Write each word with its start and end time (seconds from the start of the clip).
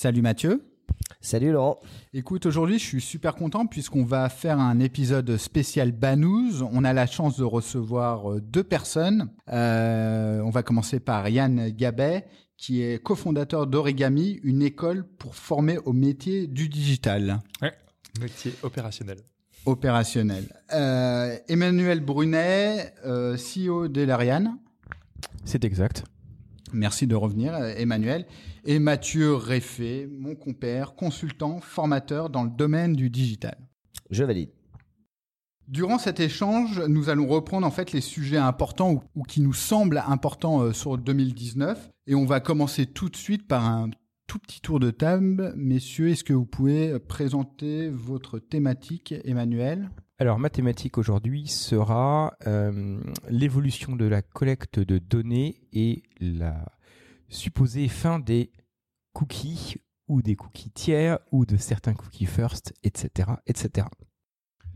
Salut 0.00 0.22
Mathieu. 0.22 0.62
Salut 1.20 1.50
Laurent. 1.50 1.80
Écoute, 2.14 2.46
aujourd'hui, 2.46 2.78
je 2.78 2.84
suis 2.84 3.00
super 3.00 3.34
content 3.34 3.66
puisqu'on 3.66 4.04
va 4.04 4.28
faire 4.28 4.60
un 4.60 4.78
épisode 4.78 5.36
spécial 5.38 5.90
Banous. 5.90 6.62
On 6.70 6.84
a 6.84 6.92
la 6.92 7.08
chance 7.08 7.36
de 7.36 7.42
recevoir 7.42 8.30
euh, 8.30 8.40
deux 8.40 8.62
personnes. 8.62 9.28
Euh, 9.48 10.40
on 10.42 10.50
va 10.50 10.62
commencer 10.62 11.00
par 11.00 11.28
Yann 11.28 11.70
Gabet, 11.70 12.26
qui 12.56 12.80
est 12.80 13.02
cofondateur 13.02 13.66
d'Origami, 13.66 14.38
une 14.44 14.62
école 14.62 15.04
pour 15.04 15.34
former 15.34 15.78
au 15.78 15.92
métier 15.92 16.46
du 16.46 16.68
digital. 16.68 17.40
Ouais, 17.60 17.74
métier 18.20 18.54
opérationnel. 18.62 19.18
Opérationnel. 19.66 20.44
Euh, 20.74 21.36
Emmanuel 21.48 21.98
Brunet, 21.98 22.94
euh, 23.04 23.36
CEO 23.36 23.88
d'Elariane. 23.88 24.58
C'est 25.44 25.64
exact. 25.64 26.04
Merci 26.72 27.06
de 27.06 27.14
revenir, 27.14 27.54
Emmanuel. 27.54 28.26
Et 28.64 28.78
Mathieu 28.78 29.34
Réfé, 29.34 30.08
mon 30.10 30.34
compère, 30.34 30.94
consultant, 30.94 31.60
formateur 31.60 32.30
dans 32.30 32.44
le 32.44 32.50
domaine 32.50 32.94
du 32.94 33.10
digital. 33.10 33.56
Je 34.10 34.24
valide. 34.24 34.50
Durant 35.68 35.98
cet 35.98 36.18
échange, 36.18 36.80
nous 36.88 37.10
allons 37.10 37.26
reprendre 37.26 37.66
en 37.66 37.70
fait 37.70 37.92
les 37.92 38.00
sujets 38.00 38.38
importants 38.38 38.92
ou, 38.92 39.02
ou 39.16 39.22
qui 39.22 39.42
nous 39.42 39.52
semblent 39.52 40.02
importants 40.06 40.62
euh, 40.62 40.72
sur 40.72 40.96
2019. 40.96 41.90
Et 42.06 42.14
on 42.14 42.24
va 42.24 42.40
commencer 42.40 42.86
tout 42.86 43.10
de 43.10 43.16
suite 43.16 43.46
par 43.46 43.66
un 43.66 43.90
tout 44.26 44.38
petit 44.38 44.60
tour 44.60 44.80
de 44.80 44.90
table. 44.90 45.52
Messieurs, 45.56 46.08
est-ce 46.08 46.24
que 46.24 46.32
vous 46.32 46.46
pouvez 46.46 46.98
présenter 46.98 47.90
votre 47.90 48.38
thématique, 48.38 49.14
Emmanuel? 49.24 49.90
Alors, 50.20 50.40
ma 50.40 50.50
thématique 50.50 50.98
aujourd'hui 50.98 51.46
sera 51.46 52.36
euh, 52.48 53.00
l'évolution 53.28 53.94
de 53.94 54.04
la 54.04 54.20
collecte 54.20 54.80
de 54.80 54.98
données 54.98 55.60
et 55.72 56.02
la 56.18 56.66
supposée 57.28 57.86
fin 57.86 58.18
des 58.18 58.50
cookies 59.12 59.76
ou 60.08 60.20
des 60.20 60.34
cookies 60.34 60.72
tiers 60.72 61.20
ou 61.30 61.46
de 61.46 61.56
certains 61.56 61.94
cookies 61.94 62.26
first, 62.26 62.74
etc., 62.82 63.30
etc. 63.46 63.86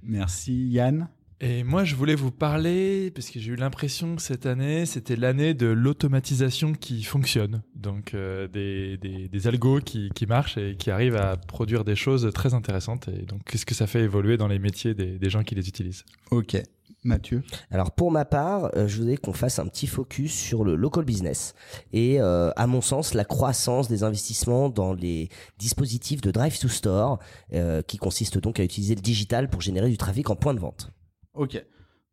Merci 0.00 0.68
Yann. 0.68 1.08
Et 1.44 1.64
moi, 1.64 1.82
je 1.82 1.96
voulais 1.96 2.14
vous 2.14 2.30
parler, 2.30 3.10
parce 3.10 3.28
que 3.28 3.40
j'ai 3.40 3.50
eu 3.50 3.56
l'impression 3.56 4.14
que 4.14 4.22
cette 4.22 4.46
année, 4.46 4.86
c'était 4.86 5.16
l'année 5.16 5.54
de 5.54 5.66
l'automatisation 5.66 6.72
qui 6.72 7.02
fonctionne. 7.02 7.62
Donc, 7.74 8.14
euh, 8.14 8.46
des, 8.46 8.96
des, 8.96 9.26
des 9.26 9.46
algos 9.48 9.80
qui, 9.80 10.10
qui 10.14 10.26
marchent 10.26 10.56
et 10.56 10.76
qui 10.76 10.92
arrivent 10.92 11.16
à 11.16 11.36
produire 11.36 11.82
des 11.82 11.96
choses 11.96 12.30
très 12.32 12.54
intéressantes. 12.54 13.08
Et 13.08 13.26
donc, 13.26 13.40
qu'est-ce 13.42 13.66
que 13.66 13.74
ça 13.74 13.88
fait 13.88 14.02
évoluer 14.02 14.36
dans 14.36 14.46
les 14.46 14.60
métiers 14.60 14.94
des, 14.94 15.18
des 15.18 15.30
gens 15.30 15.42
qui 15.42 15.56
les 15.56 15.66
utilisent? 15.66 16.04
Ok. 16.30 16.62
Mathieu? 17.02 17.42
Alors 17.72 17.90
pour 17.90 18.12
ma 18.12 18.24
part, 18.24 18.70
euh, 18.76 18.86
je 18.86 18.98
voudrais 18.98 19.16
qu'on 19.16 19.32
fasse 19.32 19.58
un 19.58 19.66
petit 19.66 19.88
focus 19.88 20.32
sur 20.32 20.62
le 20.62 20.76
local 20.76 21.04
business 21.04 21.54
et 21.92 22.20
euh, 22.20 22.52
à 22.54 22.68
mon 22.68 22.80
sens 22.80 23.14
la 23.14 23.24
croissance 23.24 23.88
des 23.88 24.04
investissements 24.04 24.68
dans 24.68 24.92
les 24.92 25.28
dispositifs 25.58 26.20
de 26.20 26.30
drive 26.30 26.56
to 26.60 26.68
store 26.68 27.18
euh, 27.54 27.82
qui 27.82 27.96
consistent 27.96 28.38
donc 28.38 28.60
à 28.60 28.62
utiliser 28.62 28.94
le 28.94 29.00
digital 29.00 29.50
pour 29.50 29.62
générer 29.62 29.90
du 29.90 29.96
trafic 29.98 30.30
en 30.30 30.36
point 30.36 30.54
de 30.54 30.60
vente. 30.60 30.92
Ok. 31.34 31.62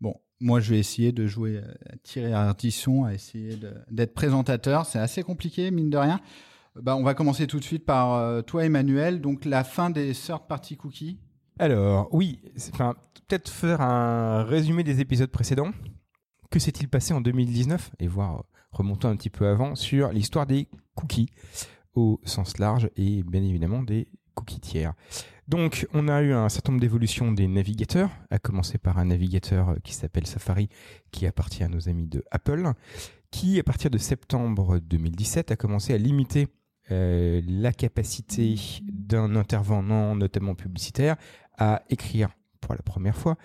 Bon, 0.01 0.15
moi 0.39 0.59
je 0.59 0.71
vais 0.71 0.79
essayer 0.79 1.11
de 1.11 1.27
jouer 1.27 1.57
euh, 1.57 1.73
à 1.91 1.97
tirer 1.97 2.33
à 2.33 2.41
artisson, 2.41 3.03
à 3.03 3.13
essayer 3.13 3.59
d'être 3.89 4.13
présentateur. 4.13 4.85
C'est 4.85 4.99
assez 4.99 5.23
compliqué, 5.23 5.71
mine 5.71 5.89
de 5.89 5.97
rien. 5.97 6.19
Bah, 6.75 6.95
on 6.95 7.03
va 7.03 7.13
commencer 7.13 7.47
tout 7.47 7.59
de 7.59 7.63
suite 7.63 7.85
par 7.85 8.13
euh, 8.13 8.41
toi, 8.41 8.65
Emmanuel. 8.65 9.21
Donc 9.21 9.45
la 9.45 9.63
fin 9.63 9.89
des 9.89 10.13
third 10.13 10.47
party 10.47 10.77
cookies. 10.77 11.19
Alors, 11.57 12.07
oui, 12.13 12.39
enfin, 12.73 12.95
peut-être 13.27 13.49
faire 13.49 13.81
un 13.81 14.43
résumé 14.43 14.83
des 14.83 15.01
épisodes 15.01 15.29
précédents. 15.29 15.71
Que 16.49 16.59
s'est-il 16.59 16.87
passé 16.87 17.13
en 17.13 17.21
2019 17.21 17.91
Et 17.99 18.07
voir, 18.07 18.39
euh, 18.39 18.43
remontant 18.71 19.09
un 19.09 19.17
petit 19.17 19.29
peu 19.29 19.47
avant, 19.47 19.75
sur 19.75 20.11
l'histoire 20.11 20.45
des 20.47 20.69
cookies 20.95 21.29
au 21.95 22.21
sens 22.23 22.57
large 22.59 22.89
et 22.95 23.23
bien 23.23 23.43
évidemment 23.43 23.83
des 23.83 24.07
cookies 24.35 24.61
tiers. 24.61 24.93
Donc, 25.49 25.87
on 25.93 26.07
a 26.07 26.21
eu 26.21 26.31
un 26.31 26.47
certain 26.47 26.73
nombre 26.73 26.81
d'évolutions 26.81 27.31
des 27.31 27.47
navigateurs, 27.47 28.11
à 28.29 28.37
commencer 28.37 28.77
par 28.77 28.99
un 28.99 29.05
navigateur 29.05 29.69
euh, 29.69 29.75
qui 29.83 29.95
s'appelle 29.95 30.27
Safari, 30.27 30.69
qui 31.09 31.25
appartient 31.25 31.63
à 31.63 31.67
nos 31.67 31.89
amis 31.89 32.05
de 32.05 32.23
Apple, 32.29 32.71
qui, 33.31 33.59
à 33.59 33.63
partir 33.63 33.89
de 33.89 33.97
septembre 33.97 34.77
2017, 34.77 35.49
a 35.49 35.55
commencé 35.55 35.91
à 35.95 35.97
limiter 35.97 36.49
euh, 36.91 37.41
la 37.47 37.73
capacité 37.73 38.57
d'un 38.83 39.35
intervenant, 39.35 40.15
notamment 40.15 40.53
publicitaire, 40.53 41.15
à 41.57 41.81
écrire 41.89 42.29
pour 42.61 42.75
la 42.75 42.83
première 42.83 43.17
fois, 43.17 43.35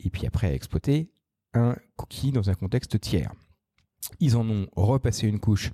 et 0.00 0.10
puis 0.10 0.26
après 0.26 0.48
à 0.48 0.54
exploiter 0.54 1.12
un 1.52 1.76
cookie 1.94 2.32
dans 2.32 2.50
un 2.50 2.54
contexte 2.54 3.00
tiers. 3.00 3.32
Ils 4.18 4.36
en 4.36 4.50
ont 4.50 4.66
repassé 4.74 5.28
une 5.28 5.38
couche 5.38 5.70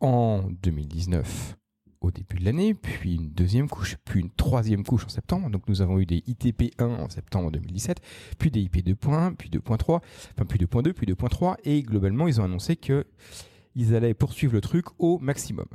en 0.00 0.48
2019 0.50 1.59
au 2.00 2.10
début 2.10 2.36
de 2.36 2.44
l'année, 2.44 2.74
puis 2.74 3.16
une 3.16 3.30
deuxième 3.30 3.68
couche, 3.68 3.96
puis 4.04 4.20
une 4.20 4.30
troisième 4.30 4.84
couche 4.84 5.04
en 5.04 5.08
septembre. 5.08 5.50
Donc 5.50 5.68
nous 5.68 5.82
avons 5.82 5.98
eu 5.98 6.06
des 6.06 6.20
ITP1 6.26 6.82
en 6.82 7.08
septembre 7.08 7.50
2017, 7.50 8.00
puis 8.38 8.50
des 8.50 8.60
IP 8.60 8.76
2.1, 8.76 9.34
puis 9.34 9.50
2.3, 9.50 10.00
enfin 10.34 10.44
puis 10.48 10.58
2.2, 10.58 10.92
puis 10.92 11.06
2.3, 11.06 11.56
et 11.64 11.82
globalement 11.82 12.26
ils 12.28 12.40
ont 12.40 12.44
annoncé 12.44 12.76
que 12.76 13.06
ils 13.76 13.94
allaient 13.94 14.14
poursuivre 14.14 14.54
le 14.54 14.60
truc 14.60 14.86
au 14.98 15.18
maximum. 15.18 15.66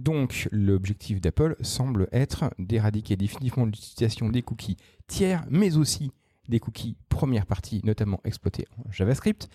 Donc 0.00 0.48
l'objectif 0.52 1.20
d'Apple 1.20 1.56
semble 1.60 2.08
être 2.12 2.52
d'éradiquer 2.58 3.16
définitivement 3.16 3.66
l'utilisation 3.66 4.28
des 4.28 4.42
cookies 4.42 4.76
tiers, 5.06 5.44
mais 5.50 5.76
aussi 5.76 6.12
des 6.48 6.60
cookies 6.60 6.96
première 7.08 7.46
partie, 7.46 7.80
notamment 7.84 8.20
exploités 8.24 8.66
en 8.76 8.90
JavaScript. 8.90 9.48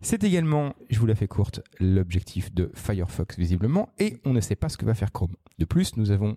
C'est 0.00 0.24
également, 0.24 0.74
je 0.90 0.98
vous 0.98 1.06
la 1.06 1.14
fais 1.14 1.28
courte, 1.28 1.60
l'objectif 1.78 2.52
de 2.52 2.70
Firefox 2.74 3.38
visiblement, 3.38 3.90
et 3.98 4.18
on 4.24 4.32
ne 4.32 4.40
sait 4.40 4.56
pas 4.56 4.68
ce 4.68 4.76
que 4.76 4.84
va 4.84 4.94
faire 4.94 5.12
Chrome. 5.12 5.36
De 5.58 5.64
plus, 5.64 5.96
nous 5.96 6.10
avons 6.10 6.36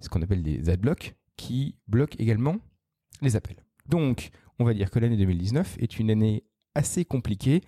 ce 0.00 0.08
qu'on 0.08 0.22
appelle 0.22 0.42
des 0.42 0.68
adblocks 0.68 1.14
qui 1.36 1.76
bloquent 1.86 2.16
également 2.18 2.56
les 3.20 3.36
appels. 3.36 3.64
Donc, 3.88 4.30
on 4.58 4.64
va 4.64 4.74
dire 4.74 4.90
que 4.90 4.98
l'année 4.98 5.16
2019 5.16 5.76
est 5.78 5.98
une 5.98 6.10
année 6.10 6.44
assez 6.74 7.04
compliquée 7.04 7.62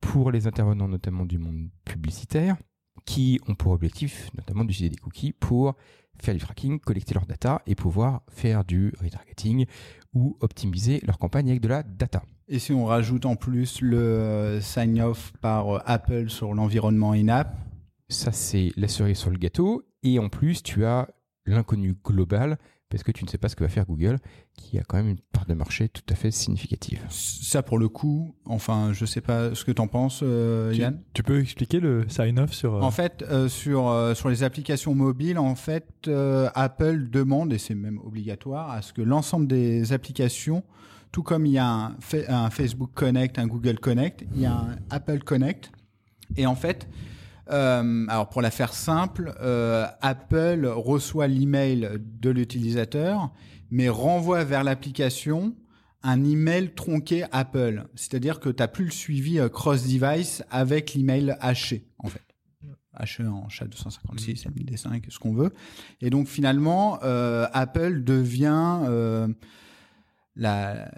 pour 0.00 0.30
les 0.30 0.46
intervenants 0.46 0.88
notamment 0.88 1.24
du 1.24 1.38
monde 1.38 1.70
publicitaire 1.84 2.56
qui 3.04 3.40
ont 3.48 3.54
pour 3.54 3.72
objectif 3.72 4.30
notamment 4.34 4.64
d'utiliser 4.64 4.90
des 4.90 5.00
cookies 5.00 5.32
pour 5.32 5.74
faire 6.20 6.34
du 6.34 6.40
tracking, 6.40 6.78
collecter 6.78 7.14
leur 7.14 7.26
data 7.26 7.62
et 7.66 7.74
pouvoir 7.74 8.22
faire 8.28 8.64
du 8.64 8.92
retargeting 9.02 9.66
ou 10.14 10.36
optimiser 10.40 11.00
leur 11.04 11.18
campagne 11.18 11.48
avec 11.50 11.60
de 11.60 11.68
la 11.68 11.82
data. 11.82 12.22
Et 12.48 12.58
si 12.58 12.72
on 12.72 12.84
rajoute 12.84 13.24
en 13.24 13.36
plus 13.36 13.80
le 13.80 13.98
euh, 13.98 14.60
sign-off 14.60 15.32
par 15.40 15.76
euh, 15.76 15.80
Apple 15.86 16.28
sur 16.28 16.54
l'environnement 16.54 17.12
in-app, 17.12 17.56
Ça, 18.08 18.30
c'est 18.30 18.72
la 18.76 18.88
cerise 18.88 19.16
sur 19.16 19.30
le 19.30 19.38
gâteau. 19.38 19.84
Et 20.02 20.18
en 20.18 20.28
plus, 20.28 20.62
tu 20.62 20.84
as 20.84 21.08
l'inconnu 21.46 21.96
global 22.04 22.58
parce 22.92 23.02
que 23.02 23.10
tu 23.10 23.24
ne 23.24 23.28
sais 23.30 23.38
pas 23.38 23.48
ce 23.48 23.56
que 23.56 23.64
va 23.64 23.68
faire 23.70 23.86
Google, 23.86 24.18
qui 24.54 24.78
a 24.78 24.82
quand 24.84 24.96
même 24.98 25.08
une 25.08 25.18
part 25.32 25.46
de 25.46 25.54
marché 25.54 25.88
tout 25.88 26.02
à 26.10 26.14
fait 26.14 26.30
significative. 26.30 27.00
ça 27.08 27.62
pour 27.64 27.78
le 27.78 27.88
coup, 27.88 28.34
enfin, 28.44 28.92
je 28.92 29.04
sais 29.06 29.20
pas 29.22 29.54
ce 29.54 29.64
que 29.64 29.72
t'en 29.72 29.88
penses, 29.88 30.20
euh, 30.22 30.72
tu, 30.72 30.78
Yann. 30.80 31.00
tu 31.14 31.22
peux 31.22 31.40
expliquer 31.40 31.80
le 31.80 32.06
sign-off 32.08 32.52
sur... 32.52 32.74
euh, 32.76 32.80
En 32.82 32.90
fait, 32.92 33.24
euh, 33.28 33.48
sur 33.48 33.88
euh, 33.88 34.14
sur 34.14 34.28
les 34.28 34.42
applications 34.44 34.94
mobiles, 34.94 35.38
en 35.38 35.54
fait, 35.56 35.86
euh, 36.06 36.48
Apple 36.54 37.08
demande 37.10 37.52
et 37.52 37.58
c'est 37.58 37.74
même 37.74 37.98
obligatoire 37.98 38.70
à 38.70 38.82
ce 38.82 38.92
que 38.92 39.02
l'ensemble 39.02 39.46
des 39.48 39.92
applications, 39.92 40.62
tout 41.10 41.22
comme 41.22 41.46
il 41.46 41.52
y 41.52 41.58
a 41.58 41.66
un, 41.66 41.96
Fa- 42.00 42.28
un 42.44 42.50
Facebook 42.50 42.90
Connect, 42.94 43.38
un 43.38 43.46
Google 43.46 43.78
Connect, 43.78 44.24
il 44.34 44.42
y 44.42 44.46
a 44.46 44.52
un 44.54 44.76
Apple 44.90 45.20
Connect, 45.24 45.70
et 46.36 46.46
en 46.46 46.54
fait, 46.54 46.86
euh, 47.52 48.06
alors 48.08 48.28
pour 48.28 48.42
la 48.42 48.50
faire 48.50 48.72
simple, 48.72 49.34
euh, 49.40 49.86
Apple 50.00 50.66
reçoit 50.66 51.26
l'email 51.26 51.88
de 52.00 52.30
l'utilisateur, 52.30 53.32
mais 53.70 53.88
renvoie 53.88 54.44
vers 54.44 54.64
l'application 54.64 55.54
un 56.02 56.24
email 56.24 56.74
tronqué 56.74 57.24
Apple. 57.30 57.84
C'est-à-dire 57.94 58.40
que 58.40 58.48
tu 58.48 58.60
n'as 58.60 58.68
plus 58.68 58.86
le 58.86 58.90
suivi 58.90 59.38
euh, 59.38 59.48
cross-device 59.48 60.42
avec 60.50 60.94
l'email 60.94 61.36
haché, 61.40 61.86
en 61.98 62.08
fait. 62.08 62.22
Haché 62.94 63.24
en 63.24 63.48
chat 63.48 63.66
256, 63.66 64.46
MD5, 64.46 65.04
ce 65.08 65.18
qu'on 65.18 65.32
veut. 65.32 65.52
Et 66.00 66.10
donc 66.10 66.28
finalement, 66.28 66.98
euh, 67.02 67.46
Apple 67.52 68.04
devient 68.04 68.80
la, 70.36 70.90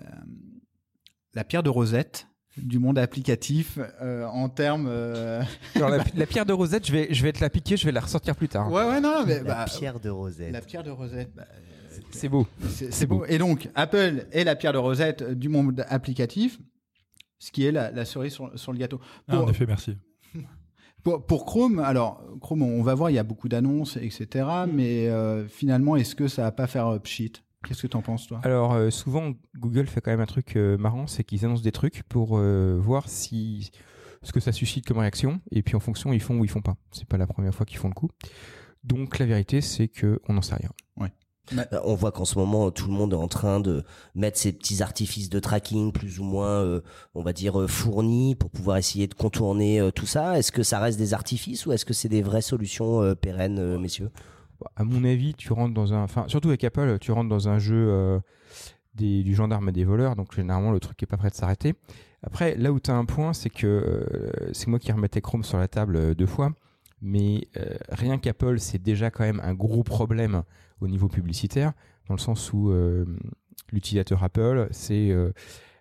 la 1.35 1.45
pierre 1.45 1.62
de 1.62 1.71
Rosette 1.71 2.27
du 2.56 2.79
monde 2.79 2.99
applicatif 2.99 3.79
euh, 4.01 4.25
en 4.27 4.49
termes. 4.49 4.87
euh, 4.89 5.43
la, 5.75 5.99
la 6.17 6.27
pierre 6.27 6.47
de 6.47 6.53
Rosette, 6.53 6.87
je 6.87 6.93
vais, 6.93 7.09
je 7.12 7.23
vais 7.23 7.33
te 7.33 7.41
la 7.41 7.51
piquer, 7.51 7.77
je 7.77 7.85
vais 7.87 7.93
la 7.93 8.01
ressortir 8.01 8.37
plus 8.37 8.49
tard. 8.49 8.71
Ouais, 8.71 8.85
ouais, 8.85 9.01
non, 9.01 9.25
mais 9.27 9.39
La 9.39 9.43
bah, 9.43 9.65
pierre 9.67 9.99
de 10.01 10.11
Rosette. 10.11 10.53
la 10.53 10.61
pierre 10.61 10.83
de 10.85 10.91
Rosette. 10.91 11.31
bah, 11.35 11.47
C'est 12.12 12.29
beau. 12.29 12.47
c'est 12.69 13.06
beau. 13.06 13.25
Et 13.29 13.39
donc, 13.39 13.69
Apple 13.75 14.27
est 14.33 14.45
la 14.45 14.55
pierre 14.56 14.73
de 14.73 14.79
Rosette 14.79 15.23
du 15.33 15.49
monde 15.49 15.85
applicatif, 15.89 16.59
ce 17.39 17.51
qui 17.51 17.67
est 17.67 17.73
la, 17.73 17.91
la 17.91 18.05
cerise 18.05 18.33
sur, 18.33 18.56
sur 18.59 18.73
le 18.73 18.79
gâteau. 18.79 19.01
Ah, 19.29 19.37
Pour- 19.37 19.47
en 19.47 19.51
effet, 19.51 19.67
merci. 19.67 19.97
Pour, 21.03 21.27
pour 21.27 21.45
Chrome, 21.45 21.81
alors 21.81 22.25
Chrome, 22.41 22.62
on 22.62 22.83
va 22.83 22.95
voir, 22.95 23.11
il 23.11 23.15
y 23.15 23.19
a 23.19 23.23
beaucoup 23.25 23.47
d'annonces, 23.51 23.99
etc. 23.99 24.47
Mais 24.73 25.09
euh, 25.09 25.47
finalement, 25.47 25.97
est-ce 25.97 26.15
que 26.15 26.29
ça 26.29 26.45
va 26.45 26.51
pas 26.53 26.67
faire 26.67 26.87
euh, 26.87 26.99
pchit 26.99 27.33
Qu'est-ce 27.66 27.82
que 27.82 27.87
t'en 27.87 28.02
penses, 28.02 28.26
toi? 28.26 28.40
Alors 28.44 28.72
euh, 28.72 28.90
souvent 28.90 29.32
Google 29.56 29.87
fait 29.87 30.00
quand 30.00 30.11
même 30.11 30.20
un 30.20 30.26
truc 30.26 30.56
euh, 30.56 30.76
marrant, 30.76 31.06
c'est 31.06 31.25
qu'ils 31.25 31.44
annoncent 31.44 31.62
des 31.62 31.72
trucs 31.72 32.02
pour 32.05 32.38
euh, 32.38 32.78
voir 32.78 33.08
si 33.08 33.70
ce 34.22 34.32
que 34.32 34.40
ça 34.40 34.52
suscite 34.52 34.87
comme 34.87 34.99
réaction, 34.99 35.40
et 35.50 35.62
puis 35.62 35.76
en 35.76 35.81
fonction 35.81 36.12
ils 36.12 36.20
font 36.20 36.38
ou 36.38 36.44
ils 36.44 36.50
font 36.50 36.62
pas. 36.62 36.76
C'est 36.93 37.08
pas 37.08 37.19
la 37.19 37.26
première 37.26 37.55
fois 37.55 37.66
qu'ils 37.66 37.78
font 37.78 37.88
le 37.88 37.94
coup. 37.94 38.11
Donc 38.84 39.19
la 39.19 39.26
vérité 39.26 39.61
c'est 39.61 39.88
que 39.88 40.20
on 40.28 40.34
n'en 40.34 40.43
sait 40.43 40.55
rien. 40.55 40.70
On 41.84 41.94
voit 41.94 42.11
qu'en 42.11 42.25
ce 42.25 42.38
moment, 42.38 42.70
tout 42.70 42.88
le 42.88 42.94
monde 42.94 43.12
est 43.12 43.16
en 43.16 43.28
train 43.28 43.61
de 43.61 43.84
mettre 44.14 44.38
ses 44.38 44.50
petits 44.52 44.82
artifices 44.82 45.28
de 45.28 45.38
tracking 45.40 45.93
plus 45.93 46.19
ou 46.19 46.25
moins, 46.25 46.62
euh, 46.62 46.81
on 47.14 47.22
va 47.22 47.34
dire, 47.34 47.69
fournis 47.69 48.34
pour 48.34 48.49
pouvoir 48.49 48.78
essayer 48.78 49.06
de 49.08 49.14
contourner 49.14 49.78
euh, 49.78 49.90
tout 49.90 50.06
ça. 50.06 50.38
Est-ce 50.38 50.52
que 50.52 50.62
ça 50.62 50.78
reste 50.78 50.99
des 50.99 51.12
artifices 51.12 51.67
ou 51.67 51.72
est-ce 51.72 51.84
que 51.84 51.93
c'est 51.93 52.08
des 52.08 52.22
vraies 52.22 52.40
solutions 52.40 53.02
euh, 53.02 53.14
pérennes, 53.14 53.58
euh, 53.58 53.78
messieurs? 53.78 54.10
À 54.77 54.85
mon 54.85 55.05
avis, 55.05 55.35
tu 55.35 55.53
rentres 55.53 55.75
dans 55.75 55.93
un, 55.93 56.03
enfin 56.03 56.25
surtout 56.29 56.49
avec 56.49 56.65
Apple, 56.65 56.99
tu 57.01 57.12
rentres 57.12 57.29
dans 57.29 57.49
un 57.49 57.59
jeu 57.59 57.87
euh, 57.89 58.21
des, 58.95 59.23
du 59.23 59.35
gendarme 59.35 59.69
et 59.69 59.73
des 59.73 59.85
voleurs, 59.85 60.17
donc 60.17 60.35
généralement 60.35 60.73
le 60.73 60.81
truc 60.81 61.03
est 61.03 61.06
pas 61.06 61.17
prêt 61.17 61.31
de 61.31 61.35
s'arrêter. 61.35 61.75
Après, 62.23 62.56
là 62.56 62.73
où 62.73 62.81
tu 62.81 62.91
as 62.91 62.95
un 62.97 63.05
point, 63.05 63.33
c'est 63.33 63.51
que 63.51 63.67
euh, 63.67 64.51
c'est 64.53 64.69
moi 64.69 64.79
qui 64.79 64.91
remettais 64.93 65.21
Chrome 65.21 65.45
sur 65.45 65.59
la 65.59 65.69
table 65.69 65.97
euh, 65.97 66.15
deux 66.15 66.27
fois, 66.27 66.53
mais 67.03 67.49
rien 67.91 68.17
qu'Apple, 68.19 68.59
c'est 68.59 68.81
déjà 68.81 69.11
quand 69.11 69.25
même 69.25 69.41
un 69.45 69.53
gros 69.53 69.83
problème 69.83 70.43
au 70.81 70.89
niveau 70.89 71.09
publicitaire, 71.09 71.75
dans 72.09 72.15
le 72.15 72.21
sens 72.21 72.51
où 72.55 72.73
l'utilisateur 73.73 74.25
Apple, 74.25 74.69
c'est 74.71 75.12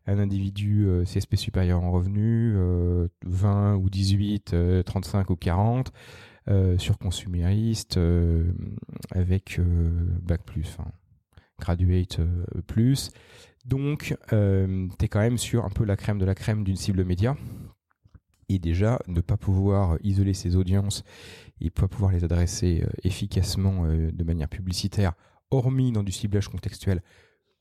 un 0.06 0.20
individu 0.20 0.88
CSP 1.06 1.36
supérieur 1.36 1.81
en 1.81 1.92
revenus, 1.92 2.54
euh, 2.58 3.08
20 3.25 3.75
ou 3.75 3.90
18, 3.90 4.54
euh, 4.54 4.84
35 4.84 5.30
ou 5.30 5.36
40, 5.36 5.90
euh, 5.90 5.92
surconsumériste, 6.78 7.98
euh, 7.98 8.51
avec 9.12 9.60
euh, 9.60 9.90
bac 10.22 10.44
plus, 10.44 10.78
graduate 11.60 12.19
euh, 12.19 12.62
plus. 12.68 13.12
Donc, 13.66 14.16
euh, 14.34 14.88
tu 15.00 15.06
es 15.06 15.07
quand 15.07 15.22
même 15.22 15.38
sur 15.38 15.66
un 15.66 15.69
peu 15.69 15.86
la 15.86 15.95
crème 15.95 16.19
de 16.19 16.25
la 16.25 16.36
crème 16.36 16.63
d'une 16.63 16.75
cible 16.75 17.04
média. 17.06 17.38
Et 18.50 18.60
déjà, 18.60 19.00
ne 19.07 19.22
pas 19.22 19.38
pouvoir 19.38 19.98
isoler 20.04 20.34
ses 20.34 20.56
audiences 20.56 21.04
et 21.62 21.69
pas 21.69 21.88
pouvoir 21.88 22.12
les 22.12 22.24
adresser 22.24 22.84
euh, 22.84 22.89
efficacement 23.04 23.86
euh, 23.86 24.12
de 24.12 24.24
manière 24.24 24.50
publicitaire, 24.50 25.13
hormis 25.50 25.92
dans 25.92 26.04
du 26.04 26.12
ciblage 26.12 26.50
contextuel, 26.50 27.01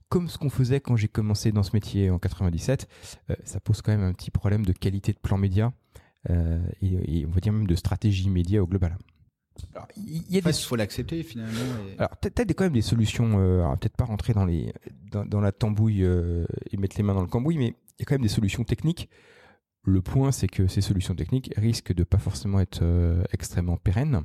comme 0.09 0.29
ce 0.29 0.39
qu'on 0.39 0.51
faisait 0.51 0.81
quand 0.81 0.97
j'ai 0.97 1.09
commencé 1.09 1.53
dans 1.53 1.63
ce 1.63 1.71
métier 1.73 2.11
en 2.11 2.19
97, 2.19 2.89
euh, 3.31 3.37
ça 3.45 3.61
pose 3.61 3.81
quand 3.81 3.93
même 3.93 4.03
un 4.03 4.13
petit 4.13 4.31
problème 4.31 4.67
de 4.67 4.73
qualité 4.73 5.13
de 5.13 5.19
plan 5.19 5.39
média 5.39 5.67
euh, 5.67 5.71
et, 6.29 7.21
et 7.21 7.27
on 7.27 7.31
va 7.31 7.41
dire 7.41 7.53
même 7.53 7.67
de 7.67 7.75
stratégie 7.75 8.31
média 8.31 8.63
au 8.63 8.67
global. 8.67 8.97
Alors, 9.75 9.87
Il 9.97 10.23
y 10.31 10.39
a 10.39 10.41
des 10.41 10.53
faut 10.53 10.77
l'accepter 10.77 11.23
finalement. 11.23 11.61
et- 11.91 11.99
alors 11.99 12.17
peut-être 12.17 12.53
quand 12.55 12.65
même 12.65 12.73
des 12.73 12.81
solutions, 12.83 13.39
euh, 13.39 13.63
peut-être 13.77 13.97
pas 13.97 14.05
rentrer 14.07 14.33
dans 14.33 14.45
les 14.47 14.73
dans, 15.11 15.25
dans 15.27 15.41
la 15.41 15.53
tambouille 15.53 16.05
euh, 16.05 16.47
et 16.71 16.77
mettre 16.79 16.97
les 16.97 17.03
mains 17.03 17.15
dans 17.15 17.21
le 17.21 17.27
cambouis, 17.27 17.59
mais 17.59 17.67
il 17.99 18.01
y 18.01 18.03
a 18.03 18.05
quand 18.07 18.15
même 18.15 18.23
des 18.23 18.29
solutions 18.29 18.65
techniques. 18.65 19.11
Le 19.85 20.01
point, 20.01 20.31
c'est 20.33 20.47
que 20.49 20.69
ces 20.69 20.81
solutions 20.81 21.15
techniques 21.15 21.53
risquent 21.57 21.93
de 21.93 22.05
pas 22.05 22.19
forcément 22.19 22.61
être 22.61 22.81
euh, 22.83 23.23
extrêmement 23.33 23.77
pérennes 23.77 24.23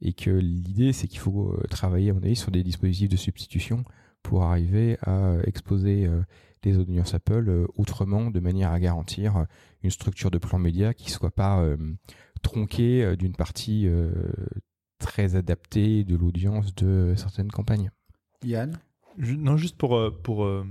et 0.00 0.12
que 0.12 0.30
l'idée, 0.30 0.92
c'est 0.92 1.08
qu'il 1.08 1.18
faut 1.18 1.50
euh, 1.52 1.62
travailler, 1.70 2.10
à 2.10 2.12
mon 2.14 2.22
avis, 2.22 2.36
sur 2.36 2.50
des 2.50 2.62
dispositifs 2.62 3.08
de 3.08 3.16
substitution 3.16 3.84
pour 4.22 4.44
arriver 4.44 4.98
à 5.02 5.10
euh, 5.30 5.42
exposer 5.46 6.06
euh, 6.06 6.20
les 6.64 6.78
audiences 6.78 7.14
Apple 7.14 7.48
euh, 7.48 7.66
autrement, 7.76 8.30
de 8.30 8.40
manière 8.40 8.70
à 8.72 8.80
garantir 8.80 9.36
euh, 9.36 9.44
une 9.82 9.90
structure 9.90 10.30
de 10.30 10.38
plan 10.38 10.58
média 10.58 10.94
qui 10.94 11.10
soit 11.10 11.30
pas 11.30 11.60
euh, 11.60 11.76
tronquée 12.42 13.16
d'une 13.16 13.34
partie 13.34 13.86
euh, 13.86 14.10
très 14.98 15.36
adaptée 15.36 16.04
de 16.04 16.16
l'audience 16.16 16.74
de 16.74 17.14
certaines 17.16 17.50
campagnes. 17.50 17.90
Yann? 18.44 18.78
Non, 19.18 19.56
juste 19.56 19.76
pour, 19.76 19.98
pour 20.22 20.44
euh, 20.44 20.64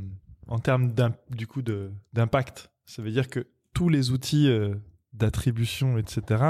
en 0.47 0.59
termes 0.59 0.93
du 1.29 1.47
coup 1.47 1.61
de- 1.61 1.91
d'impact, 2.13 2.71
ça 2.85 3.01
veut 3.01 3.11
dire 3.11 3.29
que 3.29 3.47
tous 3.73 3.87
les 3.89 4.11
outils 4.11 4.47
euh, 4.49 4.75
d'attribution, 5.13 5.97
etc., 5.97 6.43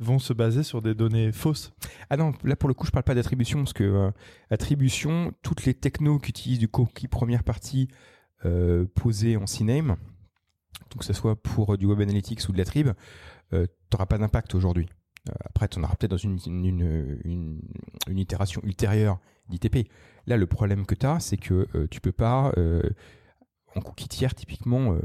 vont 0.00 0.18
se 0.18 0.32
baser 0.32 0.64
sur 0.64 0.82
des 0.82 0.94
données 0.94 1.30
fausses. 1.30 1.72
Ah 2.10 2.16
non, 2.16 2.32
là 2.42 2.56
pour 2.56 2.68
le 2.68 2.74
coup, 2.74 2.84
je 2.84 2.90
parle 2.90 3.04
pas 3.04 3.14
d'attribution 3.14 3.60
parce 3.60 3.72
que 3.72 3.84
euh, 3.84 4.10
attribution, 4.50 5.32
toutes 5.42 5.64
les 5.64 5.74
technos 5.74 6.18
qui 6.18 6.30
utilisent 6.30 6.58
du 6.58 6.68
cookie 6.68 7.06
première 7.08 7.44
partie 7.44 7.88
euh, 7.92 7.94
posé 8.94 9.36
en 9.36 9.46
CNAME, 9.46 9.96
donc 10.90 11.00
que 11.00 11.04
ce 11.04 11.12
soit 11.12 11.40
pour 11.40 11.74
euh, 11.74 11.76
du 11.76 11.86
Web 11.86 12.00
Analytics 12.00 12.48
ou 12.48 12.52
de 12.52 12.58
la 12.58 12.64
trib, 12.64 12.90
euh, 13.52 13.66
t'auras 13.90 14.06
pas 14.06 14.18
d'impact 14.18 14.54
aujourd'hui. 14.54 14.88
Euh, 15.28 15.32
après, 15.44 15.68
tu 15.68 15.78
en 15.78 15.82
auras 15.82 15.94
peut-être 15.96 16.10
dans 16.10 16.16
une, 16.16 16.38
une, 16.46 17.60
une, 18.08 18.18
itération 18.18 18.60
ultérieure 18.64 19.18
d'ITP. 19.48 19.88
Là, 20.26 20.36
le 20.36 20.46
problème 20.46 20.86
que 20.86 20.94
tu 20.94 21.06
as, 21.06 21.20
c'est 21.20 21.36
que 21.36 21.66
euh, 21.74 21.86
tu 21.90 22.00
peux 22.00 22.12
pas, 22.12 22.52
euh, 22.58 22.82
en 23.74 23.80
cookie 23.80 24.08
tiers, 24.08 24.34
typiquement, 24.34 24.92
euh, 24.92 25.00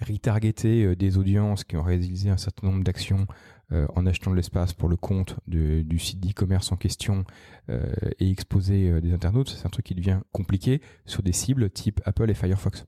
retargeter 0.00 0.84
euh, 0.84 0.96
des 0.96 1.18
audiences 1.18 1.64
qui 1.64 1.76
ont 1.76 1.82
réalisé 1.82 2.30
un 2.30 2.36
certain 2.36 2.68
nombre 2.68 2.84
d'actions 2.84 3.26
euh, 3.72 3.86
en 3.96 4.06
achetant 4.06 4.30
de 4.30 4.36
l'espace 4.36 4.72
pour 4.74 4.88
le 4.88 4.96
compte 4.96 5.36
de- 5.46 5.82
du 5.82 5.98
site 5.98 6.20
d'e-commerce 6.20 6.70
en 6.72 6.76
question 6.76 7.24
euh, 7.70 7.92
et 8.18 8.30
exposer 8.30 8.90
euh, 8.90 9.00
des 9.00 9.12
internautes, 9.12 9.48
c'est 9.50 9.66
un 9.66 9.70
truc 9.70 9.86
qui 9.86 9.94
devient 9.94 10.20
compliqué 10.32 10.80
sur 11.06 11.22
des 11.22 11.32
cibles 11.32 11.70
type 11.70 12.00
Apple 12.04 12.30
et 12.30 12.34
Firefox. 12.34 12.84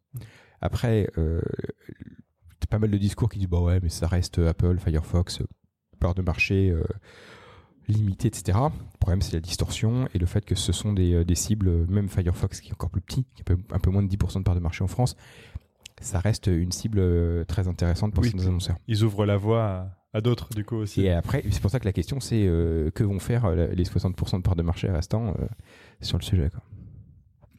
Après, 0.61 1.09
euh, 1.19 1.41
pas 2.71 2.79
mal 2.79 2.91
de 2.91 2.99
discours 2.99 3.29
qui 3.29 3.39
disent 3.39 3.49
bah 3.49 3.61
ouais, 3.61 3.81
mais 3.83 3.89
ça 3.89 4.07
reste 4.09 4.39
Apple, 4.39 4.79
Firefox, 4.79 5.43
part 6.01 6.15
de 6.15 6.23
marché 6.23 6.75
limitée, 7.89 8.29
etc. 8.29 8.59
Le 8.71 8.99
problème, 8.99 9.21
c'est 9.21 9.35
la 9.35 9.41
distorsion 9.41 10.09
et 10.15 10.19
le 10.19 10.27
fait 10.27 10.45
que 10.45 10.55
ce 10.55 10.73
sont 10.73 10.93
des, 10.95 11.25
des 11.25 11.35
cibles, 11.35 11.87
même 11.89 12.09
Firefox 12.09 12.61
qui 12.61 12.71
est 12.71 12.73
encore 12.73 12.91
plus 12.91 13.03
petit, 13.03 13.25
qui 13.35 13.43
a 13.47 13.53
un 13.53 13.57
peu- 13.57 13.75
un 13.75 13.79
peu 13.79 13.91
moins 13.91 14.03
de 14.03 14.09
10% 14.09 14.39
de 14.39 14.43
part 14.45 14.55
de 14.55 14.61
marché 14.61 14.83
en 14.83 14.87
France, 14.89 15.17
ça 16.01 16.19
reste 16.19 16.47
une 16.47 16.73
cible 16.73 17.45
très 17.47 17.69
intéressante 17.69 18.15
pour 18.15 18.25
Oui. 18.25 18.33
ces 18.37 18.47
annonceurs. 18.47 18.77
Ils 18.89 19.03
ouvrent 19.05 19.27
la 19.27 19.37
voie 19.37 19.65
à, 19.65 20.04
à 20.15 20.21
d'autres, 20.21 20.49
du 20.55 20.65
coup, 20.65 20.77
aussi. 20.77 21.03
Et 21.03 21.11
après, 21.11 21.43
c'est 21.51 21.61
pour 21.61 21.71
ça 21.71 21.79
que 21.81 21.85
la 21.85 21.93
question, 21.93 22.21
c'est 22.21 22.47
euh, 22.47 22.91
que 22.91 23.05
vont 23.05 23.19
faire 23.19 23.45
euh, 23.45 23.67
les 23.75 23.85
60% 23.85 24.37
de 24.39 24.43
part 24.43 24.57
de 24.57 24.63
marché 24.63 24.89
restants 24.89 25.29
euh, 25.39 25.45
sur 26.01 26.17
le 26.19 26.23
sujet. 26.25 26.49
Quoi. 26.51 26.63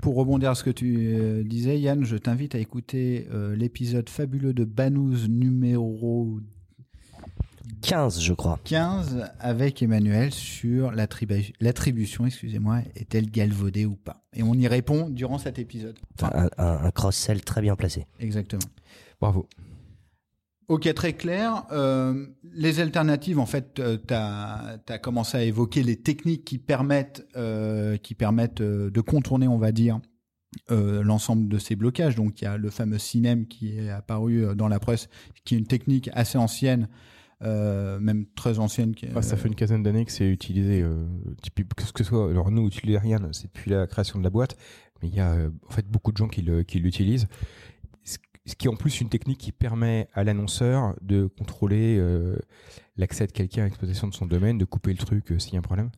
Pour 0.01 0.15
rebondir 0.15 0.51
à 0.51 0.55
ce 0.55 0.63
que 0.63 0.69
tu 0.69 1.07
euh, 1.15 1.43
disais, 1.43 1.79
Yann, 1.79 2.03
je 2.03 2.15
t'invite 2.17 2.55
à 2.55 2.59
écouter 2.59 3.27
euh, 3.31 3.55
l'épisode 3.55 4.09
fabuleux 4.09 4.53
de 4.53 4.63
Banous 4.65 5.27
numéro 5.27 6.39
15, 7.81 8.21
je 8.21 8.33
crois. 8.33 8.59
15 8.63 9.29
avec 9.39 9.81
Emmanuel 9.83 10.31
sur 10.31 10.91
l'attribu- 10.91 11.53
l'attribution, 11.59 12.25
excusez-moi, 12.25 12.79
est-elle 12.95 13.29
galvaudée 13.29 13.85
ou 13.85 13.95
pas? 13.95 14.23
Et 14.33 14.43
on 14.43 14.53
y 14.53 14.67
répond 14.67 15.09
durant 15.09 15.37
cet 15.37 15.59
épisode. 15.59 15.97
Enfin, 16.19 16.31
Un, 16.57 16.63
un- 16.63 16.85
un 16.85 16.91
cross-sell 16.91 17.41
très 17.41 17.61
bien 17.61 17.75
placé. 17.75 18.05
exactement. 18.19 18.61
Bravo. 19.21 19.47
Ok, 20.67 20.91
très 20.95 21.13
clair. 21.13 21.63
Euh, 21.71 22.25
les 22.53 22.79
alternatives, 22.79 23.39
en 23.39 23.45
fait, 23.45 23.75
tu 23.75 24.13
as, 24.13 24.79
commencé 25.01 25.37
à 25.37 25.43
évoquer 25.43 25.83
les 25.83 25.97
techniques 25.97 26.43
qui 26.45 26.57
permettent, 26.57 27.25
euh, 27.35 27.97
qui 27.97 28.15
permettent 28.15 28.61
euh, 28.61 28.89
de 28.89 29.01
contourner, 29.01 29.47
on 29.47 29.59
va 29.59 29.71
dire, 29.71 29.99
euh, 30.71 31.03
l'ensemble 31.03 31.47
de 31.49 31.59
ces 31.59 31.75
blocages. 31.75 32.15
Donc, 32.15 32.41
il 32.41 32.45
y 32.45 32.47
a 32.47 32.57
le 32.57 32.69
fameux 32.71 32.97
CINEM 32.97 33.45
qui 33.45 33.77
est 33.77 33.89
apparu 33.89 34.43
euh, 34.43 34.55
dans 34.55 34.67
la 34.67 34.79
presse, 34.79 35.07
qui 35.43 35.53
est 35.53 35.57
une 35.59 35.67
technique 35.67 36.09
assez 36.13 36.39
ancienne, 36.39 36.87
euh, 37.43 37.99
même 37.99 38.25
très 38.35 38.57
ancienne. 38.57 38.95
qui 38.95 39.05
Ah, 39.15 39.21
ça 39.21 39.37
fait 39.37 39.47
une 39.47 39.55
quinzaine 39.55 39.83
d'années 39.83 40.05
que 40.05 40.11
c'est 40.11 40.29
utilisé. 40.29 40.81
Euh, 40.81 41.05
que 41.75 41.83
ce 41.83 42.03
soit, 42.03 42.31
alors 42.31 42.49
nous, 42.49 42.67
rien, 42.83 43.19
c'est 43.33 43.47
depuis 43.47 43.69
la 43.69 43.85
création 43.85 44.17
de 44.17 44.23
la 44.23 44.31
boîte, 44.31 44.57
mais 45.01 45.09
il 45.09 45.15
y 45.15 45.19
a 45.19 45.33
euh, 45.33 45.49
en 45.67 45.71
fait 45.71 45.87
beaucoup 45.87 46.11
de 46.11 46.17
gens 46.17 46.27
qui 46.27 46.41
l'utilisent. 46.41 47.27
Ce 48.47 48.55
qui 48.55 48.67
est 48.67 48.69
en 48.69 48.75
plus 48.75 49.01
une 49.01 49.09
technique 49.09 49.39
qui 49.39 49.51
permet 49.51 50.07
à 50.13 50.23
l'annonceur 50.23 50.95
de 51.01 51.25
contrôler 51.25 51.97
euh, 51.97 52.37
l'accès 52.95 53.25
de 53.25 53.31
quelqu'un 53.31 53.63
à 53.63 53.65
l'exploitation 53.65 54.07
de 54.07 54.13
son 54.13 54.27
domaine, 54.27 54.57
de 54.59 54.65
couper 54.65 54.91
le 54.91 54.97
truc 54.99 55.31
euh, 55.31 55.39
s'il 55.39 55.53
y 55.53 55.55
a 55.55 55.59
un 55.59 55.63
problème. 55.63 55.89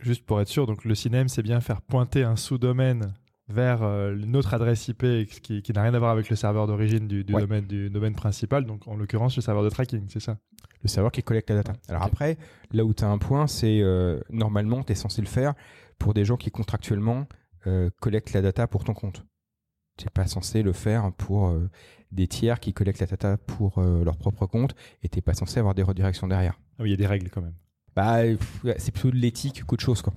Juste 0.00 0.24
pour 0.24 0.40
être 0.40 0.48
sûr, 0.48 0.66
donc 0.66 0.84
le 0.84 0.94
CINEM, 0.94 1.28
c'est 1.28 1.42
bien 1.42 1.60
faire 1.60 1.82
pointer 1.82 2.22
un 2.22 2.36
sous-domaine 2.36 3.12
vers 3.48 3.82
euh, 3.82 4.14
notre 4.14 4.54
adresse 4.54 4.86
IP 4.86 5.04
qui, 5.42 5.62
qui 5.62 5.72
n'a 5.72 5.82
rien 5.82 5.92
à 5.92 5.98
voir 5.98 6.12
avec 6.12 6.30
le 6.30 6.36
serveur 6.36 6.68
d'origine 6.68 7.08
du, 7.08 7.24
du 7.24 7.34
Ouais. 7.34 7.40
domaine, 7.40 7.66
du 7.66 7.90
domaine 7.90 8.14
principal, 8.14 8.64
donc 8.64 8.86
en 8.86 8.94
l'occurrence 8.94 9.34
le 9.34 9.42
serveur 9.42 9.64
de 9.64 9.68
tracking, 9.70 10.06
c'est 10.08 10.20
ça? 10.20 10.38
Le 10.82 10.88
serveur 10.88 11.10
qui 11.10 11.24
collecte 11.24 11.50
la 11.50 11.56
data. 11.56 11.72
Alors 11.88 12.04
après, 12.04 12.38
là 12.72 12.84
où 12.84 12.94
tu 12.94 13.02
as 13.02 13.08
un 13.08 13.18
point, 13.18 13.48
c'est 13.48 13.82
normalement, 14.30 14.82
tu 14.84 14.92
es 14.92 14.94
censé 14.94 15.20
le 15.20 15.26
faire 15.26 15.54
pour 15.98 16.14
des 16.14 16.24
gens 16.24 16.36
qui 16.38 16.50
contractuellement 16.50 17.26
collectent 18.00 18.32
la 18.32 18.40
data 18.40 18.66
pour 18.66 18.84
ton 18.84 18.94
compte. 18.94 19.26
Tu 20.00 20.06
n'es 20.06 20.10
pas 20.10 20.26
censé 20.26 20.62
le 20.62 20.72
faire 20.72 21.12
pour 21.12 21.48
euh, 21.48 21.68
des 22.10 22.26
tiers 22.26 22.58
qui 22.58 22.72
collectent 22.72 23.00
la 23.00 23.06
data 23.06 23.36
pour 23.36 23.78
euh, 23.78 24.02
leur 24.02 24.16
propre 24.16 24.46
compte 24.46 24.74
et 25.02 25.08
tu 25.08 25.18
n'es 25.18 25.22
pas 25.22 25.34
censé 25.34 25.60
avoir 25.60 25.74
des 25.74 25.82
redirections 25.82 26.26
derrière. 26.26 26.58
Ah 26.78 26.82
oui, 26.82 26.88
il 26.88 26.90
y 26.92 26.94
a 26.94 26.96
des 26.96 27.06
règles 27.06 27.28
quand 27.28 27.42
même. 27.42 27.54
Bah, 27.94 28.20
c'est 28.78 28.92
plutôt 28.92 29.10
de 29.10 29.16
l'éthique 29.16 29.64
qu'autre 29.64 29.84
chose. 29.84 30.00
Quoi. 30.00 30.14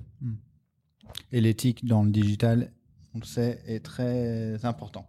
Et 1.32 1.40
l'éthique 1.40 1.84
dans 1.84 2.02
le 2.02 2.10
digital, 2.10 2.72
on 3.14 3.18
le 3.18 3.24
sait, 3.24 3.60
est 3.66 3.80
très 3.84 4.64
important. 4.64 5.06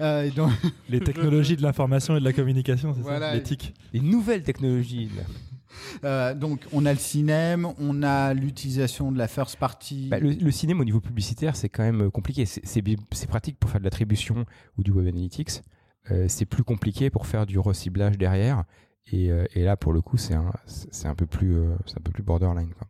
Euh, 0.00 0.30
donc, 0.30 0.52
Les 0.90 1.00
technologies 1.00 1.56
de 1.56 1.62
l'information 1.62 2.16
et 2.16 2.20
de 2.20 2.24
la 2.24 2.32
communication, 2.32 2.92
c'est 2.94 3.00
Voilà. 3.00 3.30
ça 3.30 3.34
L'éthique. 3.34 3.74
Les 3.92 4.00
nouvelles 4.00 4.42
technologies. 4.42 5.08
Euh, 6.04 6.34
donc, 6.34 6.66
on 6.72 6.84
a 6.86 6.92
le 6.92 6.98
cinéma, 6.98 7.56
on 7.78 8.02
a 8.02 8.34
l'utilisation 8.34 9.12
de 9.12 9.18
la 9.18 9.28
first 9.28 9.56
party. 9.56 10.08
Bah, 10.08 10.18
le, 10.18 10.30
le 10.30 10.50
cinéma 10.50 10.80
au 10.82 10.84
niveau 10.84 11.00
publicitaire, 11.00 11.56
c'est 11.56 11.68
quand 11.68 11.82
même 11.82 12.02
euh, 12.06 12.10
compliqué. 12.10 12.46
C'est- 12.46 13.26
pratique 13.28 13.58
pour 13.58 13.70
faire 13.70 13.80
de 13.80 13.84
l'attribution 13.84 14.44
ou 14.78 14.82
du 14.82 14.90
web 14.90 15.06
analytics. 15.06 15.62
Euh, 16.10 16.26
c'est 16.28 16.46
plus 16.46 16.64
compliqué 16.64 17.10
pour 17.10 17.26
faire 17.26 17.46
du 17.46 17.58
reciblage 17.58 18.18
derrière. 18.18 18.64
Et, 19.12 19.30
euh, 19.30 19.44
et 19.54 19.62
là, 19.64 19.76
pour 19.76 19.92
le 19.92 20.00
coup, 20.00 20.16
c'est 20.16 20.34
un, 20.34 21.14
peu 21.14 21.26
plus, 21.26 21.56
un 21.58 22.00
peu 22.02 22.10
plus 22.12 22.22
borderline. 22.22 22.72
quoi. 22.74 22.88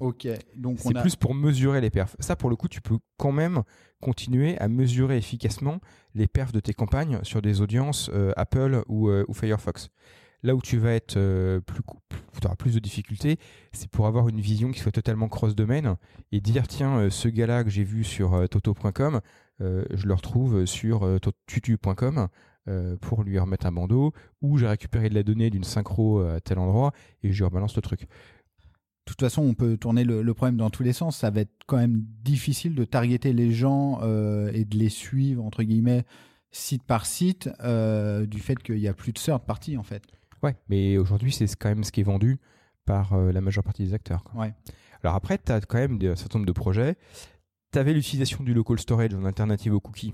Ok, 0.00 0.26
donc 0.56 0.78
on 0.84 0.88
C'est 0.90 0.96
a. 0.96 1.02
plus 1.02 1.14
pour 1.16 1.34
mesurer 1.34 1.80
les 1.82 1.90
perfs. 1.90 2.16
Ça, 2.20 2.34
pour 2.34 2.48
le 2.48 2.56
coup, 2.56 2.68
tu 2.68 2.80
peux 2.80 2.98
quand 3.18 3.32
même 3.32 3.62
continuer 4.00 4.56
à 4.58 4.66
mesurer 4.68 5.18
efficacement 5.18 5.78
les 6.14 6.26
perfs 6.26 6.52
de 6.52 6.60
tes 6.60 6.72
campagnes 6.72 7.20
sur 7.22 7.42
des 7.42 7.60
audiences 7.60 8.10
Apple 8.36 8.82
ou, 8.88 9.10
ou 9.10 9.32
Firefox. 9.34 9.90
Là 10.42 10.54
où 10.54 10.62
tu 10.62 10.78
vas 10.78 10.92
être 10.92 11.16
euh, 11.16 11.60
plus, 11.60 11.82
plus, 11.82 12.40
t'auras 12.40 12.56
plus 12.56 12.74
de 12.74 12.80
difficultés, 12.80 13.38
c'est 13.72 13.90
pour 13.90 14.06
avoir 14.06 14.28
une 14.28 14.40
vision 14.40 14.70
qui 14.70 14.80
soit 14.80 14.92
totalement 14.92 15.28
cross-domaine 15.28 15.96
et 16.32 16.40
dire 16.40 16.66
tiens, 16.66 16.98
euh, 16.98 17.10
ce 17.10 17.28
gars-là 17.28 17.62
que 17.62 17.70
j'ai 17.70 17.84
vu 17.84 18.04
sur 18.04 18.34
euh, 18.34 18.46
toto.com, 18.46 19.20
je 19.60 20.06
le 20.06 20.14
retrouve 20.14 20.64
sur 20.64 21.06
tutu.com 21.46 22.28
pour 23.02 23.22
lui 23.24 23.38
remettre 23.38 23.66
un 23.66 23.72
bandeau, 23.72 24.14
ou 24.40 24.56
j'ai 24.56 24.66
récupéré 24.66 25.10
de 25.10 25.14
la 25.14 25.22
donnée 25.22 25.50
d'une 25.50 25.64
synchro 25.64 26.20
à 26.20 26.40
tel 26.40 26.58
endroit 26.58 26.92
et 27.22 27.30
je 27.30 27.44
rebalance 27.44 27.76
le 27.76 27.82
truc. 27.82 28.00
De 28.00 28.06
toute 29.04 29.20
façon, 29.20 29.42
on 29.42 29.52
peut 29.52 29.76
tourner 29.76 30.04
le, 30.04 30.32
problème 30.32 30.56
dans 30.56 30.70
tous 30.70 30.82
les 30.82 30.94
sens. 30.94 31.18
Ça 31.18 31.28
va 31.28 31.42
être 31.42 31.52
quand 31.66 31.76
même 31.76 32.02
difficile 32.22 32.74
de 32.74 32.86
targeter 32.86 33.34
les 33.34 33.52
gens 33.52 34.00
et 34.54 34.64
de 34.64 34.78
les 34.78 34.88
suivre, 34.88 35.44
entre 35.44 35.62
guillemets, 35.62 36.06
site 36.50 36.84
par 36.84 37.04
site, 37.04 37.50
du 37.60 38.40
fait 38.40 38.56
qu'il 38.62 38.76
n'y 38.76 38.88
a 38.88 38.94
plus 38.94 39.12
de 39.12 39.18
third 39.18 39.42
party, 39.44 39.76
en 39.76 39.82
fait. 39.82 40.04
Ouais, 40.42 40.56
mais 40.68 40.96
aujourd'hui, 40.98 41.32
c'est 41.32 41.46
quand 41.56 41.68
même 41.68 41.84
ce 41.84 41.92
qui 41.92 42.00
est 42.00 42.04
vendu 42.04 42.38
par 42.86 43.12
euh, 43.12 43.30
la 43.32 43.40
majeure 43.40 43.64
partie 43.64 43.84
des 43.84 43.94
acteurs. 43.94 44.24
quoi. 44.24 44.40
Ouais. 44.42 44.54
Alors 45.02 45.14
après, 45.14 45.38
tu 45.38 45.52
as 45.52 45.60
quand 45.60 45.78
même 45.78 45.98
des- 45.98 46.08
un 46.08 46.16
certain 46.16 46.38
nombre 46.38 46.46
de 46.46 46.52
projets. 46.52 46.96
Tu 47.72 47.78
avais 47.78 47.92
l'utilisation 47.92 48.42
du 48.42 48.52
local 48.54 48.78
storage 48.78 49.14
en 49.14 49.24
alternative 49.24 49.74
aux 49.74 49.80
cookies. 49.80 50.12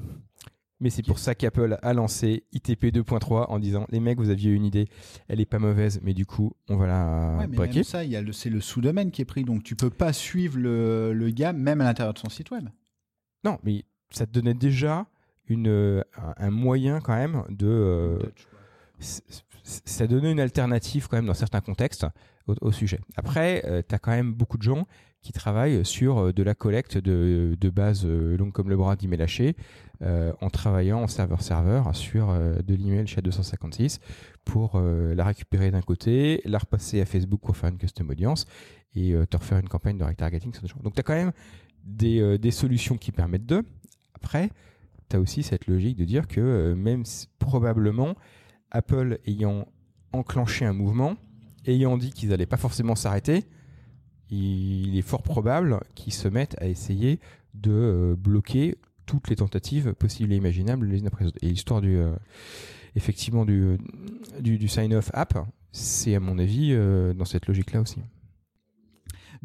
Mais 0.78 0.90
c'est 0.90 1.02
pour 1.02 1.18
ça 1.18 1.34
qu'Apple 1.34 1.78
a 1.80 1.92
lancé 1.94 2.44
ITP 2.52 2.86
2.3 2.92 3.46
en 3.48 3.58
disant 3.58 3.86
les 3.90 3.98
mecs, 3.98 4.18
vous 4.18 4.28
aviez 4.28 4.50
une 4.52 4.64
idée, 4.66 4.88
elle 5.26 5.40
est 5.40 5.46
pas 5.46 5.58
mauvaise, 5.58 6.00
mais 6.02 6.12
du 6.12 6.26
coup, 6.26 6.52
on 6.68 6.76
va 6.76 6.86
la 6.86 7.36
Ouais, 7.38 7.46
mais 7.46 7.56
breaker. 7.56 7.74
même 7.76 7.84
ça, 7.84 8.04
il 8.04 8.10
y 8.10 8.16
a 8.16 8.20
le- 8.20 8.32
c'est 8.32 8.50
le 8.50 8.60
sous-domaine 8.60 9.10
qui 9.10 9.22
est 9.22 9.24
pris, 9.24 9.42
donc 9.42 9.62
tu 9.62 9.74
peux 9.74 9.88
pas 9.88 10.12
suivre 10.12 10.58
le, 10.58 11.14
le 11.14 11.30
gars, 11.30 11.54
même 11.54 11.80
à 11.80 11.84
l'intérieur 11.84 12.12
de 12.12 12.18
son 12.18 12.28
site 12.28 12.50
web. 12.50 12.68
Non, 13.42 13.58
mais 13.64 13.86
ça 14.10 14.26
te 14.26 14.32
donnait 14.32 14.52
déjà 14.52 15.06
une, 15.48 15.68
euh, 15.68 16.02
un, 16.36 16.50
moyen 16.50 17.00
quand 17.00 17.14
même 17.16 17.42
de. 17.48 17.66
euh, 17.66 18.18
ça 19.66 20.06
donnait 20.06 20.32
une 20.32 20.40
alternative 20.40 21.08
quand 21.08 21.16
même 21.16 21.26
dans 21.26 21.34
certains 21.34 21.60
contextes 21.60 22.06
au, 22.46 22.70
sujet. 22.70 23.00
Après, 23.16 23.84
tu 23.88 23.94
as 23.94 23.98
quand 23.98 24.12
même 24.12 24.32
beaucoup 24.32 24.56
de 24.56 24.62
gens 24.62 24.86
qui 25.22 25.32
travaillent 25.32 25.84
sur 25.84 26.18
euh, 26.18 26.32
de 26.32 26.42
la 26.44 26.54
collecte 26.54 26.96
de, 26.96 27.56
de 27.60 27.70
bases 27.70 28.04
euh, 28.06 28.36
longues 28.36 28.52
comme 28.52 28.70
le 28.70 28.76
bras 28.76 28.94
d'email 28.94 29.20
haché 29.22 29.56
euh, 30.02 30.32
en 30.40 30.50
travaillant 30.50 31.02
en 31.02 31.08
serveur-serveur 31.08 31.94
sur 31.96 32.30
euh, 32.30 32.60
de 32.62 32.74
l'email 32.74 33.08
chat 33.08 33.22
256 33.22 33.98
pour 34.44 34.76
euh, 34.76 35.14
la 35.14 35.24
récupérer 35.24 35.70
d'un 35.70 35.82
côté, 35.82 36.40
la 36.44 36.58
repasser 36.58 37.00
à 37.00 37.06
Facebook 37.06 37.40
pour 37.40 37.56
faire 37.56 37.70
une 37.70 37.78
custom 37.78 38.08
audience 38.08 38.46
et 38.94 39.12
euh, 39.12 39.26
te 39.26 39.36
refaire 39.36 39.58
une 39.58 39.68
campagne 39.68 39.98
de 39.98 40.04
retargeting 40.04 40.52
sur. 40.54 40.78
Donc 40.80 40.94
tu 40.94 41.00
as 41.00 41.02
quand 41.02 41.14
même 41.14 41.32
des, 41.84 42.20
euh, 42.20 42.50
solutions 42.50 42.96
qui 42.96 43.10
permettent 43.10 43.46
de. 43.46 43.64
Après, 44.14 44.50
tu 45.08 45.16
as 45.16 45.20
aussi 45.20 45.42
cette 45.42 45.66
logique 45.66 45.96
de 45.96 46.04
dire 46.04 46.28
que 46.28 46.40
euh, 46.40 46.74
même 46.74 47.02
probablement 47.38 48.14
Apple 48.70 49.18
ayant 49.26 49.66
enclenché 50.12 50.64
un 50.64 50.72
mouvement, 50.72 51.16
ayant 51.66 51.96
dit 51.96 52.10
qu'ils 52.10 52.30
n'allaient 52.30 52.46
pas 52.46 52.56
forcément 52.56 52.94
s'arrêter, 52.94 53.44
il 54.30 54.96
est 54.96 55.02
fort 55.02 55.22
probable 55.22 55.80
qu'ils 55.94 56.12
se 56.12 56.28
mettent 56.28 56.56
à 56.60 56.66
essayer 56.66 57.20
de 57.54 57.70
euh, 57.70 58.16
bloquer 58.16 58.76
toutes 59.06 59.28
les 59.28 59.36
tentatives 59.36 59.94
possibles 59.94 60.32
et 60.32 60.36
imaginables 60.36 60.86
les 60.86 60.98
unes 60.98 61.06
après 61.06 61.24
les 61.24 61.28
autres. 61.28 61.38
Et 61.42 61.48
l'histoire 61.48 61.80
du 61.80 61.96
euh, 61.96 62.12
effectivement 62.96 63.44
du, 63.44 63.78
du, 64.40 64.68
sign-off 64.68 65.10
app, 65.14 65.46
c'est 65.70 66.14
à 66.14 66.20
mon 66.20 66.38
avis 66.38 66.70
euh, 66.72 67.14
dans 67.14 67.24
cette 67.24 67.46
logique-là 67.46 67.80
aussi. 67.82 68.00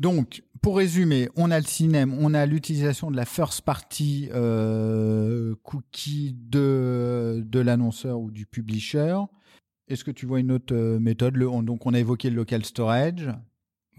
Donc, 0.01 0.41
pour 0.63 0.77
résumer, 0.77 1.29
on 1.35 1.51
a 1.51 1.59
le 1.59 1.65
cinéma, 1.65 2.11
on 2.19 2.33
a 2.33 2.47
l'utilisation 2.47 3.11
de 3.11 3.15
la 3.15 3.25
first 3.25 3.61
party 3.61 4.29
euh, 4.33 5.53
cookie 5.61 6.35
de, 6.35 7.43
de 7.45 7.59
l'annonceur 7.59 8.19
ou 8.19 8.31
du 8.31 8.47
publisher. 8.47 9.15
Est-ce 9.87 10.03
que 10.03 10.09
tu 10.09 10.25
vois 10.25 10.39
une 10.39 10.53
autre 10.53 10.73
euh, 10.73 10.99
méthode? 10.99 11.37
Donc, 11.37 11.85
on 11.85 11.93
a 11.93 11.99
évoqué 11.99 12.31
le 12.31 12.35
local 12.35 12.65
storage. 12.65 13.29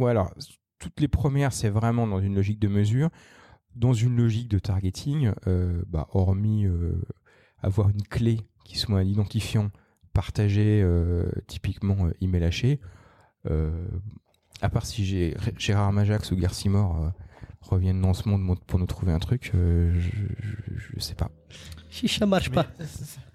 Ouais, 0.01 0.11
alors, 0.11 0.35
toutes 0.81 0.99
les 0.99 1.07
premières, 1.07 1.53
c'est 1.53 1.71
vraiment 1.71 2.09
dans 2.09 2.19
une 2.19 2.35
logique 2.35 2.59
de 2.59 2.67
mesure. 2.67 3.09
Dans 3.77 3.93
une 3.93 4.17
logique 4.17 4.49
de 4.49 4.59
targeting, 4.59 5.31
euh, 5.47 5.85
bah, 5.87 6.09
hormis 6.15 6.67
avoir 7.59 7.91
une 7.91 8.03
clé 8.03 8.41
qui 8.65 8.77
soit 8.77 8.99
un 8.99 9.05
identifiant 9.05 9.71
partagé, 10.13 10.85
typiquement 11.47 12.09
email 12.21 12.43
haché, 12.43 12.81
à 14.63 14.71
part 14.71 14.87
si 14.87 15.05
j'ai 15.05 15.37
Gérard 15.59 15.93
Majax 15.93 16.31
ou 16.33 16.37
Garcimore 16.37 17.03
euh, 17.03 17.09
reviennent 17.61 18.01
dans 18.01 18.15
ce 18.15 18.29
monde 18.29 18.59
pour 18.67 18.79
nous 18.79 18.87
trouver 18.87 19.13
un 19.13 19.19
truc, 19.19 19.53
euh, 19.55 19.93
je, 19.99 20.11
je, 20.41 20.83
je 20.95 21.01
sais 21.01 21.15
pas. 21.15 21.31
Si 21.91 22.09
ça 22.09 22.25
marche 22.27 22.49
Mais- 22.51 22.55
pas. 22.57 22.67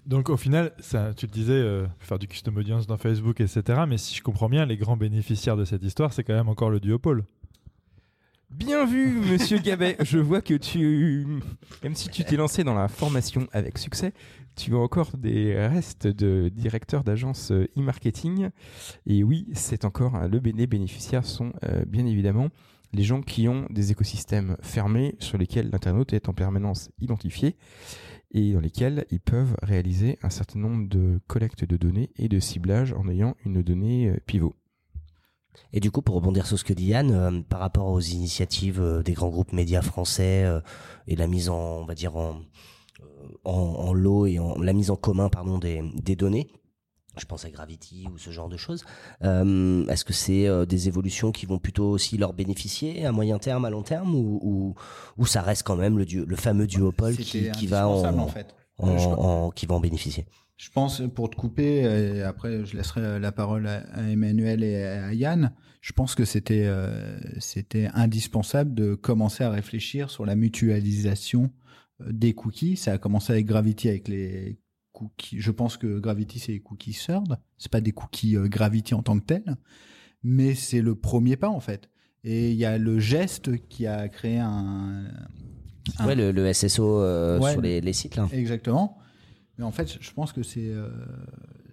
Donc 0.06 0.30
au 0.30 0.36
final, 0.36 0.72
ça, 0.80 1.12
tu 1.14 1.26
le 1.26 1.30
disais, 1.32 1.52
euh, 1.52 1.86
faire 2.00 2.18
du 2.18 2.26
custom 2.26 2.56
audience 2.56 2.86
dans 2.86 2.96
Facebook, 2.96 3.40
etc. 3.40 3.82
Mais 3.86 3.98
si 3.98 4.14
je 4.16 4.22
comprends 4.22 4.48
bien, 4.48 4.64
les 4.66 4.76
grands 4.76 4.96
bénéficiaires 4.96 5.56
de 5.56 5.64
cette 5.64 5.84
histoire, 5.84 6.12
c'est 6.12 6.24
quand 6.24 6.34
même 6.34 6.48
encore 6.48 6.70
le 6.70 6.80
duopole. 6.80 7.24
Bien 8.50 8.86
vu, 8.86 9.20
monsieur 9.20 9.58
Gabet. 9.58 9.96
Je 10.00 10.18
vois 10.18 10.40
que 10.40 10.54
tu, 10.54 11.26
même 11.82 11.94
si 11.94 12.08
tu 12.08 12.24
t'es 12.24 12.36
lancé 12.36 12.64
dans 12.64 12.74
la 12.74 12.88
formation 12.88 13.46
avec 13.52 13.76
succès, 13.76 14.14
tu 14.58 14.74
as 14.74 14.78
encore 14.78 15.16
des 15.16 15.54
restes 15.54 16.08
de 16.08 16.50
directeur 16.52 17.04
d'agence 17.04 17.52
euh, 17.52 17.68
e-marketing? 17.78 18.50
Et 19.06 19.22
oui, 19.22 19.46
c'est 19.52 19.84
encore 19.84 20.16
hein, 20.16 20.26
le 20.26 20.40
les 20.40 20.66
bénéficiaires 20.66 21.24
sont 21.24 21.52
euh, 21.62 21.84
bien 21.84 22.04
évidemment 22.06 22.48
les 22.92 23.04
gens 23.04 23.20
qui 23.20 23.48
ont 23.48 23.66
des 23.70 23.92
écosystèmes 23.92 24.56
fermés 24.60 25.14
sur 25.20 25.38
lesquels 25.38 25.70
l'internaute 25.70 26.12
est 26.12 26.28
en 26.28 26.32
permanence 26.32 26.90
identifié 27.00 27.56
et 28.32 28.52
dans 28.52 28.60
lesquels 28.60 29.06
ils 29.10 29.20
peuvent 29.20 29.54
réaliser 29.62 30.18
un 30.22 30.30
certain 30.30 30.58
nombre 30.58 30.88
de 30.88 31.20
collectes 31.28 31.64
de 31.64 31.76
données 31.76 32.10
et 32.16 32.28
de 32.28 32.40
ciblage 32.40 32.92
en 32.94 33.08
ayant 33.08 33.36
une 33.44 33.62
donnée 33.62 34.08
euh, 34.08 34.16
pivot. 34.26 34.56
Et 35.72 35.80
du 35.80 35.90
coup, 35.90 36.02
pour 36.02 36.16
rebondir 36.16 36.46
sur 36.46 36.58
ce 36.58 36.64
que 36.64 36.72
dit 36.72 36.86
Yann, 36.86 37.44
par 37.44 37.60
rapport 37.60 37.88
aux 37.88 38.00
initiatives 38.00 39.02
des 39.04 39.12
grands 39.12 39.28
groupes 39.28 39.52
médias 39.52 39.82
français 39.82 40.46
et 41.08 41.16
la 41.16 41.26
mise 41.26 41.48
en, 41.48 41.80
on 41.80 41.84
va 41.84 41.96
dire 41.96 42.16
en, 42.16 42.42
en, 43.44 43.52
en 43.52 43.92
lot 43.92 44.26
et 44.26 44.38
en, 44.38 44.58
la 44.60 44.72
mise 44.72 44.90
en 44.90 44.96
commun, 44.96 45.28
pardon, 45.28 45.58
des, 45.58 45.82
des 46.02 46.16
données. 46.16 46.48
Je 47.18 47.24
pense 47.24 47.44
à 47.44 47.50
Gravity 47.50 48.06
ou 48.12 48.16
ce 48.18 48.30
genre 48.30 48.48
de 48.48 48.56
choses. 48.56 48.84
Euh, 49.24 49.84
Est-ce 49.88 50.04
que 50.04 50.12
c'est 50.12 50.46
euh, 50.46 50.64
des 50.66 50.86
évolutions 50.86 51.32
qui 51.32 51.46
vont 51.46 51.58
plutôt 51.58 51.88
aussi 51.90 52.16
leur 52.16 52.32
bénéficier 52.32 53.04
à 53.06 53.10
moyen 53.12 53.38
terme, 53.38 53.64
à 53.64 53.70
long 53.70 53.82
terme, 53.82 54.14
ou, 54.14 54.38
ou, 54.42 54.74
ou 55.16 55.26
ça 55.26 55.42
reste 55.42 55.64
quand 55.64 55.74
même 55.76 55.98
le, 55.98 56.36
fameux 56.36 56.66
duopole 56.68 57.16
qui, 57.16 57.48
va 57.66 57.88
en, 57.88 57.92
indispensable, 57.94 58.20
en 58.20 58.28
fait. 58.28 58.54
en- 58.78 58.88
Euh, 58.90 58.98
je- 58.98 59.08
en- 59.08 59.50
qui 59.50 59.66
va 59.66 59.74
en 59.74 59.80
bénéficier? 59.80 60.26
Je 60.56 60.70
pense, 60.70 61.02
pour 61.14 61.30
te 61.30 61.36
couper, 61.36 61.82
et 61.82 62.22
après 62.22 62.64
je 62.64 62.76
laisserai 62.76 63.18
la 63.20 63.30
parole 63.32 63.66
à, 63.68 63.78
à 63.94 64.02
Emmanuel 64.02 64.62
et 64.64 64.82
à 64.84 65.12
Yann, 65.14 65.52
je 65.80 65.92
pense 65.92 66.14
que 66.16 66.24
c'était 66.24 66.64
euh, 66.66 67.16
c'était 67.38 67.88
indispensable 67.94 68.74
de 68.74 68.94
commencer 68.96 69.44
à 69.44 69.50
réfléchir 69.50 70.10
sur 70.10 70.24
la 70.26 70.34
mutualisation 70.34 71.44
euh, 71.44 71.48
des 72.06 72.34
cookies. 72.34 72.76
Ça 72.76 72.92
a 72.92 72.98
commencé 72.98 73.32
avec 73.32 73.46
Gravity, 73.46 73.88
avec 73.88 74.08
les 74.08 74.58
cookies. 74.92 75.40
Je 75.40 75.50
pense 75.50 75.76
que 75.76 75.98
Gravity, 75.98 76.38
c'est 76.38 76.52
les 76.52 76.60
cookies 76.60 76.92
Third. 77.06 77.38
C'est 77.58 77.70
pas 77.70 77.80
des 77.80 77.92
cookies 77.92 78.36
euh, 78.36 78.48
Gravity 78.48 78.94
en 78.94 79.02
tant 79.02 79.18
que 79.18 79.24
tels, 79.24 79.56
mais 80.22 80.54
c'est 80.54 80.80
le 80.82 80.94
premier 80.94 81.36
pas, 81.36 81.48
en 81.48 81.60
fait. 81.60 81.90
Et 82.24 82.50
il 82.50 82.56
y 82.56 82.64
a 82.64 82.78
le 82.78 82.98
geste 82.98 83.66
qui 83.68 83.86
a 83.86 84.08
créé 84.08 84.38
un... 84.38 85.04
un- 85.98 86.06
Ouais, 86.06 86.14
le, 86.14 86.32
le 86.32 86.52
SSO 86.52 87.00
euh, 87.00 87.38
Ouais. 87.40 87.52
sur 87.52 87.60
les, 87.62 87.80
les 87.80 87.92
sites 87.92 88.16
là. 88.16 88.28
Exactement. 88.32 88.98
Mais 89.56 89.64
en 89.64 89.70
fait, 89.72 89.96
je 90.00 90.12
pense 90.12 90.32
que 90.32 90.42
c'est 90.42 90.68
euh, 90.70 90.90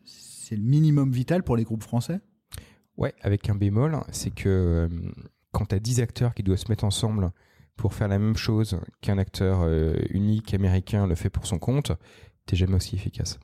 c'est 0.04 0.56
le 0.56 0.62
minimum 0.64 1.12
vital 1.12 1.44
pour 1.44 1.56
les 1.58 1.64
groupes 1.64 1.84
français. 1.84 2.20
Ouais, 2.98 3.14
avec 3.22 3.50
un 3.50 3.56
bémol, 3.56 4.00
c'est 4.12 4.30
que 4.34 4.48
euh, 4.48 5.12
quand 5.52 5.66
tu 5.66 5.76
as 5.76 5.80
10 5.80 6.00
acteurs 6.02 6.34
qui 6.34 6.44
doivent 6.44 6.60
se 6.60 6.70
mettre 6.70 6.84
ensemble 6.86 7.32
pour 7.76 7.94
faire 7.94 8.08
la 8.08 8.20
même 8.20 8.38
chose 8.38 8.80
qu'un 9.02 9.18
acteur 9.18 9.62
euh, 9.64 9.96
unique 10.10 10.54
américain 10.54 11.08
le 11.08 11.16
fait 11.16 11.30
pour 11.30 11.46
son 11.46 11.60
compte, 11.60 11.92
t'es 12.46 12.56
jamais 12.56 12.76
aussi 12.76 12.96
efficace. 12.96 13.40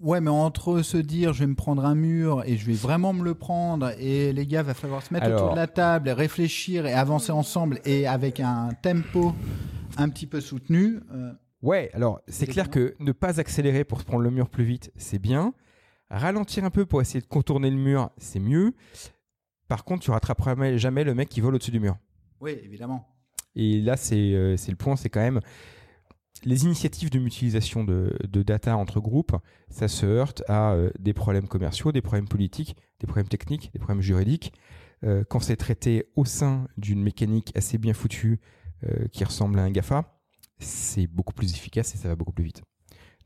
Ouais, 0.00 0.20
mais 0.22 0.30
entre 0.30 0.80
se 0.82 0.96
dire 0.96 1.34
je 1.34 1.40
vais 1.40 1.46
me 1.46 1.54
prendre 1.54 1.84
un 1.84 1.94
mur 1.94 2.42
et 2.46 2.56
je 2.56 2.64
vais 2.64 2.72
vraiment 2.72 3.12
me 3.12 3.22
le 3.22 3.34
prendre 3.34 3.90
et 3.98 4.32
les 4.32 4.46
gars 4.46 4.62
va 4.62 4.72
falloir 4.72 5.02
se 5.02 5.12
mettre 5.12 5.26
Alors- 5.26 5.42
autour 5.42 5.50
de 5.52 5.56
la 5.60 5.66
table 5.66 6.08
et 6.08 6.12
réfléchir 6.12 6.86
et 6.86 6.94
avancer 6.94 7.32
ensemble 7.32 7.80
et 7.84 8.06
avec 8.06 8.40
un 8.40 8.70
tempo 8.82 9.34
un 9.98 10.08
petit 10.08 10.26
peu 10.26 10.40
soutenu. 10.40 11.00
euh, 11.12 11.32
Ouais, 11.62 11.90
alors 11.92 12.20
c'est 12.28 12.46
clair 12.46 12.70
que 12.70 12.94
ne 13.00 13.12
pas 13.12 13.38
accélérer 13.38 13.84
pour 13.84 14.00
se 14.00 14.06
prendre 14.06 14.22
le 14.22 14.30
mur 14.30 14.48
plus 14.48 14.64
vite, 14.64 14.90
c'est 14.96 15.18
bien. 15.18 15.52
Ralentir 16.08 16.64
un 16.64 16.70
peu 16.70 16.86
pour 16.86 17.02
essayer 17.02 17.20
de 17.20 17.26
contourner 17.26 17.70
le 17.70 17.76
mur, 17.76 18.08
c'est 18.16 18.40
mieux. 18.40 18.72
Par 19.68 19.84
contre, 19.84 20.02
tu 20.02 20.10
rattraperas 20.10 20.54
jamais- 20.54 20.78
jamais 20.78 21.04
le 21.04 21.14
mec 21.14 21.28
qui 21.28 21.42
vole 21.42 21.54
au-dessus 21.54 21.70
du 21.70 21.78
mur. 21.78 21.98
Oui, 22.40 22.58
évidemment. 22.64 23.06
Et 23.54 23.80
là, 23.80 23.96
c'est 23.96 24.34
euh, 24.34 24.56
c'est 24.56 24.70
le 24.70 24.76
point, 24.76 24.96
c'est 24.96 25.10
quand 25.10 25.20
même 25.20 25.40
les 26.44 26.64
initiatives 26.64 27.10
de 27.10 27.18
mutualisation 27.18 27.84
de, 27.84 28.16
data 28.42 28.74
entre 28.74 28.98
groupes, 28.98 29.36
ça 29.68 29.88
se 29.88 30.06
heurte 30.06 30.42
à 30.48 30.72
euh, 30.72 30.90
des 30.98 31.12
problèmes 31.12 31.46
commerciaux, 31.46 31.92
des 31.92 32.00
problèmes 32.00 32.28
politiques, 32.28 32.76
des 32.98 33.06
problèmes 33.06 33.28
techniques, 33.28 33.70
des 33.74 33.78
problèmes 33.78 34.00
juridiques. 34.00 34.54
Euh, 35.04 35.22
quand 35.28 35.40
c'est 35.40 35.56
traité 35.56 36.06
au 36.16 36.24
sein 36.24 36.66
d'une 36.78 37.02
mécanique 37.02 37.52
assez 37.54 37.78
bien 37.78 37.94
foutue 37.94 38.40
qui 39.12 39.24
ressemble 39.24 39.58
à 39.58 39.62
un 39.62 39.70
GAFA, 39.70 40.22
c'est 40.58 41.06
beaucoup 41.06 41.34
plus 41.34 41.52
efficace 41.52 41.94
et 41.94 41.98
ça 41.98 42.08
va 42.08 42.16
beaucoup 42.16 42.32
plus 42.32 42.44
vite. 42.44 42.62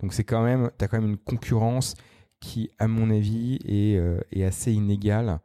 Donc 0.00 0.12
c'est 0.12 0.24
quand 0.24 0.42
même, 0.42 0.72
t'as 0.78 0.88
quand 0.88 1.00
même 1.00 1.10
une 1.10 1.16
concurrence 1.16 1.94
qui, 2.40 2.72
à 2.80 2.88
mon 2.88 3.08
avis, 3.08 3.60
est, 3.64 4.42
assez 4.42 4.72
inégale 4.72 5.38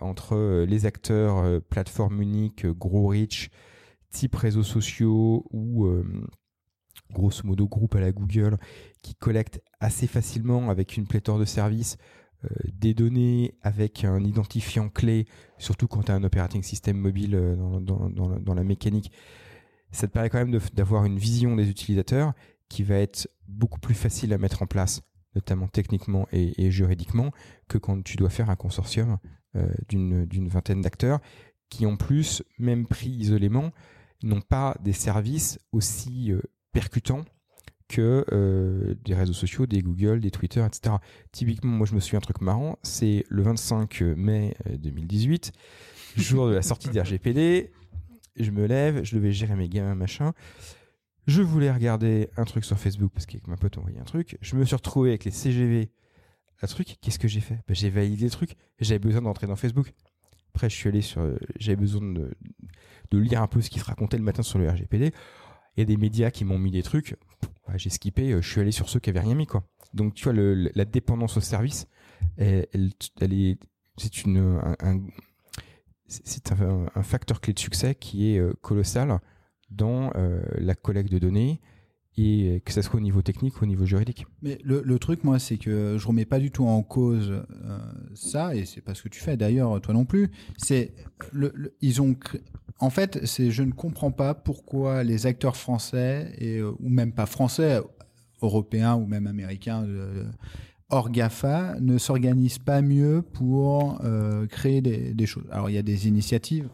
entre 0.00 0.34
euh, 0.36 0.66
les 0.66 0.86
acteurs 0.86 1.38
euh, 1.38 1.60
plateforme 1.60 2.20
unique, 2.22 2.64
euh, 2.64 2.72
gros 2.72 3.08
rich, 3.08 3.50
type 4.10 4.34
réseaux 4.36 4.62
sociaux 4.62 5.46
ou 5.50 5.86
euh, 5.86 6.04
grosso 7.12 7.42
modo 7.44 7.68
groupe 7.68 7.94
à 7.94 8.00
la 8.00 8.12
Google 8.12 8.58
qui 9.02 9.14
collectent 9.14 9.62
assez 9.80 10.06
facilement 10.06 10.70
avec 10.70 10.96
une 10.96 11.06
pléthore 11.06 11.38
de 11.38 11.44
services 11.44 11.96
euh, 12.44 12.48
des 12.72 12.94
données 12.94 13.54
avec 13.62 14.04
un 14.04 14.22
identifiant 14.22 14.88
clé, 14.88 15.26
surtout 15.58 15.86
quand 15.88 16.04
tu 16.04 16.12
as 16.12 16.14
un 16.14 16.24
operating 16.24 16.62
system 16.62 16.96
mobile 16.96 17.34
euh, 17.34 17.56
dans, 17.80 18.54
la- 18.54 18.64
mécanique. 18.64 19.12
Ça 19.92 20.06
te 20.06 20.12
permet 20.12 20.28
quand 20.28 20.44
même 20.44 20.58
d'avoir 20.74 21.04
une 21.04 21.18
vision 21.18 21.56
des 21.56 21.70
utilisateurs 21.70 22.34
qui 22.68 22.82
va 22.82 22.96
être 22.96 23.28
beaucoup 23.48 23.78
plus 23.78 23.94
facile 23.94 24.32
à 24.32 24.38
mettre 24.38 24.62
en 24.62 24.66
place, 24.66 25.02
notamment 25.34 25.68
techniquement 25.68 26.26
et, 26.32 26.70
juridiquement, 26.70 27.30
que 27.68 27.78
quand 27.78 28.02
tu 28.02 28.16
dois 28.16 28.30
faire 28.30 28.50
un 28.50 28.56
consortium 28.56 29.12
euh, 29.12 29.28
d'une 29.88 30.26
d'une 30.26 30.48
vingtaine 30.48 30.80
d'acteurs 30.80 31.20
qui, 31.68 31.86
en 31.86 31.96
plus, 31.96 32.42
même 32.58 32.86
pris 32.86 33.10
isolément, 33.10 33.72
n'ont 34.22 34.40
pas 34.40 34.76
des 34.80 34.92
services 34.92 35.58
aussi 35.72 36.32
euh, 36.32 36.40
percutants 36.72 37.24
que 37.88 38.24
euh, 38.32 38.94
des 39.04 39.14
réseaux 39.14 39.32
sociaux, 39.32 39.66
des 39.66 39.80
Google, 39.80 40.20
des 40.20 40.30
Twitter, 40.30 40.64
etc. 40.64 40.96
Typiquement, 41.32 41.70
moi 41.70 41.86
je 41.86 41.94
me 41.94 42.00
souviens 42.00 42.18
un 42.18 42.22
truc 42.22 42.40
marrant, 42.40 42.78
c'est 42.82 43.24
le 43.28 43.42
25 43.42 44.00
mai 44.16 44.56
euh, 44.66 44.76
2018, 44.76 45.52
jour 46.16 46.48
de 46.48 46.54
la 46.54 46.62
sortie 46.62 46.88
des 46.88 47.00
RGPD, 47.00 47.70
je 48.36 48.50
me 48.50 48.66
lève, 48.66 49.04
je 49.04 49.14
devais 49.14 49.32
gérer 49.32 49.54
mes 49.54 49.68
gamins, 49.68 49.94
machin. 49.94 50.32
Je 51.26 51.42
voulais 51.42 51.72
regarder 51.72 52.28
un 52.36 52.44
truc 52.44 52.64
sur 52.64 52.78
Facebook 52.78 53.10
parce 53.12 53.26
qu'avec 53.26 53.48
ma 53.48 53.56
pote 53.56 53.78
on 53.78 53.80
envoyé 53.80 53.98
un 53.98 54.04
truc. 54.04 54.38
Je 54.40 54.56
me 54.56 54.64
suis 54.64 54.76
retrouvé 54.76 55.10
avec 55.10 55.24
les 55.24 55.30
CGV, 55.30 55.90
un 56.62 56.66
truc. 56.66 56.96
Qu'est-ce 57.00 57.18
que 57.18 57.28
j'ai 57.28 57.40
fait? 57.40 57.58
Ben, 57.68 57.74
J'ai 57.74 57.90
validé 57.90 58.24
le 58.24 58.30
truc. 58.30 58.56
J'avais 58.80 58.98
besoin 58.98 59.22
d'entrer 59.22 59.46
dans 59.46 59.56
Facebook. 59.56 59.92
Après, 60.54 60.70
je 60.70 60.74
suis 60.76 60.88
allé 60.88 61.02
sur. 61.02 61.20
euh, 61.20 61.36
J'avais 61.58 61.76
besoin 61.76 62.00
de, 62.02 62.30
de 63.10 63.18
lire 63.18 63.42
un 63.42 63.46
peu 63.46 63.60
ce 63.60 63.70
qui 63.70 63.78
se 63.78 63.84
racontait 63.84 64.16
le 64.16 64.22
matin 64.24 64.42
sur 64.42 64.58
le 64.58 64.68
RGPD. 64.70 65.12
Il 65.76 65.80
y 65.80 65.82
a 65.82 65.84
des 65.84 65.96
médias 65.98 66.30
qui 66.30 66.44
m'ont 66.44 66.58
mis 66.58 66.70
des 66.70 66.82
trucs. 66.82 67.16
Ouais, 67.68 67.78
j'ai 67.78 67.90
skippé. 67.90 68.32
euh, 68.32 68.40
Je 68.40 68.50
suis 68.50 68.60
allé 68.60 68.72
sur 68.72 68.88
ceux 68.88 69.00
qui 69.00 69.10
avaient 69.10 69.20
rien 69.20 69.34
mis, 69.34 69.46
quoi. 69.46 69.64
Donc, 69.92 70.14
tu 70.14 70.24
vois, 70.24 70.32
le- 70.32 70.70
la 70.74 70.84
dépendance 70.84 71.36
au 71.36 71.40
service, 71.40 71.86
elle, 72.38 72.66
est. 73.20 73.58
C'est 73.98 74.22
une. 74.24 74.60
un- 74.80 75.00
c'est 76.08 76.52
un, 76.52 77.02
facteur 77.02 77.40
clé 77.40 77.52
de 77.52 77.58
succès 77.58 77.94
qui 77.96 78.30
est 78.32 78.38
euh, 78.38 78.52
colossal 78.62 79.18
dans 79.70 80.12
la 80.58 80.74
collecte 80.76 81.10
de 81.10 81.18
données 81.18 81.60
et 82.16 82.48
euh, 82.48 82.58
que 82.60 82.72
ce 82.72 82.82
soit 82.82 82.96
au 82.96 83.02
niveau 83.02 83.22
technique 83.22 83.60
ou 83.60 83.64
au 83.64 83.66
niveau 83.66 83.84
juridique. 83.84 84.26
Mais 84.42 84.58
le, 84.64 84.82
le 84.82 84.98
truc, 84.98 85.24
moi, 85.24 85.38
c'est 85.38 85.58
que 85.58 85.96
je 85.98 86.06
remets 86.06 86.24
pas 86.24 86.38
du 86.38 86.50
tout 86.50 86.66
en 86.66 86.82
cause 86.82 87.30
euh, 87.30 87.78
ça, 88.14 88.54
et 88.54 88.64
c'est 88.64 88.80
pas 88.80 88.94
ce 88.94 89.02
que 89.02 89.08
tu 89.08 89.20
fais 89.20 89.36
d'ailleurs, 89.36 89.80
toi 89.80 89.94
non 89.94 90.04
plus. 90.04 90.30
C'est 90.56 90.94
le, 91.32 91.74
ils 91.80 92.00
ont, 92.00 92.16
en 92.78 92.90
fait, 92.90 93.24
c'est 93.26 93.50
je 93.50 93.62
ne 93.62 93.72
comprends 93.72 94.12
pas 94.12 94.34
pourquoi 94.34 95.04
les 95.04 95.26
acteurs 95.26 95.56
français 95.56 96.34
et 96.38 96.58
euh, 96.58 96.72
ou 96.80 96.88
même 96.88 97.12
pas 97.12 97.26
français, 97.26 97.80
européens 98.42 98.94
ou 98.94 99.06
même 99.06 99.26
américains. 99.26 99.86
hors 100.90 101.10
GAFA 101.10 101.76
ne 101.80 101.98
s'organisent 101.98 102.58
pas 102.58 102.82
mieux 102.82 103.22
pour 103.22 103.98
créer 104.50 104.82
des, 104.82 105.14
des 105.14 105.26
choses. 105.26 105.46
Alors 105.50 105.70
il 105.70 105.72
y 105.72 105.78
a 105.78 105.82
des 105.82 106.06
initiatives 106.06 106.68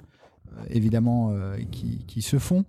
évidemment 0.71 1.33
qui, 1.71 2.05
qui 2.09 2.21
se 2.21 2.41
font, 2.41 2.65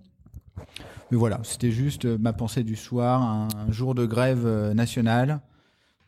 mais 1.10 1.18
voilà, 1.18 1.40
c'était 1.44 1.70
juste 1.70 2.06
euh, 2.06 2.18
ma 2.18 2.32
pensée 2.32 2.64
du 2.64 2.76
soir, 2.76 3.22
un, 3.22 3.48
jour 3.70 3.94
de 3.94 4.06
grève 4.06 4.46
euh, 4.46 4.74
nationale. 4.74 5.40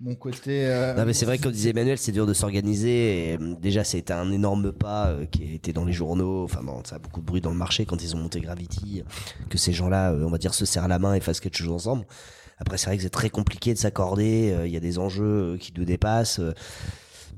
Mon 0.01 0.15
côté. 0.15 0.67
euh, 0.67 0.95
Non, 0.95 1.07
mais 1.07 1.13
c'est 1.13 1.25
vrai, 1.25 1.39
comme 1.39 1.53
disait 1.53 1.71
Emmanuel, 1.71 1.97
c'est 1.97 2.13
dur 2.13 2.27
de 2.27 2.35
s'organiser. 2.35 3.39
Déjà, 3.63 3.83
c'était 3.83 4.13
un 4.13 4.31
énorme 4.31 4.73
pas 4.73 5.15
qui 5.31 5.55
était 5.55 5.73
dans 5.73 5.87
les 5.87 5.95
journaux. 5.95 6.45
Enfin, 6.45 6.63
bon, 6.63 6.83
ça 6.85 6.97
a 6.97 6.99
beaucoup 6.99 7.21
de 7.21 7.27
bruit 7.27 7.41
dans 7.41 7.51
le 7.51 7.57
marché 7.57 7.87
quand 7.87 8.03
ils 8.03 8.15
ont 8.15 8.19
monté 8.19 8.41
Gravity. 8.41 9.05
Que 9.49 9.57
ces 9.57 9.73
gens-là, 9.73 10.13
on 10.13 10.29
va 10.29 10.37
dire, 10.37 10.53
se 10.53 10.67
serrent 10.67 10.89
la 10.89 10.99
main 10.99 11.15
et 11.15 11.21
fassent 11.21 11.41
quelque 11.41 11.57
chose 11.57 11.71
ensemble. 11.71 12.05
Après, 12.59 12.77
c'est 12.77 12.87
vrai 12.87 12.99
que 12.99 13.03
c'est 13.03 13.09
très 13.11 13.31
compliqué 13.31 13.73
de 13.73 13.79
s'accorder. 13.79 14.55
Il 14.67 14.71
y 14.71 14.77
a 14.77 14.81
des 14.81 14.99
enjeux 14.99 15.57
qui 15.59 15.73
nous 15.75 15.87
dépassent. 15.87 16.41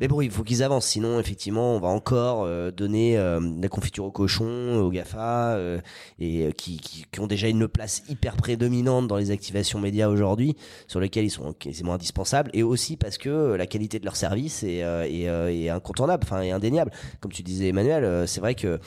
Mais 0.00 0.06
bon, 0.06 0.20
il 0.20 0.30
faut 0.30 0.44
qu'ils 0.44 0.62
avancent. 0.62 0.86
Sinon, 0.86 1.18
effectivement, 1.18 1.74
on 1.74 1.80
va 1.80 1.88
encore 1.88 2.44
euh, 2.44 2.70
donner 2.70 3.18
euh, 3.18 3.40
la 3.60 3.68
confiture 3.68 4.04
au 4.04 4.10
cochon, 4.10 4.76
aux 4.80 4.90
GAFA, 4.90 5.54
euh, 5.56 5.80
et 6.18 6.46
euh, 6.46 6.50
qui, 6.52 6.78
qui, 6.78 7.04
qui 7.10 7.20
ont 7.20 7.26
déjà 7.26 7.48
une 7.48 7.66
place 7.66 8.02
hyper 8.08 8.36
prédominante 8.36 9.08
dans 9.08 9.16
les 9.16 9.30
activations 9.30 9.80
médias 9.80 10.08
aujourd'hui, 10.08 10.56
sur 10.86 11.00
lesquelles 11.00 11.24
ils 11.24 11.30
sont 11.30 11.52
quasiment 11.52 11.94
indispensables, 11.94 12.50
et 12.54 12.62
aussi 12.62 12.96
parce 12.96 13.18
que 13.18 13.28
euh, 13.28 13.56
la 13.56 13.66
qualité 13.66 13.98
de 13.98 14.04
leur 14.04 14.16
service 14.16 14.62
est, 14.62 14.84
euh, 14.84 15.04
est, 15.04 15.64
est 15.64 15.68
incontournable, 15.68 16.24
enfin 16.24 16.42
est 16.42 16.52
indéniable. 16.52 16.92
Comme 17.20 17.32
tu 17.32 17.42
disais, 17.42 17.68
Emmanuel, 17.68 18.28
c'est 18.28 18.40
vrai 18.40 18.54
que 18.54 18.78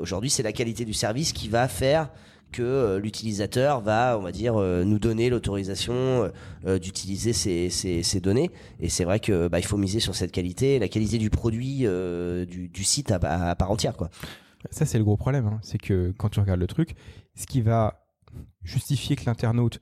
aujourd'hui, 0.00 0.30
c'est 0.30 0.42
la 0.42 0.52
qualité 0.52 0.84
du 0.84 0.92
service 0.92 1.32
qui 1.32 1.48
va 1.48 1.68
faire 1.68 2.08
que 2.52 2.62
euh, 2.62 3.00
l'utilisateur 3.00 3.80
va, 3.80 4.16
on 4.18 4.22
va 4.22 4.30
dire, 4.30 4.54
euh, 4.56 4.84
nous 4.84 4.98
donner 4.98 5.30
l'autorisation 5.30 6.30
euh, 6.66 6.78
d'utiliser 6.78 7.32
ces, 7.32 8.20
données. 8.20 8.50
Et 8.78 8.88
c'est 8.88 9.04
vrai 9.04 9.18
que 9.18 9.48
bah, 9.48 9.58
il 9.58 9.64
faut 9.64 9.76
miser 9.76 9.98
sur 9.98 10.14
cette 10.14 10.30
qualité, 10.30 10.78
la 10.78 10.88
qualité 10.88 11.18
du 11.18 11.30
produit, 11.30 11.86
du, 12.46 12.84
site 12.84 13.10
à 13.10 13.54
part 13.56 13.70
entière, 13.70 13.96
quoi. 13.96 14.10
Ça, 14.70 14.86
c'est 14.86 14.98
le 14.98 15.04
gros 15.04 15.16
problème. 15.16 15.46
hein. 15.46 15.58
C'est 15.62 15.78
que 15.78 16.14
quand 16.16 16.28
tu 16.28 16.38
regardes 16.38 16.60
le 16.60 16.68
truc, 16.68 16.94
ce 17.34 17.46
qui 17.46 17.62
va 17.62 18.06
justifier 18.62 19.16
que 19.16 19.24
l'internaute 19.26 19.80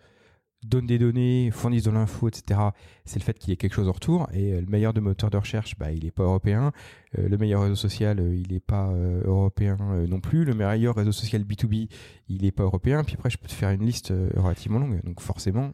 donne 0.63 0.87
des 0.87 0.99
données, 0.99 1.51
fournisse 1.51 1.85
de 1.85 1.91
l'info, 1.91 2.29
etc., 2.29 2.61
c'est 3.05 3.19
le 3.19 3.25
fait 3.25 3.39
qu'il 3.39 3.51
y 3.51 3.53
ait 3.53 3.57
quelque 3.57 3.75
chose 3.75 3.89
en 3.89 3.93
retour. 3.93 4.29
Et 4.33 4.53
euh, 4.53 4.61
le 4.61 4.67
meilleur 4.67 4.93
de 4.93 5.01
moteur 5.01 5.31
de 5.31 5.37
recherche, 5.37 5.79
bah, 5.79 5.91
il 5.91 6.05
n'est 6.05 6.11
pas 6.11 6.25
européen. 6.25 6.73
Euh, 7.19 7.29
le 7.29 7.39
meilleur 7.39 7.63
réseau 7.63 7.77
social, 7.77 8.21
euh, 8.21 8.35
il 8.35 8.53
n'est 8.53 8.61
pas 8.61 8.93
européen 9.25 9.77
non 10.09 10.21
plus. 10.21 10.45
Le 10.45 10.55
meilleur 10.55 10.95
réseau 10.95 11.13
social 11.13 11.43
B2B, 11.43 11.89
il 12.29 12.43
n'est 12.43 12.53
pas 12.53 12.65
européen. 12.65 13.05
Puis 13.05 13.15
après, 13.15 13.31
je 13.31 13.39
peux 13.39 13.49
te 13.49 13.55
faire 13.55 13.71
une 13.71 13.85
liste 13.85 14.13
relativement 14.37 14.79
longue. 14.79 15.01
Donc 15.05 15.21
forcément. 15.21 15.73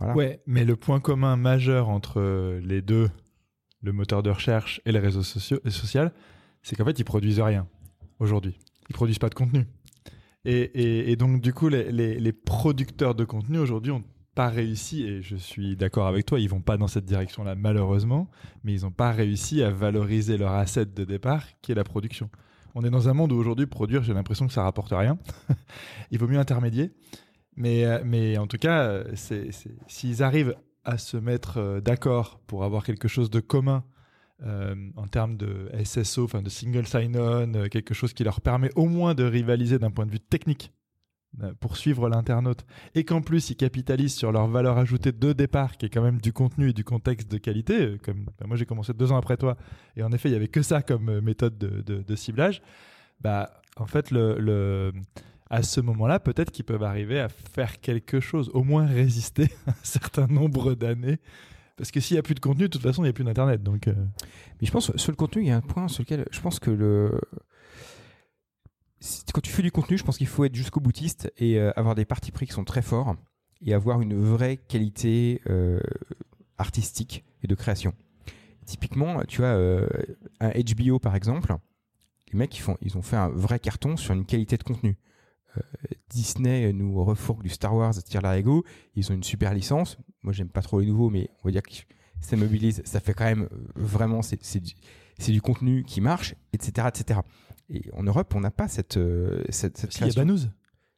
Ouais, 0.00 0.42
mais 0.46 0.64
le 0.64 0.76
point 0.76 0.98
commun 0.98 1.36
majeur 1.36 1.88
entre 1.88 2.58
les 2.62 2.82
deux, 2.82 3.08
le 3.80 3.92
moteur 3.92 4.22
de 4.22 4.30
recherche 4.30 4.80
et 4.84 4.92
les 4.92 4.98
réseaux 4.98 5.22
sociaux, 5.22 5.60
social, 5.68 6.12
c'est 6.62 6.74
qu'en 6.74 6.84
fait, 6.84 6.98
ils 6.98 7.04
produisent 7.04 7.40
rien 7.40 7.68
aujourd'hui. 8.18 8.58
Ils 8.88 8.94
produisent 8.94 9.20
pas 9.20 9.28
de 9.28 9.34
contenu. 9.34 9.66
Et, 10.44 11.16
donc, 11.16 11.40
du 11.40 11.52
coup, 11.52 11.68
les, 11.68 12.32
producteurs 12.32 13.14
de 13.14 13.24
contenu 13.24 13.58
aujourd'hui 13.58 13.92
ont 13.92 14.04
pas 14.34 14.48
réussi, 14.48 15.04
et 15.04 15.22
je 15.22 15.36
suis 15.36 15.76
d'accord 15.76 16.06
avec 16.06 16.26
toi, 16.26 16.40
ils 16.40 16.48
vont 16.48 16.60
pas 16.60 16.76
dans 16.76 16.88
cette 16.88 17.04
direction-là, 17.04 17.54
malheureusement, 17.54 18.28
mais 18.64 18.74
ils 18.74 18.82
n'ont 18.82 18.90
pas 18.90 19.12
réussi 19.12 19.62
à 19.62 19.70
valoriser 19.70 20.36
leur 20.36 20.52
asset 20.52 20.86
de 20.86 21.04
départ, 21.04 21.44
qui 21.62 21.72
est 21.72 21.76
la 21.76 21.84
production. 21.84 22.28
On 22.74 22.82
est 22.82 22.90
dans 22.90 23.08
un 23.08 23.14
monde 23.14 23.32
où 23.32 23.36
aujourd'hui, 23.36 23.66
produire, 23.66 24.02
j'ai 24.02 24.12
l'impression 24.12 24.48
que 24.48 24.52
ça 24.52 24.64
rapporte 24.64 24.92
rien. 24.92 25.16
Il 26.10 26.18
vaut 26.18 26.26
mieux 26.26 26.38
intermédier. 26.38 26.90
Mais, 27.56 27.84
euh, 27.84 28.02
mais 28.04 28.36
en 28.36 28.48
tout 28.48 28.58
cas, 28.58 28.82
euh, 28.82 29.04
s'ils 29.86 30.22
arrivent 30.22 30.56
à 30.84 30.98
se 30.98 31.16
mettre 31.16 31.58
euh, 31.58 31.80
d'accord 31.80 32.40
pour 32.46 32.64
avoir 32.64 32.84
quelque 32.84 33.08
chose 33.08 33.30
de 33.30 33.40
commun 33.40 33.84
euh, 34.42 34.74
en 34.96 35.06
termes 35.06 35.36
de 35.36 35.70
SSO, 35.84 36.24
enfin 36.24 36.42
de 36.42 36.48
single 36.48 36.86
sign-on, 36.86 37.54
euh, 37.54 37.68
quelque 37.68 37.94
chose 37.94 38.12
qui 38.12 38.24
leur 38.24 38.40
permet 38.40 38.70
au 38.74 38.86
moins 38.86 39.14
de 39.14 39.22
rivaliser 39.24 39.78
d'un 39.78 39.90
point 39.92 40.06
de 40.06 40.10
vue 40.10 40.20
technique 40.20 40.72
euh, 41.42 41.52
pour 41.60 41.76
suivre 41.76 42.08
l'internaute, 42.08 42.66
et 42.94 43.04
qu'en 43.04 43.22
plus 43.22 43.50
ils 43.50 43.56
capitalisent 43.56 44.14
sur 44.14 44.32
leur 44.32 44.48
valeur 44.48 44.76
ajoutée 44.76 45.12
de 45.12 45.32
départ, 45.32 45.76
qui 45.76 45.86
est 45.86 45.88
quand 45.88 46.02
même 46.02 46.20
du 46.20 46.32
contenu 46.32 46.70
et 46.70 46.72
du 46.72 46.82
contexte 46.84 47.30
de 47.30 47.38
qualité. 47.38 47.96
Comme 48.04 48.24
bah, 48.24 48.46
moi 48.46 48.56
j'ai 48.56 48.66
commencé 48.66 48.92
deux 48.92 49.12
ans 49.12 49.16
après 49.16 49.36
toi, 49.36 49.56
et 49.96 50.02
en 50.02 50.10
effet 50.10 50.28
il 50.28 50.32
y 50.32 50.36
avait 50.36 50.48
que 50.48 50.62
ça 50.62 50.82
comme 50.82 51.20
méthode 51.20 51.56
de, 51.56 52.16
ciblage. 52.16 52.60
Bah, 53.20 53.50
en 53.76 53.86
fait, 53.86 54.10
le- 54.10 54.92
à 55.50 55.62
ce 55.62 55.80
moment-là, 55.80 56.18
peut-être 56.18 56.50
qu'ils 56.50 56.64
peuvent 56.64 56.82
arriver 56.82 57.20
à 57.20 57.28
faire 57.28 57.80
quelque 57.80 58.18
chose, 58.18 58.50
au 58.54 58.64
moins 58.64 58.86
résister 58.86 59.48
un 59.68 59.74
certain 59.84 60.26
nombre 60.26 60.74
d'années. 60.74 61.18
Parce 61.76 61.90
que 61.90 62.00
s'il 62.00 62.14
n'y 62.14 62.18
a 62.18 62.22
plus 62.22 62.34
de 62.34 62.40
contenu, 62.40 62.64
de 62.64 62.68
toute 62.68 62.82
façon, 62.82 63.02
il 63.02 63.06
n'y 63.06 63.10
a 63.10 63.12
plus 63.12 63.24
d'Internet. 63.24 63.60
Euh, 63.66 63.94
Mais 64.60 64.66
je 64.66 64.70
pense, 64.70 64.94
sur 64.96 65.10
le 65.10 65.16
contenu, 65.16 65.42
il 65.42 65.48
y 65.48 65.50
a 65.50 65.56
un 65.56 65.60
point 65.60 65.88
sur 65.88 66.02
lequel 66.02 66.26
je 66.30 66.40
pense 66.40 66.58
que 66.60 66.70
le. 66.70 67.20
Quand 69.32 69.40
tu 69.40 69.50
fais 69.50 69.62
du 69.62 69.70
contenu, 69.70 69.98
je 69.98 70.04
pense 70.04 70.16
qu'il 70.16 70.26
faut 70.26 70.44
être 70.44 70.54
jusqu'au 70.54 70.80
boutiste 70.80 71.32
et 71.36 71.58
euh, 71.58 71.72
avoir 71.76 71.94
des 71.94 72.04
partis 72.04 72.32
pris 72.32 72.46
qui 72.46 72.52
sont 72.52 72.64
très 72.64 72.82
forts 72.82 73.16
et 73.60 73.74
avoir 73.74 74.00
une 74.00 74.14
vraie 74.14 74.56
qualité 74.56 75.42
euh, 75.48 75.80
artistique 76.58 77.24
et 77.42 77.46
de 77.46 77.54
création. 77.54 77.92
Typiquement, 78.64 79.22
tu 79.26 79.42
euh, 79.42 79.86
un 80.40 80.50
HBO 80.50 80.98
par 80.98 81.16
exemple, 81.16 81.54
les 82.32 82.38
mecs 82.38 82.56
ils, 82.56 82.62
font, 82.62 82.78
ils 82.80 82.96
ont 82.96 83.02
fait 83.02 83.16
un 83.16 83.28
vrai 83.28 83.58
carton 83.58 83.96
sur 83.96 84.14
une 84.14 84.24
qualité 84.24 84.56
de 84.56 84.62
contenu. 84.62 84.96
Disney 86.08 86.72
nous 86.72 87.04
refourgue 87.04 87.42
du 87.42 87.48
Star 87.48 87.76
Wars 87.76 87.96
à 87.96 88.02
tir 88.02 88.22
larigot, 88.22 88.64
ils 88.96 89.12
ont 89.12 89.14
une 89.14 89.22
super 89.22 89.54
licence. 89.54 89.98
Moi, 90.24 90.32
j'aime 90.32 90.48
pas 90.48 90.62
trop 90.62 90.80
les 90.80 90.86
nouveaux, 90.86 91.10
mais 91.10 91.28
on 91.42 91.48
va 91.48 91.52
dire 91.52 91.62
que 91.62 91.70
ça 92.20 92.36
mobilise, 92.36 92.82
ça 92.84 93.00
fait 93.00 93.14
quand 93.14 93.24
même 93.24 93.48
euh, 93.52 93.56
vraiment, 93.76 94.22
c'est 94.22 94.42
c'est 94.42 94.60
du, 94.60 94.74
du 95.18 95.40
contenu 95.42 95.84
qui 95.84 96.00
marche, 96.00 96.34
etc., 96.52 96.88
etc. 96.88 97.20
Et 97.70 97.82
en 97.92 98.02
Europe, 98.02 98.34
on 98.34 98.40
n'a 98.40 98.50
pas 98.50 98.68
cette, 98.68 98.96
euh, 98.96 99.42
cette, 99.50 99.78
cette 99.78 99.92
s'il 99.92 100.06
y 100.06 100.10
a. 100.10 100.14
Banous. 100.14 100.48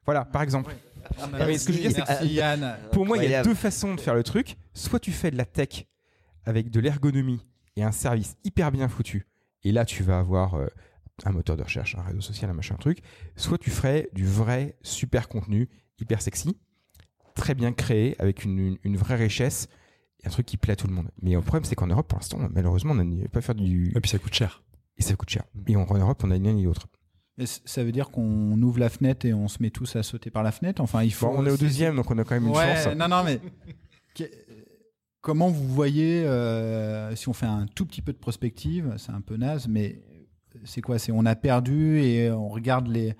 Voilà, 0.05 0.25
par 0.25 0.43
exemple. 0.43 0.75
Ah, 1.21 1.29
mais 1.47 1.59
ce 1.59 1.67
que 1.67 1.73
je 1.73 1.79
veux 1.79 1.89
dire, 1.89 1.93
c'est 1.93 2.03
que-. 2.03 2.91
Pour 2.91 3.07
moi, 3.07 3.19
il 3.19 3.31
y 3.31 3.35
a 3.35 3.43
deux 3.43 3.55
façons 3.55 3.95
de 3.95 4.01
faire 4.01 4.15
le 4.15 4.23
truc. 4.23 4.57
Soit 4.75 5.01
tu 5.01 5.13
fais 5.13 5.31
de 5.31 5.37
la 5.37 5.45
tech 5.45 5.87
avec 6.45 6.71
de 6.71 6.81
l'ergonomie 6.81 7.41
et 7.77 7.83
un 7.83 7.93
service 7.93 8.37
hyper 8.45 8.73
bien 8.73 8.89
foutu. 8.89 9.27
Et 9.63 9.73
là, 9.73 9.85
tu 9.85 10.03
vas 10.03 10.19
avoir 10.19 10.55
euh, 10.55 10.67
un 11.25 11.33
moteur 11.33 11.57
de 11.57 11.63
recherche, 11.63 11.97
un 11.97 12.03
réseau 12.03 12.21
social, 12.21 12.51
un 12.51 12.55
machin, 12.55 12.75
un 12.75 12.79
truc. 12.79 13.01
Soit 13.37 13.59
tu 13.59 13.71
ferais 13.71 14.09
du 14.13 14.25
vrai 14.25 14.77
super 14.83 15.29
contenu, 15.29 15.69
hyper 15.99 16.23
sexy, 16.23 16.57
très 17.37 17.55
bien 17.55 17.73
créé, 17.73 18.17
avec 18.19 18.43
une, 18.45 18.59
une- 18.59 18.79
une 18.83 18.97
vraie 18.97 19.15
richesse, 19.17 19.69
et 20.25 20.27
un 20.27 20.31
truc 20.31 20.47
qui 20.47 20.57
plaît 20.57 20.73
à 20.73 20.77
tout 20.77 20.89
le 20.89 20.93
monde. 20.95 21.09
Mais 21.23 21.33
le 21.35 21.41
problème, 21.43 21.65
c'est 21.65 21.77
qu'en 21.77 21.87
Europe, 21.87 22.09
pour 22.09 22.19
l'instant, 22.19 22.39
malheureusement, 22.53 22.93
on 22.93 23.05
n'a 23.05 23.29
pas 23.29 23.41
faire 23.43 23.55
du. 23.55 23.93
Et 23.95 24.01
puis 24.01 24.11
ça 24.11 24.19
coûte 24.19 24.35
cher. 24.35 24.63
Et 24.99 25.03
ça 25.03 25.15
coûte 25.15 25.31
cher. 25.31 25.45
Et 25.69 25.77
en, 25.77 25.83
en 25.83 25.99
Europe, 25.99 26.21
on 26.25 26.31
a 26.33 26.39
ni 26.39 26.47
l'un 26.49 26.55
ni 26.55 26.65
l'autre. 26.65 26.89
Mais 27.39 27.45
ça 27.47 27.85
veut 27.85 27.93
dire 27.93 28.09
qu'on 28.11 28.61
ouvre 28.63 28.79
la 28.81 28.89
fenêtre 28.89 29.27
et 29.27 29.35
on 29.35 29.47
se 29.47 29.63
met 29.63 29.69
tous 29.71 29.95
à 29.95 30.03
sauter 30.03 30.31
par 30.31 30.43
la 30.43 30.51
fenêtre? 30.53 30.81
Enfin, 30.83 31.03
il 31.03 31.13
faut. 31.13 31.27
Bon, 31.29 31.35
on 31.39 31.47
est 31.47 31.51
au 31.51 31.57
deuxième, 31.59 31.95
donc 31.95 32.11
on 32.11 32.17
a 32.19 32.25
quand 32.25 32.35
même 32.35 32.47
une 32.49 32.57
Ouais, 32.57 32.75
chance. 32.83 32.97
non, 32.97 33.09
non, 33.09 33.23
mais 33.23 33.41
comment 35.21 35.49
vous 35.49 35.69
voyez 35.69 36.25
euh, 36.25 37.15
si 37.17 37.29
on 37.29 37.33
fait 37.33 37.47
un 37.47 37.67
tout 37.67 37.85
petit 37.87 38.01
peu 38.03 38.13
de 38.13 38.19
prospective, 38.19 38.95
c'est 38.97 39.13
un 39.13 39.21
peu 39.21 39.37
naze, 39.37 39.69
mais 39.69 40.01
c'est 40.65 40.81
quoi? 40.81 40.99
C'est 40.99 41.13
on 41.13 41.27
a 41.27 41.35
perdu 41.37 42.01
et 42.01 42.31
on 42.31 42.49
regarde 42.49 42.89
les. 42.89 43.15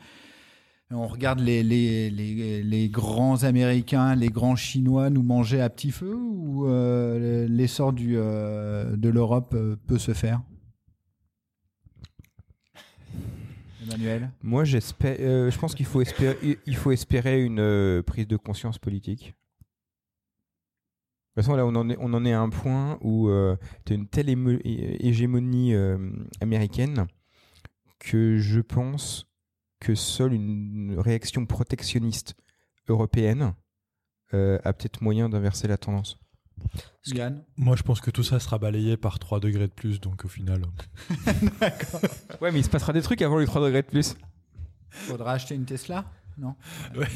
On 0.93 1.09
regarde 1.09 1.41
les, 1.41 2.89
grands 2.93 3.43
Américains, 3.43 4.15
les 4.15 4.29
grands 4.29 4.55
Chinois 4.55 5.11
nous 5.11 5.23
manger 5.23 5.61
à 5.61 5.69
petit 5.69 5.91
feu 5.91 6.15
ou 6.15 6.69
euh, 6.69 7.49
l'essor 7.49 7.93
euh, 7.99 8.95
de 8.97 9.09
l'Europe 9.09 9.53
euh, 9.55 9.75
peut 9.89 9.99
se 9.99 10.15
faire? 10.15 10.41
Emmanuel? 13.83 14.31
Moi, 14.43 14.65
j'espère. 14.65 15.17
je 15.19 15.59
pense 15.59 15.75
qu'il 15.75 15.87
faut 15.87 16.03
espérer, 16.03 17.43
une 17.43 18.03
prise 18.05 18.29
de 18.29 18.37
conscience 18.37 18.79
politique. 18.79 19.35
De 21.35 21.43
toute 21.43 21.47
façon, 21.47 21.57
là, 21.57 21.67
on 21.67 21.75
en 21.75 21.91
est, 21.91 21.97
on 22.01 22.15
en 22.15 22.25
est 22.25 22.33
à 22.33 22.41
un 22.41 22.49
point 22.49 22.99
où 23.01 23.29
tu 23.85 23.93
as 23.93 23.97
une 23.97 24.07
telle 24.07 24.29
émo- 24.29 24.61
hé- 24.65 25.05
hégémonie 25.07 25.75
américaine 26.41 27.07
que 27.99 28.39
je 28.39 28.61
pense 28.61 29.27
que 29.87 29.95
seule 29.95 30.33
une 30.33 30.97
réaction 30.99 31.47
protectionniste 31.47 32.35
européenne 32.89 33.55
euh, 34.35 34.59
a 34.65 34.73
peut-être 34.73 35.01
moyen 35.01 35.29
d'inverser 35.29 35.69
la 35.69 35.77
tendance. 35.79 36.19
Yann 37.07 37.45
Moi, 37.57 37.77
je 37.77 37.83
pense 37.85 38.01
que 38.01 38.11
tout 38.11 38.25
ça 38.25 38.41
sera 38.41 38.59
balayé 38.59 38.97
par 38.97 39.21
3 39.21 39.39
degrés 39.39 39.69
de 39.69 39.73
plus. 39.73 40.01
Donc, 40.01 40.25
au 40.25 40.29
final, 40.29 40.63
Ouais, 42.41 42.51
mais 42.51 42.59
il 42.61 42.65
se 42.65 42.69
passera 42.71 42.93
des 42.93 43.03
trucs 43.03 43.23
avant 43.23 43.39
les 43.39 43.47
3 43.47 43.65
degrés 43.65 43.83
de 43.83 43.87
plus. 43.87 44.17
Faudra 44.91 45.35
acheter 45.35 45.55
une 45.55 45.67
Tesla 45.67 46.05
Non 46.37 46.57
Ouais. 46.97 47.07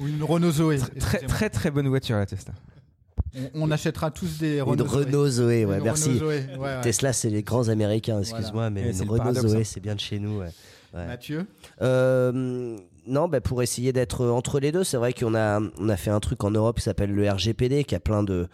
Ou 0.00 0.08
une 0.08 0.22
Renault 0.24 0.50
Zoé 0.50 0.78
Très, 0.98 1.18
très, 1.20 1.50
très 1.50 1.70
bonne 1.70 1.86
voiture, 1.88 2.16
la 2.16 2.26
Tesla. 2.26 2.54
On, 3.36 3.50
on 3.54 3.70
achètera 3.70 4.10
tous 4.10 4.38
des 4.38 4.56
Une 4.56 4.62
Renault 4.62 4.86
Zoé. 4.88 5.04
Renault 5.04 5.28
Zoé, 5.28 5.64
ouais, 5.66 5.78
Une 5.78 5.84
merci. 5.84 6.08
Renault 6.08 6.18
Zoé, 6.18 6.46
ouais, 6.46 6.58
ouais. 6.58 6.80
Tesla, 6.80 7.12
c'est 7.12 7.30
les 7.30 7.42
grands 7.44 7.68
américains, 7.68 8.18
excuse-moi, 8.20 8.70
mais 8.70 8.82
Eh, 8.88 8.96
une 9.02 9.02
Renault 9.10 9.16
paradoxe, 9.18 9.46
Zoé, 9.46 9.60
hein. 9.60 9.64
c'est 9.64 9.80
bien 9.80 9.94
de 9.94 10.00
chez 10.00 10.18
nous. 10.18 10.40
ouais. 10.40 10.50
Ouais. 10.94 11.06
Mathieu 11.06 11.46
Euh, 11.82 12.76
non, 13.06 13.28
bah, 13.28 13.40
pour 13.40 13.62
essayer 13.62 13.92
d'être 13.92 14.26
entre 14.26 14.60
les 14.60 14.72
deux, 14.72 14.84
c'est 14.84 14.96
vrai 14.96 15.12
qu'on 15.12 15.34
a, 15.34 15.60
on 15.78 15.88
a 15.88 15.96
fait 15.96 16.10
un 16.10 16.20
truc 16.20 16.42
en 16.44 16.50
Europe 16.50 16.76
qui 16.76 16.82
s'appelle 16.82 17.12
le 17.12 17.30
RGPD, 17.30 17.84
qui 17.84 17.94
a 17.94 18.00
plein 18.00 18.22
de, 18.22 18.48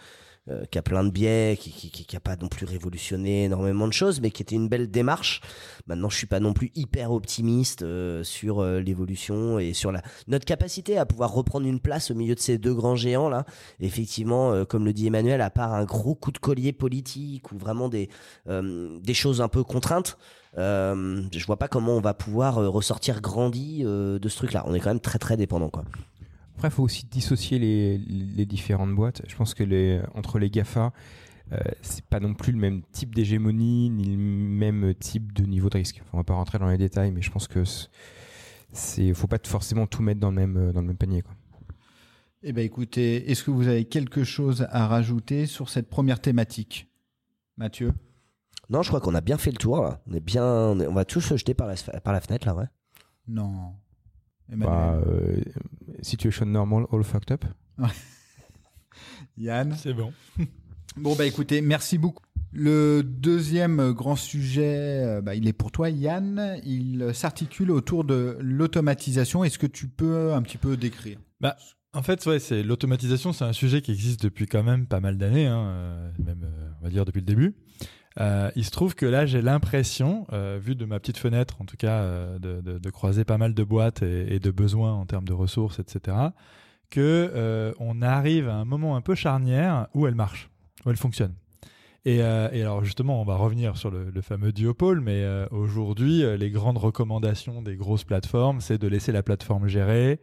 euh, 0.51 0.64
qui 0.73 0.77
a 0.77 0.83
plein 0.83 1.05
de 1.05 1.11
biais, 1.11 1.57
qui, 1.57 1.71
qui, 1.71 1.88
qui, 1.92 2.05
qui 2.05 2.16
a 2.16 2.21
pas 2.21 2.35
non 2.35 2.49
plus 2.49 2.66
révolutionné 2.66 3.45
énormément 3.45 3.87
de 3.87 3.92
choses, 3.92 4.21
mais 4.21 4.33
qui 4.33 4.42
était 4.42 4.57
une 4.57 4.68
belle 4.68 4.90
démarche. 4.90 5.40
Maintenant, 5.87 6.11
je 6.11 6.16
suis 6.16 6.27
pas 6.27 6.40
non 6.40 6.53
plus 6.53 6.73
hyper 6.75 7.12
optimiste 7.12 7.83
euh, 7.83 8.25
sur 8.25 8.59
euh, 8.59 8.81
l'évolution 8.81 9.61
et 9.61 9.73
sur 9.73 9.92
la 9.92 10.03
notre 10.27 10.45
capacité 10.45 10.99
à 10.99 11.07
pouvoir 11.07 11.33
reprendre 11.33 11.64
une 11.68 11.79
place 11.79 12.11
au 12.11 12.16
milieu 12.16 12.35
de 12.35 12.40
ces 12.40 12.59
deux 12.59 12.75
grands 12.75 12.97
géants 12.97 13.29
là. 13.29 13.47
Effectivement, 13.79 14.64
comme 14.64 14.85
le 14.85 14.92
dit 14.92 15.07
Emmanuel, 15.07 15.40
à 15.40 15.51
part 15.51 15.75
un 15.75 15.85
gros 15.85 16.16
coup 16.16 16.33
de 16.33 16.38
collier 16.38 16.73
politique 16.73 17.53
ou 17.53 17.59
vraiment 17.59 17.88
des 17.88 18.09
des 18.49 19.14
choses 19.14 19.40
un 19.40 19.49
peu 19.49 19.62
contraintes. 19.62 20.18
Euh, 20.59 21.23
je 21.33 21.47
vois 21.47 21.59
pas 21.59 21.69
comment 21.69 21.97
on 21.97 22.01
va 22.01 22.15
pouvoir 22.15 22.59
euh, 22.59 22.69
ressortir 22.69 23.21
grandi 23.21 23.83
euh, 23.85 24.19
de 24.19 24.29
ce 24.29 24.37
truc-là. 24.37 24.65
On 24.67 24.75
est 24.75 24.81
quand 24.81 24.91
même 24.91 25.01
très 25.01 25.19
très 25.19 25.37
dépendant, 25.37 25.71
quoi. 25.71 25.85
Après, 26.55 26.69
il 26.69 26.71
faut 26.71 26.83
aussi 26.83 27.07
dissocier 27.07 27.59
les, 27.59 27.99
les 27.99 28.47
différentes 28.47 28.95
boîtes. 28.95 29.23
Je 29.27 29.35
pense 29.35 29.55
que 29.55 29.65
les, 29.65 30.01
entre 30.15 30.38
les 30.38 30.51
GAFA, 30.51 30.93
euh, 31.53 31.59
c'est 31.81 32.05
pas 32.05 32.21
non 32.21 32.35
plus 32.35 32.53
le 32.53 32.59
même 32.59 32.83
type 32.93 33.15
d'hégémonie 33.15 33.91
ni 33.91 34.11
le 34.11 34.17
même 34.19 34.95
type 34.95 35.33
de 35.33 35.45
niveau 35.45 35.71
de 35.71 35.79
risque. 35.79 36.01
Enfin, 36.03 36.11
on 36.12 36.17
va 36.19 36.25
pas 36.25 36.35
rentrer 36.35 36.59
dans 36.59 36.69
les 36.69 36.79
détails, 36.79 37.11
mais 37.11 37.23
je 37.23 37.31
pense 37.31 37.49
que 37.49 37.65
c'est 38.73 39.12
faut 39.15 39.27
pas 39.27 39.38
forcément 39.45 39.87
tout 39.87 40.03
mettre 40.03 40.21
dans 40.21 40.31
le 40.31 40.37
même 40.37 40.73
dans 40.73 40.81
le 40.81 40.87
même 40.87 40.97
panier. 40.97 41.23
Quoi. 41.23 41.35
Eh 42.43 42.53
ben 42.53 42.65
écoutez, 42.65 43.31
est-ce 43.31 43.45
que 43.45 43.51
vous 43.51 43.69
avez 43.69 43.85
quelque 43.85 44.25
chose 44.25 44.67
à 44.71 44.87
rajouter 44.87 45.47
sur 45.47 45.69
cette 45.69 45.88
première 45.88 46.21
thématique? 46.21 46.88
Mathieu? 47.57 47.93
Non, 48.72 48.82
je 48.82 48.88
crois 48.88 49.00
qu'on 49.00 49.14
a 49.14 49.20
bien 49.20 49.37
fait 49.37 49.50
le 49.50 49.58
tour. 49.58 49.82
Là. 49.82 50.00
On 50.06 50.14
est 50.14 50.20
bien, 50.20 50.44
on, 50.44 50.94
va 50.94 51.04
tous 51.04 51.20
se 51.20 51.37
jeter 51.37 51.52
par 51.52 51.66
la, 51.66 51.74
par 52.00 52.14
la 52.14 52.20
fenêtre 52.22 52.46
là, 52.46 52.54
ouais. 52.54 52.64
Non. 53.28 53.74
Bah, 54.48 55.00
euh, 55.06 55.40
situation 56.00 56.46
normal, 56.46 56.87
all 56.90 57.04
fucked 57.04 57.32
up. 57.32 57.44
Yann 59.37 59.74
c'est 59.76 59.94
bon. 59.94 60.12
Bon 60.98 61.16
bah 61.16 61.24
écoutez, 61.24 61.62
merci 61.62 61.96
beaucoup. 61.96 62.22
Le 62.52 63.02
deuxième 63.02 63.92
grand 63.92 64.14
sujet, 64.14 65.02
euh, 65.02 65.22
bah, 65.22 65.35
il 65.35 65.48
est 65.48 65.54
pour 65.54 65.72
toi 65.72 65.88
Yann. 65.88 66.61
Il 66.66 67.12
s'articule 67.14 67.70
autour 67.70 68.04
de 68.04 68.37
l'automatisation. 68.40 69.42
Est-ce 69.42 69.58
que 69.58 69.66
tu 69.66 69.88
peux 69.88 70.35
un 70.35 70.42
petit 70.42 70.58
peu 70.58 70.76
décrire 70.76 71.18
En 71.94 72.02
fait, 72.02 72.26
ouais, 72.26 72.38
c'est 72.38 72.62
l'automatisation, 72.62 73.32
c'est 73.32 73.44
un 73.44 73.54
sujet 73.54 73.80
qui 73.80 73.90
existe 73.90 74.22
depuis 74.22 74.46
quand 74.46 74.62
même 74.62 74.87
pas 74.87 75.00
mal 75.00 75.16
d'années, 75.16 75.46
hein, 75.46 75.64
euh, 75.64 76.11
même 76.22 76.42
euh, 76.44 76.70
on 76.80 76.85
va 76.85 76.90
dire 76.90 77.06
depuis 77.06 77.20
le 77.20 77.26
début. 77.26 77.54
Euh, 78.20 78.51
il 78.57 78.64
se 78.64 78.70
trouve 78.70 78.94
que 78.94 79.07
là, 79.07 79.27
j'ai 79.27 79.42
l'impression, 79.42 80.27
euh, 80.33 80.59
vu 80.61 80.75
de 80.75 80.85
ma 80.85 81.01
petite 81.01 81.18
fenêtre, 81.18 81.57
en 81.61 81.64
tout 81.64 81.77
cas, 81.77 82.01
euh, 82.03 82.38
de, 82.38 82.90
croiser 82.90 83.25
pas 83.25 83.38
mal 83.38 83.55
de 83.55 83.64
boîtes 83.64 84.03
et, 84.03 84.38
de 84.38 84.51
besoins 84.51 84.92
en 84.92 85.07
termes 85.07 85.25
de 85.25 85.33
ressources, 85.33 85.79
etc., 85.79 86.16
que 86.90 87.72
on 87.79 88.03
arrive 88.03 88.48
à 88.48 88.55
un 88.55 88.66
moment 88.66 88.96
un 88.96 89.01
peu 89.01 89.14
charnière 89.14 89.88
où 89.94 90.07
elle 90.07 90.14
marche, 90.14 90.51
où 90.85 90.90
elle 90.90 90.96
fonctionne. 90.96 91.33
Et, 92.05 92.20
alors 92.20 92.85
justement, 92.85 93.22
on 93.22 93.25
va 93.25 93.37
revenir 93.37 93.79
sur 93.79 93.90
le, 93.90 94.20
fameux 94.20 94.53
duopole, 94.53 95.01
mais 95.01 95.25
aujourd'hui, 95.51 96.22
les 96.37 96.51
grandes 96.51 96.77
recommandations 96.77 97.62
des 97.62 97.77
grosses 97.77 98.05
plateformes, 98.05 98.61
c'est 98.61 98.77
de 98.77 98.88
laisser 98.88 99.11
la 99.11 99.22
plateforme 99.22 99.68
gérer, 99.68 100.20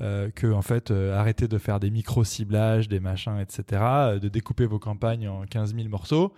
euh, 0.00 0.30
que 0.34 0.50
en 0.50 0.62
fait 0.62 0.90
euh, 0.90 1.16
arrêtez 1.16 1.46
de 1.46 1.58
faire 1.58 1.78
des 1.78 1.90
micro 1.90 2.24
ciblages, 2.24 2.88
des 2.88 2.98
machins, 2.98 3.38
etc., 3.38 4.18
de 4.20 4.28
découper 4.28 4.66
vos 4.66 4.80
campagnes 4.80 5.28
en 5.28 5.44
15 5.44 5.74
000 5.76 5.88
morceaux. 5.88 6.32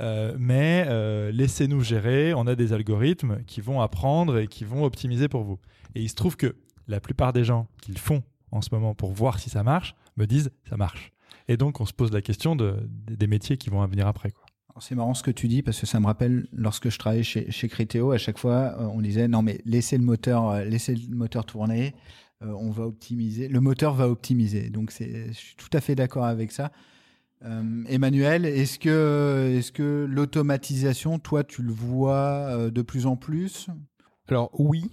Euh, 0.00 0.34
mais 0.38 0.84
euh, 0.88 1.30
laissez-nous 1.32 1.82
gérer, 1.82 2.34
on 2.34 2.46
a 2.46 2.54
des 2.54 2.72
algorithmes 2.72 3.42
qui 3.46 3.60
vont 3.60 3.80
apprendre 3.80 4.38
et 4.38 4.46
qui 4.48 4.64
vont 4.64 4.84
optimiser 4.84 5.28
pour 5.28 5.44
vous. 5.44 5.58
Et 5.94 6.02
il 6.02 6.08
se 6.08 6.14
trouve 6.14 6.36
que 6.36 6.56
la 6.88 7.00
plupart 7.00 7.32
des 7.32 7.44
gens 7.44 7.68
qui 7.80 7.92
le 7.92 7.98
font 7.98 8.22
en 8.50 8.62
ce 8.62 8.70
moment 8.72 8.94
pour 8.94 9.12
voir 9.12 9.38
si 9.38 9.50
ça 9.50 9.62
marche 9.62 9.94
me 10.16 10.26
disent 10.26 10.50
ça 10.68 10.76
marche. 10.76 11.12
Et 11.48 11.56
donc 11.56 11.80
on 11.80 11.86
se 11.86 11.92
pose 11.92 12.12
la 12.12 12.22
question 12.22 12.56
de, 12.56 12.76
des 13.10 13.26
métiers 13.26 13.56
qui 13.56 13.70
vont 13.70 13.84
venir 13.86 14.06
après. 14.06 14.32
C'est 14.80 14.94
marrant 14.94 15.12
ce 15.12 15.22
que 15.22 15.30
tu 15.30 15.48
dis 15.48 15.62
parce 15.62 15.78
que 15.78 15.86
ça 15.86 16.00
me 16.00 16.06
rappelle 16.06 16.46
lorsque 16.52 16.88
je 16.88 16.98
travaillais 16.98 17.22
chez, 17.22 17.50
chez 17.50 17.68
à 17.68 18.18
chaque 18.18 18.38
fois 18.38 18.74
euh, 18.78 18.86
on 18.86 19.02
disait 19.02 19.28
non 19.28 19.42
mais 19.42 19.60
laissez 19.66 19.98
le 19.98 20.04
moteur, 20.04 20.64
laissez 20.64 20.94
le 20.94 21.14
moteur 21.14 21.44
tourner, 21.44 21.94
on 22.40 22.70
va 22.70 22.84
optimiser, 22.86 23.46
le 23.46 23.60
moteur 23.60 23.94
va 23.94 24.08
optimiser. 24.08 24.68
Donc 24.68 24.90
c'est, 24.90 25.28
je 25.28 25.38
suis 25.38 25.54
tout 25.54 25.70
à 25.72 25.80
fait 25.80 25.94
d'accord 25.94 26.24
avec 26.24 26.50
ça. 26.50 26.72
Euh, 27.44 27.84
Emmanuel, 27.88 28.44
est-ce 28.46 28.78
que, 28.78 30.06
l'automatisation, 30.08 31.18
toi, 31.18 31.44
tu 31.44 31.62
le 31.62 31.72
vois 31.72 32.46
euh, 32.48 32.70
de 32.70 32.82
plus 32.82 33.06
en 33.06 33.16
plus? 33.16 33.68
Alors 34.28 34.50
oui, 34.58 34.90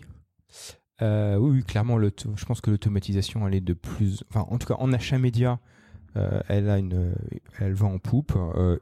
Euh, 1.01 1.38
oui, 1.38 1.57
oui, 1.57 1.63
clairement, 1.63 1.99
je 2.01 2.45
pense 2.45 2.59
que 2.59 2.71
l'automatisation, 2.71 3.47
elle 3.47 3.55
est 3.55 3.62
de 3.62 3.73
plus. 3.73 4.23
Enfin, 4.29 4.45
en 4.49 4.57
tout 4.57 4.67
cas, 4.67 4.75
en 4.79 4.91
achat 4.91 5.17
média, 5.17 5.59
elle 6.49 6.69
a 6.69 6.77
une, 6.77 7.13
elle 7.59 7.73
va 7.73 7.88
en 7.88 7.99
poupe, 7.99 8.38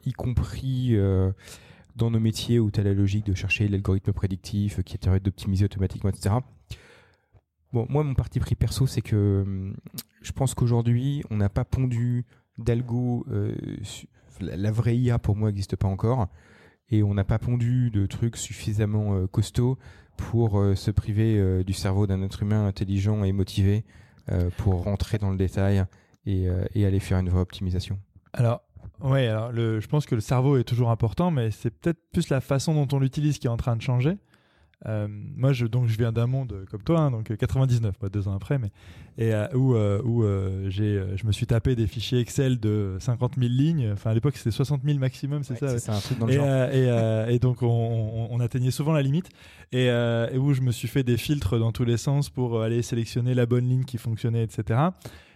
y 0.06 0.14
compris 0.14 0.98
dans 1.96 2.10
nos 2.10 2.20
métiers 2.20 2.60
où 2.60 2.72
tu 2.72 2.80
as 2.80 2.84
la 2.84 2.94
logique 2.94 3.26
de 3.26 3.36
chercher 3.36 3.68
l'algorithme 3.68 4.14
prédictif 4.14 4.82
qui 4.82 4.96
est 4.96 5.20
d'optimiser 5.20 5.66
automatiquement, 5.66 6.10
etc. 6.10 6.36
Bon, 7.74 7.86
moi, 7.90 8.04
mon 8.04 8.16
parti 8.16 8.40
pris 8.40 8.56
perso, 8.56 8.88
c'est 8.88 9.02
que 9.02 9.44
hum, 9.46 9.76
je 10.22 10.32
pense 10.32 10.56
qu'aujourd'hui, 10.56 11.24
on 11.30 11.38
n'a 11.38 11.50
pas 11.50 11.66
pondu 11.66 12.26
d'algo. 12.58 13.26
euh, 13.30 13.56
la, 14.40 14.72
vraie 14.72 14.98
IA, 14.98 15.20
pour 15.20 15.36
moi, 15.36 15.50
n'existe 15.50 15.76
pas 15.76 15.88
encore. 15.88 16.28
Et 16.90 17.04
on 17.04 17.14
n'a 17.14 17.24
pas 17.24 17.40
pondu 17.40 17.92
de 17.92 18.06
trucs 18.06 18.38
suffisamment 18.38 19.16
euh, 19.16 19.28
costauds 19.28 19.78
pour 20.16 20.60
euh, 20.60 20.76
se 20.76 20.90
priver 20.90 21.38
euh, 21.38 21.64
du 21.64 21.74
cerveau 21.74 22.08
d'un 22.08 22.22
être 22.24 22.42
humain 22.44 22.66
intelligent 22.66 23.24
et 23.24 23.32
motivé 23.32 23.86
pour 24.58 24.84
rentrer 24.84 25.20
dans 25.20 25.32
le 25.32 25.38
détail 25.38 25.86
et, 26.26 26.50
aller 26.50 27.00
faire 27.00 27.18
une 27.20 27.30
vraie 27.30 27.40
optimisation. 27.40 27.98
Alors, 28.34 28.62
ouais, 29.00 29.28
alors 29.28 29.54
je 29.56 29.88
pense 29.88 30.06
que 30.06 30.16
le 30.16 30.20
cerveau 30.20 30.58
est 30.58 30.66
toujours 30.66 30.92
important, 30.92 31.32
mais 31.32 31.50
c'est 31.50 31.70
peut-être 31.70 32.02
plus 32.12 32.28
la 32.28 32.42
façon 32.42 32.74
dont 32.74 32.94
on 32.94 33.00
l'utilise 33.00 33.40
qui 33.40 33.48
est 33.48 33.50
en 33.50 33.56
train 33.56 33.78
de 33.78 33.82
changer. 33.82 34.18
Euh, 34.86 35.08
moi, 35.10 35.54
je, 35.54 35.66
donc, 35.66 35.88
je 35.88 35.98
viens 35.98 36.12
d'un 36.12 36.28
monde 36.28 36.54
euh, 36.54 36.66
comme 36.70 36.84
toi, 36.84 37.00
hein, 37.00 37.10
donc 37.12 37.32
euh, 37.32 37.36
99, 37.36 37.98
pas 37.98 38.10
deux 38.10 38.28
ans 38.28 38.36
après, 38.36 38.60
mais 38.60 38.70
et 39.18 39.34
euh, 39.34 39.48
où, 39.56 39.74
euh, 39.74 40.00
où 40.06 40.24
euh, 40.24 40.70
j'ai, 40.70 40.98
euh, 41.00 41.18
je 41.18 41.26
me 41.26 41.32
suis 41.32 41.48
tapé 41.48 41.76
des 41.76 41.88
fichiers 41.88 42.20
Excel 42.20 42.60
de 42.60 42.96
50 43.00 43.34
000 43.40 43.50
lignes. 43.52 43.90
Enfin, 43.94 44.12
à 44.12 44.14
l'époque, 44.14 44.38
c'était 44.38 44.52
60 44.52 44.84
000 44.86 45.00
maximum, 45.00 45.44
c'est 45.44 45.56
ça. 45.58 45.66
ouais. 45.74 45.80
C'est 45.80 45.90
un 45.90 46.00
truc 46.00 46.20
dans 46.20 46.28
le 46.28 46.32
Et, 46.34 46.36
genre. 46.36 46.46
euh, 46.48 46.68
et, 46.72 46.90
euh, 46.92 47.28
et 47.28 47.40
donc 47.40 47.64
on, 47.64 47.68
on- 47.68 48.28
on 48.30 48.40
atteignait 48.40 48.70
souvent 48.70 48.92
la 48.94 49.02
limite 49.02 49.30
et, 49.72 49.90
euh, 49.90 50.30
et 50.32 50.38
où 50.38 50.54
je 50.54 50.62
me 50.62 50.72
suis 50.72 50.88
fait 50.88 51.02
des 51.04 51.18
filtres 51.18 51.58
dans 51.58 51.72
tous 51.72 51.84
les 51.86 51.98
sens 51.98 52.30
pour 52.30 52.62
aller 52.62 52.84
sélectionner 52.84 53.34
la 53.34 53.48
bonne 53.48 53.68
ligne 53.68 53.84
qui 53.84 53.98
fonctionnait, 53.98 54.44
etc. 54.44 54.80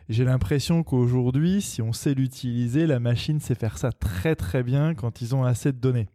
Et 0.08 0.14
J'ai 0.14 0.24
l'impression 0.24 0.84
qu'aujourd'hui, 0.84 1.64
si 1.64 1.82
on 1.82 1.94
sait 1.94 2.14
l'utiliser, 2.14 2.86
la 2.86 3.00
machine 3.00 3.40
sait 3.40 3.56
faire 3.56 3.80
ça 3.80 3.92
très 3.92 4.36
très 4.36 4.62
bien 4.62 4.94
quand 4.94 5.22
ils 5.24 5.34
ont 5.36 5.44
assez 5.44 5.72
de 5.72 5.78
données. 5.80 6.10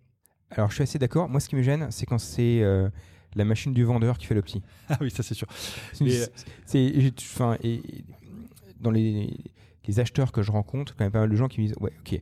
Alors, 0.53 0.69
je 0.71 0.75
suis 0.75 0.83
assez 0.85 1.01
d'accord. 1.01 1.29
Moi, 1.29 1.41
ce 1.41 1.49
qui 1.49 1.57
me 1.57 1.63
gêne, 1.63 1.89
c'est 1.91 2.07
quand 2.07 2.19
c'est 2.19 2.63
euh, 2.63 2.89
la 3.37 3.45
machine 3.45 3.73
du 3.73 3.85
vendeur 3.85 4.19
qui 4.19 4.27
fait 4.27 4.35
l'opti. 4.35 4.63
Ah 4.89 4.97
oui, 5.01 5.11
ça 5.11 5.23
c'est 5.23 5.35
sûr. 5.35 5.47
C'est- 5.93 6.31
euh, 6.75 7.11
enfin, 7.21 7.57
et, 7.63 7.83
dans 8.81 8.91
les, 8.91 9.31
les 9.87 10.01
acheteurs 10.01 10.33
que 10.33 10.43
je 10.43 10.51
rencontre, 10.51 10.95
quand 10.97 11.05
même 11.05 11.13
pas 11.13 11.21
mal 11.21 11.31
de 11.31 11.37
gens 11.37 11.49
qui 11.49 11.61
me 11.61 11.67
disent 11.67 11.77
Ouais, 11.81 11.93
ok, 12.01 12.21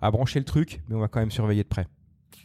à 0.00 0.10
brancher 0.10 0.38
le 0.38 0.44
truc, 0.44 0.80
mais 0.88 0.94
on 0.96 1.00
va 1.00 1.08
quand 1.08 1.20
même 1.20 1.30
surveiller 1.30 1.62
de 1.62 1.68
près. 1.68 1.86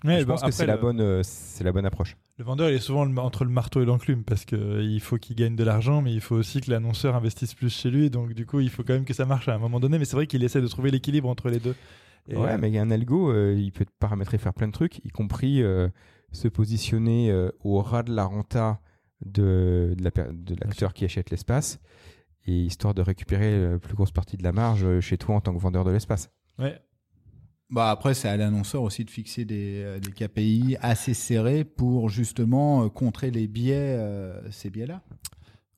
Ouais, 0.04 0.20
je 0.20 0.26
bon, 0.26 0.34
pense 0.34 0.44
que 0.44 0.52
c'est 0.52 0.66
la 0.66 0.76
le- 0.76 0.82
bonne, 0.82 1.00
euh, 1.00 1.22
c'est 1.24 1.64
la 1.64 1.72
bonne 1.72 1.86
approche. 1.86 2.18
Le 2.38 2.44
vendeur, 2.44 2.70
il 2.70 2.76
est 2.76 2.80
souvent 2.80 3.06
le- 3.06 3.18
entre 3.20 3.46
le 3.46 3.52
marteau 3.52 3.82
et 3.82 3.86
l'enclume 3.86 4.24
parce 4.24 4.44
qu'il 4.44 5.00
faut 5.02 5.18
qu'il 5.18 5.36
gagne 5.36 5.56
de 5.56 5.64
l'argent, 5.64 6.02
mais 6.02 6.12
il 6.14 6.20
faut 6.20 6.36
aussi 6.36 6.60
que 6.62 6.70
l'annonceur 6.72 7.16
investisse 7.16 7.54
plus 7.54 7.70
chez 7.74 7.90
lui. 7.90 8.10
Donc, 8.10 8.34
du 8.34 8.46
coup, 8.46 8.60
il 8.60 8.70
faut 8.70 8.84
quand 8.84 8.94
même 8.94 9.06
que 9.06 9.14
ça 9.14 9.26
marche 9.26 9.48
à 9.48 9.54
un 9.54 9.60
moment 9.60 9.80
donné. 9.80 10.00
Mais 10.00 10.06
c'est 10.06 10.16
vrai 10.16 10.28
qu'il 10.28 10.44
essaie 10.44 10.60
de 10.62 10.68
trouver 10.68 10.92
l'équilibre 10.92 11.30
entre 11.30 11.50
les 11.50 11.60
deux. 11.60 11.76
Et, 12.28 12.36
ouais, 12.36 12.52
euh, 12.54 12.58
mais 12.60 12.70
il 12.70 12.74
y 12.74 12.78
a 12.80 12.82
un 12.82 12.92
algo, 12.92 13.32
euh, 13.32 13.56
il 13.58 13.72
peut 13.72 13.86
paramétrer 14.00 14.38
faire 14.40 14.54
plein 14.54 14.68
de 14.68 14.72
trucs, 14.74 15.00
y 15.06 15.10
compris 15.10 15.62
euh, 15.62 15.88
se 16.34 16.48
positionner 16.50 17.32
euh, 17.32 17.50
au 17.64 17.82
ras 17.82 18.04
de 18.04 18.14
la 18.14 18.26
renta 18.26 18.82
de, 19.26 19.94
de 19.98 20.04
la 20.04 20.12
per- 20.12 20.32
de 20.34 20.56
l'acteur 20.62 20.94
qui 20.94 21.06
achète 21.06 21.30
l'espace, 21.30 21.80
et 22.46 22.52
histoire 22.54 22.94
de 22.94 23.02
récupérer 23.02 23.70
la 23.72 23.80
plus 23.80 23.96
grosse 23.96 24.12
partie 24.12 24.36
de 24.36 24.44
la 24.44 24.52
marge 24.52 24.84
euh, 24.84 25.00
chez 25.00 25.18
toi 25.18 25.36
en 25.36 25.40
tant 25.42 25.54
que 25.56 25.62
vendeur 25.62 25.86
de 25.86 25.92
l'espace. 25.92 26.30
ouais. 26.60 26.78
Bah 27.70 27.90
après, 27.90 28.14
c'est 28.14 28.28
à 28.28 28.38
l'annonceur 28.38 28.84
aussi 28.84 29.04
de 29.04 29.10
fixer 29.10 29.46
des, 29.46 29.82
euh, 29.84 30.00
des 30.00 30.12
KPI 30.12 30.78
assez 30.82 31.16
serrés 31.16 31.64
pour 31.64 32.08
justement 32.10 32.88
contrer 32.90 33.32
les 33.32 33.48
biais, 33.48 33.96
euh, 33.98 34.40
ces 34.52 34.70
biais-là. 34.70 35.02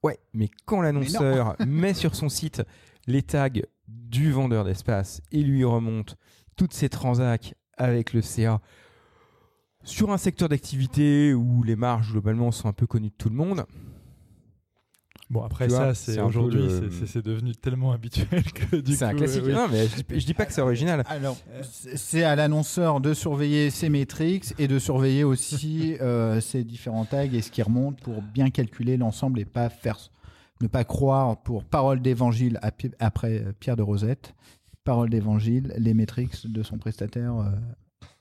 Ouais, 0.04 0.20
mais 0.34 0.50
quand 0.65 0.82
l'annonceur 0.82 1.56
met 1.65 1.94
sur 1.94 2.13
son 2.15 2.28
site 2.28 2.63
les 3.08 3.22
tags 3.22 3.48
du 3.88 4.32
vendeur 4.32 4.65
d'espace 4.65 5.22
et 5.32 5.41
lui 5.41 5.63
remonte 5.63 6.18
toutes 6.58 6.74
ses 6.74 6.89
transacts 6.89 7.56
avec 7.78 8.12
le 8.12 8.22
CA 8.22 8.60
sur 9.86 10.12
un 10.12 10.17
secteur 10.17 10.50
d'activité 10.50 11.34
où 11.34 11.63
les 11.63 11.76
marges 11.78 12.12
globalement 12.12 12.52
sont 12.52 12.67
un 12.67 12.74
peu 12.74 12.86
connues 12.88 13.10
de 13.10 13.15
tout 13.17 13.30
le 13.30 13.36
monde, 13.36 13.65
Bon, 15.32 15.41
après 15.41 15.65
Tu 15.65 15.74
ça, 15.74 15.95
c'est 15.95 16.21
aujourd'hui, 16.21 16.62
le- 16.67 16.91
c'est- 17.08 17.24
devenu 17.26 17.56
tellement 17.56 17.91
habituel 17.93 18.43
que 18.43 18.76
du 18.76 18.91
coup. 18.91 18.98
c'est 19.00 19.06
un 19.06 19.15
classique. 19.15 19.41
euh, 19.41 19.48
oui. 19.48 19.54
Non, 19.54 19.67
mais 19.71 19.88
je 19.88 19.95
dis, 19.95 20.19
je 20.19 20.26
dis 20.28 20.36
pas 20.36 20.45
que 20.45 20.54
c'est 20.54 20.62
original. 20.62 21.04
Alors, 21.08 21.36
c'est 21.63 21.98
c'est 21.98 22.24
à 22.24 22.36
l'annonceur 22.36 23.02
de 23.02 23.12
surveiller 23.15 23.71
ses 23.71 23.89
métriques 23.89 24.54
et 24.60 24.67
de 24.67 24.78
surveiller 24.78 25.24
aussi 25.24 25.98
euh, 26.02 26.39
ses 26.41 26.63
différents 26.63 27.06
tags 27.06 27.24
et 27.24 27.41
ce 27.41 27.50
qui 27.50 27.63
remonte 27.63 28.00
pour 28.02 28.21
bien 28.21 28.52
calculer 28.52 28.98
l'ensemble 28.98 29.39
et 29.39 29.45
pas 29.45 29.69
faire, 29.69 29.98
ne 30.62 30.67
pas 30.67 30.84
croire 30.84 31.41
pour 31.41 31.63
parole 31.63 32.04
d'évangile 32.04 32.60
après 33.00 33.39
euh, 33.39 33.52
Pierre 33.60 33.78
de 33.78 33.82
Rosette, 33.82 34.36
parole 34.84 35.10
d'évangile, 35.10 35.74
les 35.80 35.95
métriques 35.95 36.45
de 36.45 36.62
son 36.62 36.78
prestataire 36.78 37.36
euh, 37.38 37.50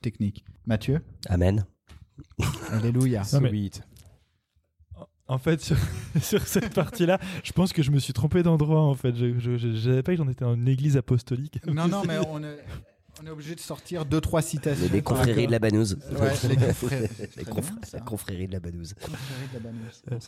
technique. 0.05 0.45
Mathieu, 0.67 1.01
Amen. 1.29 1.65
alléluia. 2.71 3.23
Non, 3.33 3.41
mais-. 3.41 3.71
En 5.27 5.39
fait, 5.39 5.61
sur, 5.63 5.77
sur 6.23 6.47
cette 6.47 6.75
partie-là, 6.75 7.19
je 7.43 7.53
pense 7.53 7.73
que 7.73 7.83
je 7.83 7.91
me 7.91 7.99
suis 7.99 8.13
trompé 8.13 8.43
d'endroit. 8.43 8.83
En 8.83 8.95
fait, 8.95 9.15
je, 9.17 9.79
savais 9.83 10.03
pas 10.03 10.13
que 10.13 10.19
j'en 10.19 10.29
étais 10.29 10.45
dans 10.45 10.55
une 10.55 10.69
église 10.69 10.97
apostolique. 10.99 11.65
Non, 11.67 11.89
non, 11.89 12.03
mais 12.07 12.19
on 12.29 12.43
est, 12.43 12.59
on 13.23 13.27
est 13.27 13.31
obligé 13.31 13.55
de 13.55 13.61
sortir 13.61 14.05
deux, 14.05 14.21
trois 14.21 14.43
citations. 14.43 14.87
Les 14.93 15.01
confréries 15.01 15.47
de 15.47 15.53
la 15.53 15.59
Banouse. 15.59 15.99
Ouais, 16.13 16.31
les 16.49 16.57
confréries. 16.57 17.09
Les 17.37 17.45
bien, 17.45 17.63
ça. 17.83 17.97
de 17.97 18.53
la 18.53 18.61
Banouse. 18.61 18.95
Confrérie 19.01 19.49
de 19.49 19.55
la 19.55 19.61
Banouse. 19.61 19.91
Mais 20.11 20.19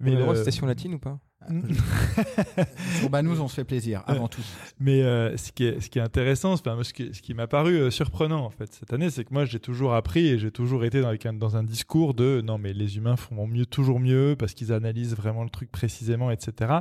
Mais 0.00 0.10
le 0.12 0.18
droit 0.20 0.34
de 0.34 0.38
le- 0.38 0.44
citation 0.44 0.66
latine 0.66 0.94
ou 0.94 0.98
pas? 1.00 1.18
Banous, 3.10 3.40
on 3.40 3.48
se 3.48 3.54
fait 3.54 3.64
plaisir, 3.64 4.02
avant 4.06 4.28
tout. 4.28 4.42
Mais 4.80 5.02
euh, 5.02 5.36
ce, 5.36 5.52
qui 5.52 5.64
est, 5.64 5.80
ce 5.80 5.90
qui 5.90 5.98
est 5.98 6.02
intéressant, 6.02 6.52
enfin, 6.52 6.78
ce 6.82 6.92
qui, 6.92 7.12
ce 7.12 7.22
qui 7.22 7.34
m'a 7.34 7.46
paru 7.46 7.76
euh, 7.76 7.90
surprenant 7.90 8.44
en 8.44 8.50
fait 8.50 8.72
cette 8.72 8.92
année, 8.92 9.10
c'est 9.10 9.24
que 9.24 9.32
moi 9.32 9.44
j'ai 9.44 9.60
toujours 9.60 9.94
appris 9.94 10.28
et 10.28 10.38
j'ai 10.38 10.50
toujours 10.50 10.84
été 10.84 11.00
dans, 11.00 11.08
un, 11.10 11.32
dans 11.32 11.56
un 11.56 11.62
discours 11.62 12.14
de 12.14 12.42
non 12.44 12.58
mais 12.58 12.72
les 12.72 12.96
humains 12.96 13.16
font 13.16 13.46
mieux, 13.46 13.66
toujours 13.66 14.00
mieux 14.00 14.36
parce 14.38 14.54
qu'ils 14.54 14.72
analysent 14.72 15.16
vraiment 15.16 15.44
le 15.44 15.50
truc 15.50 15.70
précisément, 15.70 16.30
etc. 16.30 16.72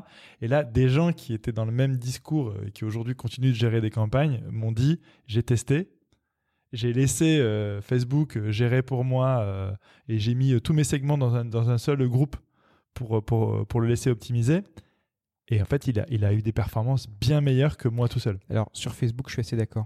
Et 0.41 0.47
là, 0.47 0.63
des 0.63 0.89
gens 0.89 1.13
qui 1.13 1.34
étaient 1.34 1.52
dans 1.52 1.65
le 1.65 1.71
même 1.71 1.97
discours 1.97 2.49
euh, 2.49 2.67
et 2.67 2.71
qui 2.71 2.86
aujourd'hui 2.86 3.15
continuent 3.15 3.52
de 3.52 3.56
gérer 3.56 3.82
des 3.82 3.91
campagnes 3.91 4.41
m'ont 4.49 4.71
dit 4.71 4.99
j'ai 5.28 5.43
testé, 5.43 5.89
j'ai 6.73 6.91
laissé 6.91 7.38
euh, 7.39 7.82
Facebook 7.82 8.36
euh, 8.36 8.52
gérer 8.52 8.82
pour 8.82 9.06
moi 9.06 9.41
euh, 9.41 9.71
et 10.10 10.17
j'ai 10.17 10.34
mis 10.34 10.54
euh, 10.54 10.60
tous 10.60 10.73
mes 10.73 10.84
segments 10.84 11.19
dans 11.19 11.36
un, 11.36 11.45
dans 11.45 11.69
un 11.69 11.78
seul 11.78 12.06
groupe 12.08 12.36
pour, 12.93 13.17
euh, 13.17 13.21
pour, 13.21 13.53
euh, 13.53 13.65
pour 13.65 13.82
le 13.82 13.88
laisser 13.88 14.10
optimiser. 14.10 14.62
Et 15.49 15.62
en 15.62 15.65
fait, 15.65 15.88
il 15.88 15.99
a, 15.99 16.06
il 16.10 16.23
a 16.25 16.34
eu 16.34 16.41
des 16.41 16.53
performances 16.53 17.08
bien 17.10 17.41
meilleures 17.41 17.77
que 17.77 17.88
moi 17.89 18.08
tout 18.08 18.19
seul. 18.19 18.39
Alors, 18.49 18.69
sur 18.73 18.93
Facebook, 18.95 19.27
je 19.27 19.34
suis 19.34 19.41
assez 19.41 19.56
d'accord. 19.58 19.86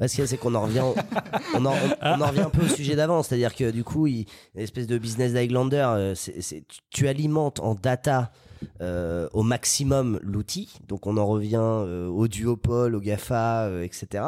Ouais, 0.00 0.08
ce 0.08 0.14
qu'il 0.16 0.22
y 0.22 0.24
a, 0.24 0.26
c'est 0.26 0.36
qu'on 0.38 0.54
en 0.56 0.62
revient, 0.62 0.82
on 1.54 1.64
en, 1.64 1.74
on 2.02 2.20
en 2.20 2.26
revient 2.26 2.40
un 2.40 2.50
peu 2.50 2.64
au 2.64 2.68
sujet 2.68 2.96
d'avant, 2.96 3.22
c'est-à-dire 3.22 3.54
que 3.54 3.70
du 3.70 3.84
coup, 3.84 4.08
il, 4.08 4.26
une 4.56 4.62
espèce 4.62 4.88
de 4.88 4.98
business 4.98 5.32
d'Highlander, 5.32 5.76
euh, 5.94 6.14
c'est- 6.16 6.40
c'est- 6.40 6.66
tu, 6.66 6.80
tu 6.90 7.06
alimentes 7.08 7.60
en 7.60 7.74
data 7.76 8.32
euh, 8.82 9.28
au 9.32 9.42
maximum 9.42 10.18
l'outil, 10.22 10.74
donc 10.88 11.06
on 11.06 11.16
en 11.16 11.26
revient 11.26 11.60
euh, 11.62 12.08
au 12.08 12.26
duopole, 12.28 12.94
au 12.96 13.00
Gafa, 13.00 13.66
euh, 13.66 13.82
etc. 13.84 14.24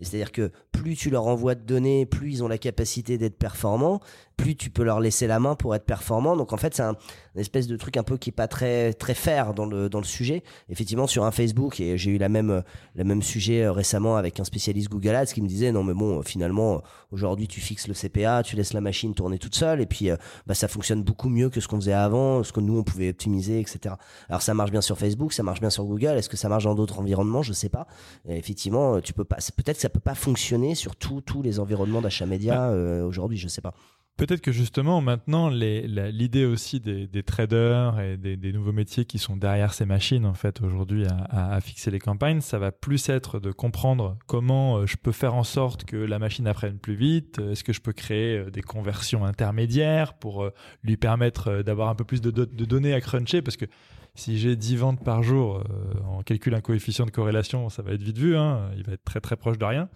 Et 0.00 0.04
C'est-à-dire 0.04 0.32
que 0.32 0.50
plus 0.72 0.96
tu 0.96 1.10
leur 1.10 1.26
envoies 1.26 1.54
de 1.54 1.62
données, 1.62 2.04
plus 2.06 2.30
ils 2.32 2.42
ont 2.42 2.48
la 2.48 2.58
capacité 2.58 3.18
d'être 3.18 3.36
performants, 3.38 4.00
plus 4.36 4.56
tu 4.56 4.70
peux 4.70 4.82
leur 4.82 5.00
laisser 5.00 5.26
la 5.26 5.40
main 5.40 5.54
pour 5.54 5.74
être 5.74 5.84
performants. 5.84 6.36
Donc 6.36 6.52
en 6.52 6.56
fait, 6.56 6.74
c'est 6.74 6.82
un, 6.82 6.96
une 7.34 7.40
espèce 7.40 7.66
de 7.66 7.76
truc 7.76 7.96
un 7.96 8.02
peu 8.02 8.16
qui 8.16 8.30
est 8.30 8.32
pas 8.32 8.48
très 8.48 8.92
très 8.92 9.14
fair 9.14 9.54
dans 9.54 9.66
le 9.66 9.88
dans 9.88 9.98
le 9.98 10.04
sujet. 10.04 10.42
Effectivement, 10.68 11.06
sur 11.06 11.24
un 11.24 11.30
Facebook, 11.30 11.80
et 11.80 11.98
j'ai 11.98 12.10
eu 12.12 12.18
la 12.18 12.28
même 12.28 12.62
le 12.94 13.04
même 13.04 13.22
sujet 13.22 13.64
euh, 13.64 13.72
récemment 13.72 14.16
avec 14.16 14.40
un 14.40 14.44
spécialiste 14.44 14.88
Google 14.88 15.14
Ads 15.14 15.26
qui 15.26 15.42
me 15.42 15.48
disait 15.48 15.72
non 15.72 15.82
mais 15.82 15.94
bon 15.94 16.18
euh, 16.18 16.22
finalement 16.22 16.74
euh, 16.74 16.78
aujourd'hui 17.10 17.48
tu 17.48 17.60
fixes 17.60 17.88
le 17.88 17.94
CPA, 17.94 18.42
tu 18.42 18.56
laisses 18.56 18.72
la 18.72 18.80
machine 18.80 19.14
tourner 19.14 19.38
toute 19.38 19.54
seule 19.54 19.80
et 19.80 19.86
puis 19.86 20.10
bah, 20.46 20.54
ça 20.54 20.68
fonctionne 20.68 21.02
beaucoup 21.02 21.28
mieux 21.28 21.50
que 21.50 21.60
ce 21.60 21.68
qu'on 21.68 21.76
faisait 21.76 21.92
avant, 21.92 22.42
ce 22.42 22.52
que 22.52 22.60
nous 22.60 22.78
on 22.78 22.82
pouvait 22.82 23.10
optimiser 23.10 23.60
etc. 23.60 23.94
Alors 24.28 24.42
ça 24.42 24.54
marche 24.54 24.70
bien 24.70 24.80
sur 24.80 24.98
Facebook, 24.98 25.32
ça 25.32 25.42
marche 25.42 25.60
bien 25.60 25.70
sur 25.70 25.84
Google, 25.84 26.16
est-ce 26.18 26.28
que 26.28 26.36
ça 26.36 26.48
marche 26.48 26.64
dans 26.64 26.74
d'autres 26.74 26.98
environnements? 26.98 27.42
Je 27.42 27.52
sais 27.52 27.68
pas. 27.68 27.86
Et 28.28 28.36
effectivement 28.36 29.00
tu 29.00 29.12
peux 29.12 29.24
pas, 29.24 29.36
peut-être 29.36 29.76
que 29.76 29.82
ça 29.82 29.88
peut 29.88 30.00
pas 30.00 30.14
fonctionner 30.14 30.74
sur 30.74 30.96
tous 30.96 31.20
tous 31.20 31.42
les 31.42 31.60
environnements 31.60 32.00
d'achat 32.00 32.26
média 32.26 32.70
euh, 32.70 33.04
aujourd'hui, 33.04 33.38
je 33.38 33.48
sais 33.48 33.60
pas. 33.60 33.74
Peut-être 34.16 34.40
que 34.40 34.50
justement 34.50 35.02
maintenant 35.02 35.50
l'idée 35.50 36.46
aussi 36.46 36.80
des, 36.80 37.22
traders 37.22 38.00
et 38.00 38.16
des, 38.16 38.52
nouveaux 38.52 38.72
métiers 38.72 39.04
qui 39.04 39.18
sont 39.18 39.36
derrière 39.36 39.74
ces 39.74 39.84
machines 39.84 40.24
en 40.24 40.32
fait 40.32 40.62
aujourd'hui 40.62 41.04
à, 41.28 41.60
fixer 41.60 41.90
les 41.90 41.98
campagnes, 41.98 42.40
ça 42.40 42.58
va 42.58 42.72
plus 42.72 43.10
être 43.10 43.40
de 43.40 43.52
comprendre 43.52 44.16
comment 44.26 44.78
euh, 44.78 44.86
je 44.86 44.96
peux 44.96 45.12
faire 45.12 45.34
en 45.34 45.44
sorte 45.44 45.84
que 45.84 45.96
la 45.96 46.18
machine 46.18 46.46
apprenne 46.46 46.78
plus 46.78 46.94
vite. 46.94 47.40
euh, 47.40 47.52
Est-ce 47.52 47.62
que 47.62 47.74
je 47.74 47.80
peux 47.82 47.92
créer 47.92 48.38
euh, 48.38 48.50
des 48.50 48.62
conversions 48.62 49.26
intermédiaires 49.26 50.14
pour 50.14 50.50
lui 50.82 50.96
permettre 50.96 51.62
d'avoir 51.62 51.90
un 51.90 51.94
peu 51.94 52.04
plus 52.04 52.22
de, 52.22 52.30
do- 52.30 52.46
de 52.46 52.64
données 52.64 52.94
à 52.94 53.02
cruncher? 53.02 53.42
Parce 53.42 53.58
que 53.58 53.66
si 54.14 54.38
j'ai 54.38 54.56
10 54.56 54.76
ventes 54.76 55.04
par 55.04 55.22
jour, 55.22 55.58
euh, 55.58 55.94
on 56.08 56.22
calcule 56.22 56.54
un 56.54 56.62
coefficient 56.62 57.04
de 57.04 57.10
corrélation, 57.10 57.68
ça 57.68 57.82
va 57.82 57.92
être 57.92 58.02
vite 58.02 58.16
vu, 58.16 58.34
hein, 58.34 58.70
il 58.78 58.84
va 58.84 58.94
être 58.94 59.04
très 59.04 59.20
très 59.20 59.36
proche 59.36 59.58
de 59.58 59.64
rien. 59.66 59.90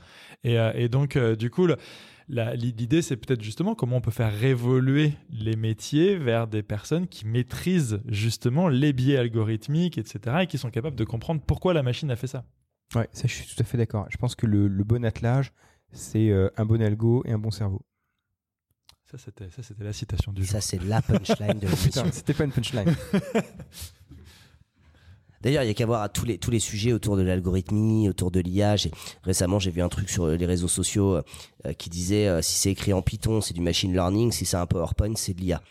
Et, 0.44 0.88
donc, 0.88 1.18
du 1.18 1.50
coup, 1.50 1.66
l'idée, 2.30 3.02
c'est 3.02 3.16
peut-être 3.16 3.42
justement 3.42 3.74
comment 3.74 3.96
on 3.96 4.00
peut 4.00 4.10
faire 4.10 4.32
révoluer 4.32 5.14
les 5.30 5.56
métiers 5.56 6.16
vers 6.16 6.46
des 6.46 6.62
personnes 6.62 7.08
qui 7.08 7.26
maîtrisent 7.26 8.00
justement 8.06 8.68
les 8.68 8.92
biais 8.92 9.16
algorithmiques, 9.16 9.98
etc., 9.98 10.38
et 10.42 10.46
qui 10.46 10.58
sont 10.58 10.70
capables 10.70 10.96
de 10.96 11.04
comprendre 11.04 11.40
pourquoi 11.46 11.74
la 11.74 11.82
machine 11.82 12.10
a 12.10 12.16
fait 12.16 12.26
ça. 12.26 12.44
Ouais, 12.94 13.08
ça 13.12 13.26
je 13.26 13.34
suis 13.34 13.46
tout 13.46 13.60
à 13.60 13.64
fait 13.64 13.78
d'accord. 13.78 14.06
Je 14.10 14.16
pense 14.16 14.34
que 14.34 14.46
le, 14.46 14.68
le 14.68 14.84
bon 14.84 15.04
attelage, 15.04 15.52
c'est 15.92 16.30
euh, 16.30 16.48
un 16.56 16.64
bon 16.64 16.82
algo 16.82 17.22
et 17.26 17.32
un 17.32 17.38
bon 17.38 17.50
cerveau. 17.50 17.82
Ça, 19.10 19.18
c'était 19.18 19.50
ça, 19.50 19.62
c'était 19.62 19.82
la 19.82 19.92
citation 19.92 20.32
du 20.32 20.44
jour. 20.44 20.52
Ça, 20.52 20.60
c'est 20.60 20.82
la 20.84 21.02
punchline 21.02 21.58
de 21.58 21.66
l'émission. 21.66 22.02
Putain, 22.02 22.12
c'était 22.12 22.34
pas 22.34 22.44
une 22.44 22.52
punchline. 22.52 22.94
D'ailleurs, 25.40 25.62
il 25.62 25.68
y 25.68 25.70
a 25.70 25.74
qu'à 25.74 25.86
voir 25.86 26.12
tous 26.12 26.26
les 26.26 26.38
tous 26.38 26.50
les 26.50 26.58
sujets 26.58 26.92
autour 26.92 27.16
de 27.16 27.22
l'algorithmie, 27.22 28.08
autour 28.08 28.30
de 28.30 28.40
l'IA. 28.40 28.76
Récemment, 29.22 29.58
j'ai 29.58 29.70
vu 29.70 29.80
un 29.80 29.88
truc 29.88 30.10
sur 30.10 30.26
les 30.26 30.46
réseaux 30.46 30.68
sociaux 30.68 31.16
euh, 31.66 31.72
qui 31.78 31.88
disait 31.88 32.28
euh, 32.28 32.42
si 32.42 32.56
c'est 32.58 32.70
écrit 32.70 32.92
en 32.92 33.02
Python, 33.02 33.40
c'est 33.40 33.54
du 33.54 33.60
machine 33.60 33.92
learning, 33.92 34.32
si 34.32 34.44
c'est 34.44 34.56
un 34.56 34.66
PowerPoint, 34.66 35.14
c'est 35.16 35.34
de 35.34 35.40
l'IA. 35.40 35.62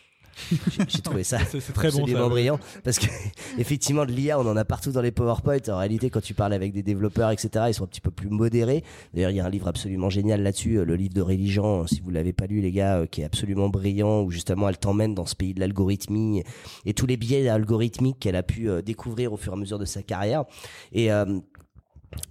J'ai- 0.87 1.01
trouvé 1.01 1.23
ça 1.23 1.39
C'est 1.59 1.73
très 1.73 1.89
bon. 1.91 1.99
absolument 1.99 2.23
ça. 2.23 2.29
brillant 2.29 2.59
parce 2.83 2.99
que 2.99 3.05
effectivement 3.57 4.05
de 4.05 4.11
l'IA 4.11 4.39
on 4.39 4.47
en 4.47 4.57
a 4.57 4.65
partout 4.65 4.91
dans 4.91 5.01
les 5.01 5.11
PowerPoint 5.11 5.57
en 5.67 5.77
réalité 5.77 6.09
quand 6.09 6.21
tu 6.21 6.33
parles 6.33 6.53
avec 6.53 6.73
des 6.73 6.83
développeurs 6.83 7.31
etc 7.31 7.65
ils 7.69 7.73
sont 7.73 7.83
un 7.83 7.87
petit 7.87 8.01
peu 8.01 8.11
plus 8.11 8.29
modérés 8.29 8.83
d'ailleurs 9.13 9.31
il 9.31 9.37
y 9.37 9.39
a 9.39 9.45
un 9.45 9.49
livre 9.49 9.67
absolument 9.67 10.09
génial 10.09 10.41
là-dessus 10.43 10.77
euh, 10.79 10.85
le 10.85 10.95
livre 10.95 11.13
de 11.13 11.21
Réligeant 11.21 11.85
si 11.87 11.99
vous 12.01 12.09
l'avez 12.11 12.33
pas 12.33 12.47
lu 12.47 12.61
les 12.61 12.71
gars 12.71 12.97
euh, 12.99 13.05
qui 13.05 13.21
est 13.21 13.25
absolument 13.25 13.69
brillant 13.69 14.21
où 14.21 14.31
justement 14.31 14.69
elle 14.69 14.77
t'emmène 14.77 15.15
dans 15.15 15.25
ce 15.25 15.35
pays 15.35 15.53
de 15.53 15.59
l'algorithmie 15.59 16.43
et 16.85 16.93
tous 16.93 17.05
les 17.05 17.17
biais 17.17 17.47
algorithmiques 17.49 18.19
qu'elle 18.19 18.35
a 18.35 18.43
pu 18.43 18.69
euh, 18.69 18.81
découvrir 18.81 19.33
au 19.33 19.37
fur 19.37 19.53
et 19.53 19.55
à 19.55 19.59
mesure 19.59 19.79
de 19.79 19.85
sa 19.85 20.01
carrière 20.03 20.45
et 20.91 21.11
euh, 21.11 21.39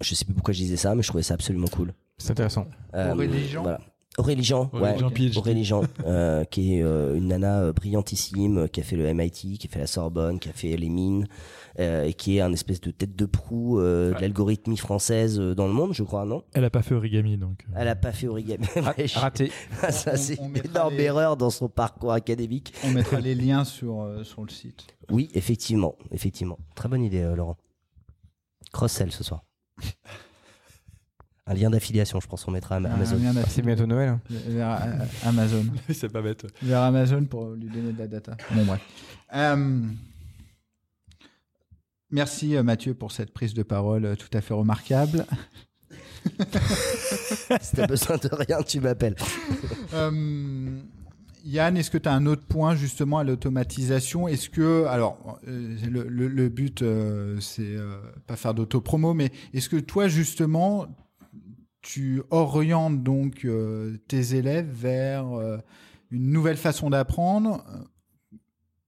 je 0.00 0.14
sais 0.14 0.24
plus 0.24 0.34
pourquoi 0.34 0.52
je 0.54 0.58
disais 0.58 0.76
ça 0.76 0.94
mais 0.94 1.02
je 1.02 1.08
trouvais 1.08 1.22
ça 1.22 1.34
absolument 1.34 1.68
cool 1.68 1.92
C'est 2.18 2.32
intéressant. 2.32 2.66
Euh, 2.94 3.14
voilà. 3.62 3.80
Aurélie 4.18 4.42
Jean, 4.44 4.68
ouais. 4.74 4.80
Aurélie 4.80 4.98
Jean, 5.00 5.10
PhD. 5.10 5.36
Aurélie 5.38 5.64
Jean, 5.64 5.82
euh, 6.04 6.44
qui 6.44 6.74
est 6.76 6.82
euh, 6.82 7.14
une 7.16 7.28
nana 7.28 7.60
euh, 7.62 7.72
brillantissime, 7.72 8.68
qui 8.68 8.80
a 8.80 8.82
fait 8.82 8.96
le 8.96 9.12
MIT, 9.14 9.58
qui 9.58 9.66
a 9.66 9.70
fait 9.70 9.78
la 9.78 9.86
Sorbonne, 9.86 10.38
qui 10.40 10.48
a 10.48 10.52
fait 10.52 10.76
les 10.76 10.88
mines, 10.88 11.28
euh, 11.78 12.04
et 12.04 12.12
qui 12.14 12.36
est 12.36 12.40
un 12.40 12.52
espèce 12.52 12.80
de 12.80 12.90
tête 12.90 13.14
de 13.14 13.24
proue 13.26 13.78
euh, 13.80 14.10
de 14.10 14.14
Ouais. 14.14 14.20
l'algorithmie 14.22 14.76
française 14.76 15.38
dans 15.38 15.66
le 15.68 15.72
monde, 15.72 15.94
je 15.94 16.02
crois, 16.02 16.24
non? 16.24 16.42
Elle 16.52 16.64
a 16.64 16.70
pas 16.70 16.82
fait 16.82 16.94
origami, 16.96 17.36
donc. 17.38 17.64
Elle 17.76 17.86
a 17.88 17.94
pas 17.96 18.10
fait 18.12 18.26
origami. 18.26 18.66
Ouais, 18.76 19.06
je- 19.06 19.18
Raté. 19.18 19.52
Ça, 19.90 20.16
c'est 20.16 20.34
une 20.34 20.56
énorme 20.56 20.96
les- 20.96 21.04
erreur 21.04 21.36
dans 21.36 21.50
son 21.50 21.68
parcours 21.68 22.12
académique. 22.12 22.74
On 22.84 22.90
mettra 22.90 23.20
les 23.20 23.34
liens 23.36 23.64
sur, 23.64 24.02
euh, 24.02 24.24
sur 24.24 24.42
le 24.42 24.50
site. 24.50 24.84
Oui, 25.10 25.30
effectivement, 25.34 25.94
effectivement. 26.10 26.58
Très 26.74 26.88
bonne 26.88 27.02
idée, 27.04 27.20
euh, 27.22 27.36
Laurent. 27.36 27.56
Cross-sell 28.72 29.12
ce 29.12 29.22
soir. 29.24 29.44
Un 31.50 31.54
lien 31.54 31.70
d'affiliation, 31.70 32.20
je 32.20 32.26
pense 32.28 32.44
qu'on 32.44 32.50
mettra 32.50 32.74
à 32.76 32.78
Un 32.78 32.84
Amazon. 32.84 33.16
lien 33.16 33.32
Ah, 33.36 33.44
C'est 33.48 33.62
bientôt 33.62 33.86
Noël. 33.86 34.10
hein. 34.10 34.20
vers 34.48 34.70
euh, 34.82 35.04
Amazon. 35.24 35.64
c'est 35.92 36.10
pas 36.12 36.20
bête. 36.22 36.46
vers 36.62 36.82
Amazon 36.82 37.24
pour 37.24 37.50
lui 37.52 37.68
donner 37.68 37.92
de 37.92 37.98
la 37.98 38.06
data. 38.06 38.36
Bon, 38.52 38.64
bref. 38.66 38.80
Euh, 39.34 39.80
merci 42.10 42.56
euh, 42.56 42.62
Mathieu 42.62 42.94
pour 42.94 43.12
cette 43.12 43.32
prise 43.32 43.54
de 43.54 43.62
parole 43.62 44.16
tout 44.16 44.28
à 44.36 44.40
fait 44.40 44.54
remarquable. 44.54 45.24
si 47.60 47.76
t'as 47.76 47.86
besoin 47.86 48.16
de 48.18 48.28
rien, 48.32 48.62
tu 48.62 48.80
m'appelles. 48.80 49.16
Euh, 49.94 50.80
Yann, 51.46 51.74
est-ce 51.78 51.90
que 51.90 51.96
tu 51.96 52.10
as 52.10 52.12
un 52.12 52.26
autre 52.26 52.44
point 52.44 52.76
justement 52.76 53.16
à 53.20 53.24
l'automatisation? 53.24 54.28
Est-ce 54.28 54.50
que, 54.50 54.84
alors, 54.84 55.38
euh, 55.48 55.76
le, 55.88 56.02
le- 56.06 56.28
le 56.28 56.48
but, 56.50 56.82
euh, 56.82 57.40
c'est 57.40 57.62
euh, 57.74 57.96
pas 58.26 58.36
faire 58.36 58.52
d'auto-promo, 58.52 59.14
mais 59.14 59.32
est-ce 59.54 59.70
que 59.70 59.76
toi 59.76 60.06
justement, 60.08 60.86
tu 61.82 62.22
orientes 62.30 63.02
donc 63.02 63.44
euh, 63.44 63.96
tes 64.08 64.34
élèves 64.34 64.68
vers 64.70 65.26
euh, 65.32 65.58
une 66.10 66.30
nouvelle 66.30 66.56
façon 66.56 66.90
d'apprendre 66.90 67.64
euh, 67.72 68.36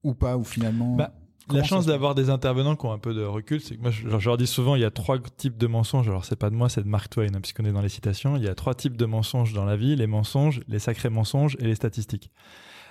ou 0.03 0.15
pas, 0.15 0.37
ou 0.37 0.45
finalement 0.45 0.97
Bah, 0.97 1.13
La 1.53 1.63
chance 1.65 1.87
d'avoir 1.87 2.15
des 2.15 2.31
intervenants 2.31 2.77
qui 2.77 2.87
ont 2.87 2.93
un 2.93 2.99
peu 2.99 3.13
de 3.15 3.23
recul, 3.23 3.61
c'est 3.61 3.77
que 3.77 3.81
moi, 3.83 3.91
je, 3.91 4.09
je 4.09 4.29
leur 4.29 4.37
dis 4.39 4.47
souvent, 4.47 4.75
il 4.77 4.83
y 4.83 4.85
a 4.85 4.91
trois 4.91 5.19
types 5.19 5.57
de 5.59 5.67
mensonges. 5.67 6.09
Alors, 6.09 6.25
c'est 6.25 6.37
pas 6.37 6.49
de 6.51 6.55
moi, 6.55 6.69
c'est 6.69 6.83
de 6.83 6.89
Mark 6.89 7.11
Twain, 7.11 7.35
hein, 7.35 7.41
puisqu'on 7.41 7.65
est 7.65 7.73
dans 7.73 7.81
les 7.83 7.89
citations. 7.89 8.37
Il 8.37 8.43
y 8.45 8.49
a 8.49 8.55
trois 8.55 8.75
types 8.75 8.97
de 8.97 9.05
mensonges 9.07 9.53
dans 9.53 9.65
la 9.65 9.77
vie 9.77 9.95
les 9.97 10.07
mensonges, 10.07 10.61
les 10.69 10.79
sacrés 10.79 11.11
mensonges 11.11 11.57
et 11.61 11.65
les 11.65 11.75
statistiques. 11.75 12.31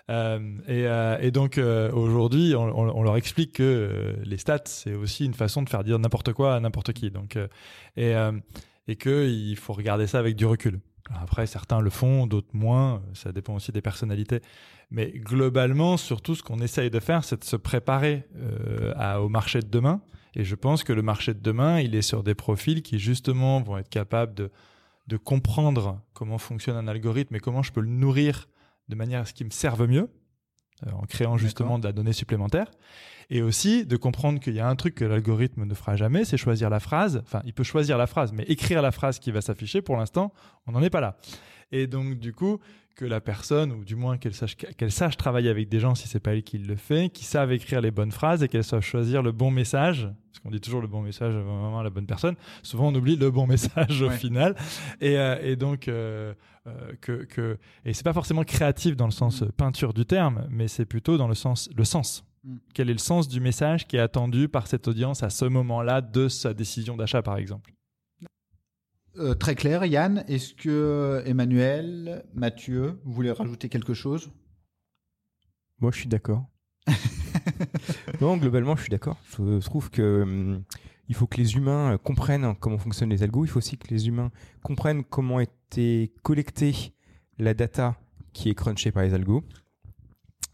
Euh, 0.09 0.39
et, 0.67 0.87
euh, 0.87 1.17
et 1.21 1.29
donc, 1.31 1.57
euh, 1.57 1.91
aujourd'hui, 1.91 2.55
on, 2.55 2.63
on- 2.63 2.97
on 2.97 3.03
leur 3.03 3.15
explique 3.15 3.53
que 3.53 4.15
les 4.23 4.37
stats, 4.37 4.63
c'est 4.65 4.93
aussi 4.95 5.25
une 5.25 5.35
façon 5.35 5.61
de 5.61 5.69
faire 5.69 5.83
dire 5.83 5.99
n'importe 5.99 6.33
quoi 6.33 6.55
à 6.55 6.59
n'importe 6.59 6.93
qui. 6.93 7.11
Donc, 7.11 7.37
et, 7.95 8.13
et 8.89 8.95
qu'il 8.95 9.55
faut 9.55 9.73
regarder 9.73 10.07
ça 10.07 10.17
avec 10.17 10.35
du 10.35 10.47
recul. 10.47 10.79
Après, 11.11 11.45
certains 11.45 11.79
le 11.79 11.91
font, 11.91 12.25
d'autres 12.25 12.53
moins. 12.53 13.03
Ça 13.13 13.31
dépend 13.31 13.55
aussi 13.55 13.71
des 13.71 13.81
personnalités. 13.81 14.41
Mais 14.89 15.11
globalement, 15.11 15.95
surtout, 15.95 16.33
ce 16.33 16.41
qu'on 16.41 16.59
essaye 16.59 16.89
de 16.89 16.99
faire, 16.99 17.23
c'est 17.23 17.39
de 17.39 17.43
se 17.43 17.55
préparer 17.55 18.25
euh, 18.37 19.17
au 19.17 19.29
marché 19.29 19.59
de 19.59 19.67
demain. 19.67 20.01
Et 20.35 20.43
je 20.43 20.55
pense 20.55 20.83
que 20.83 20.91
le 20.91 21.03
marché 21.03 21.35
de 21.35 21.39
demain, 21.39 21.79
il 21.79 21.93
est 21.93 22.01
sur 22.01 22.23
des 22.23 22.33
profils 22.33 22.81
qui, 22.81 22.97
justement, 22.97 23.61
vont 23.61 23.77
être 23.77 23.89
capables 23.89 24.33
de, 24.33 24.49
de 25.07 25.17
comprendre 25.17 26.01
comment 26.13 26.39
fonctionne 26.39 26.75
un 26.75 26.87
algorithme 26.87 27.35
et 27.35 27.39
comment 27.39 27.61
je 27.61 27.71
peux 27.71 27.81
le 27.81 27.89
nourrir 27.89 28.47
de 28.87 28.95
manière 28.95 29.21
à 29.21 29.25
ce 29.25 29.33
qu'il 29.33 29.45
me 29.45 29.51
serve 29.51 29.87
mieux, 29.87 30.09
en 30.91 31.05
créant 31.05 31.37
justement 31.37 31.79
de 31.79 31.85
la 31.85 31.91
donnée 31.93 32.13
supplémentaire. 32.13 32.69
Et 33.31 33.43
aussi 33.43 33.85
de 33.85 33.95
comprendre 33.95 34.39
qu'il 34.39 34.55
y 34.55 34.59
a 34.59 34.67
un 34.67 34.75
truc 34.75 34.95
que 34.95 35.05
l'algorithme 35.05 35.63
ne 35.63 35.73
fera 35.75 35.95
jamais, 35.95 36.25
c'est 36.25 36.37
choisir 36.37 36.69
la 36.71 36.79
phrase. 36.79 37.21
Enfin, 37.25 37.41
il 37.45 37.53
peut 37.53 37.63
choisir 37.63 37.97
la 37.97 38.07
phrase, 38.07 38.33
mais 38.33 38.43
écrire 38.47 38.81
la 38.81 38.91
phrase 38.91 39.19
qui 39.19 39.31
va 39.31 39.41
s'afficher, 39.41 39.83
pour 39.83 39.97
l'instant, 39.97 40.33
on 40.65 40.71
n'en 40.71 40.81
est 40.81 40.89
pas 40.89 40.99
là. 41.01 41.17
Et 41.71 41.85
donc, 41.85 42.17
du 42.17 42.33
coup, 42.33 42.59
que 42.95 43.05
la 43.05 43.21
personne, 43.21 43.71
ou 43.71 43.85
du 43.85 43.95
moins 43.95 44.17
qu'elle 44.17 44.33
sache, 44.33 44.55
qu'elle 44.55 44.91
sache 44.91 45.15
travailler 45.15 45.49
avec 45.49 45.69
des 45.69 45.79
gens 45.79 45.93
si 45.93 46.07
c'est 46.07 46.19
pas 46.19 46.33
elle 46.33 46.41
qui 46.43 46.57
le 46.57 46.75
fait, 46.75 47.09
qui 47.09 47.23
savent 47.23 47.51
écrire 47.53 47.81
les 47.81 47.91
bonnes 47.91 48.11
phrases 48.11 48.41
et 48.43 48.47
qu'elle 48.47 48.63
sache 48.63 48.85
choisir 48.87 49.21
le 49.21 49.31
bon 49.31 49.51
message. 49.51 50.09
Parce 50.31 50.39
qu'on 50.43 50.49
dit 50.49 50.59
toujours 50.59 50.81
le 50.81 50.87
bon 50.87 51.01
message 51.03 51.35
avant 51.35 51.81
la 51.83 51.89
bonne 51.91 52.07
personne. 52.07 52.35
Souvent, 52.63 52.87
on 52.87 52.95
oublie 52.95 53.15
le 53.15 53.29
bon 53.29 53.45
message 53.47 54.01
au 54.01 54.07
Ouais. 54.09 54.17
final. 54.17 54.55
Et, 55.01 55.17
euh, 55.19 55.37
et 55.43 55.55
donc, 55.55 55.87
euh, 55.87 56.33
euh, 56.69 56.93
que, 57.01 57.23
que, 57.25 57.57
et 57.85 57.93
c'est 57.93 58.03
pas 58.03 58.13
forcément 58.13 58.43
créatif 58.43 58.95
dans 58.95 59.05
le 59.05 59.11
sens 59.11 59.43
euh, 59.43 59.51
peinture 59.51 59.93
du 59.93 60.05
terme, 60.05 60.47
mais 60.49 60.67
c'est 60.67 60.85
plutôt 60.85 61.17
dans 61.17 61.27
le 61.27 61.35
sens, 61.35 61.69
le 61.75 61.83
sens. 61.83 62.23
Mm. 62.43 62.57
Quel 62.73 62.89
est 62.89 62.93
le 62.93 62.99
sens 62.99 63.27
du 63.27 63.39
message 63.39 63.87
qui 63.87 63.97
est 63.97 64.01
attendu 64.01 64.47
par 64.47 64.67
cette 64.67 64.87
audience 64.87 65.23
à 65.23 65.29
ce 65.29 65.45
moment-là 65.45 66.01
de 66.01 66.27
sa 66.27 66.53
décision 66.53 66.95
d'achat, 66.95 67.21
par 67.21 67.37
exemple? 67.37 67.73
Euh, 69.17 69.33
très 69.33 69.55
clair, 69.55 69.83
Yann. 69.85 70.23
Est-ce 70.27 70.53
que 70.53 71.23
Emmanuel, 71.25 72.23
Mathieu, 72.33 72.99
vous 73.03 73.13
voulez 73.13 73.31
rajouter 73.31 73.67
quelque 73.67 73.93
chose? 73.93 74.31
Moi, 75.79 75.91
je 75.91 75.99
suis 75.99 76.09
d'accord. 76.09 76.45
non, 78.21 78.37
globalement, 78.37 78.75
je 78.75 78.81
suis 78.83 78.89
d'accord. 78.89 79.17
Je 79.37 79.65
trouve 79.65 79.89
que 79.89 80.21
hum, 80.21 80.63
il 81.09 81.15
faut 81.15 81.25
que 81.25 81.37
les 81.37 81.55
humains 81.55 81.93
euh, 81.93 81.97
comprennent 81.97 82.55
comment 82.59 82.77
fonctionnent 82.77 83.09
les 83.09 83.23
algos. 83.23 83.43
Il 83.43 83.47
faut 83.47 83.57
aussi 83.57 83.77
que 83.77 83.87
les 83.89 84.07
humains 84.07 84.31
comprennent 84.63 85.03
comment 85.03 85.39
était 85.69 86.11
collectée 86.23 86.93
la 87.37 87.53
data 87.53 87.95
qui 88.33 88.49
est 88.49 88.55
crunchée 88.55 88.91
par 88.91 89.03
les 89.03 89.13
algos. 89.13 89.43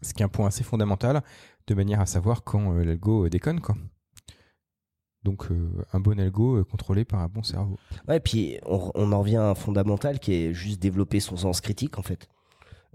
Ce 0.02 0.12
qui 0.12 0.22
est 0.22 0.24
un 0.24 0.28
point 0.28 0.46
assez 0.46 0.62
fondamental, 0.62 1.22
de 1.66 1.74
manière 1.74 2.00
à 2.00 2.06
savoir 2.06 2.44
quand 2.44 2.74
euh, 2.74 2.84
l'algo 2.84 3.24
euh, 3.24 3.30
déconne, 3.30 3.60
quoi. 3.60 3.76
Donc, 5.24 5.50
euh, 5.50 5.84
un 5.92 6.00
bon 6.00 6.20
algo 6.20 6.64
contrôlé 6.64 7.04
par 7.04 7.20
un 7.20 7.28
bon 7.28 7.42
cerveau. 7.42 7.78
Ouais, 8.06 8.20
puis 8.20 8.58
on, 8.64 8.92
on 8.94 9.10
en 9.10 9.20
revient 9.20 9.36
à 9.36 9.50
un 9.50 9.54
fondamental 9.54 10.20
qui 10.20 10.34
est 10.34 10.52
juste 10.52 10.80
développer 10.80 11.18
son 11.18 11.36
sens 11.36 11.60
critique 11.60 11.98
en 11.98 12.02
fait. 12.02 12.28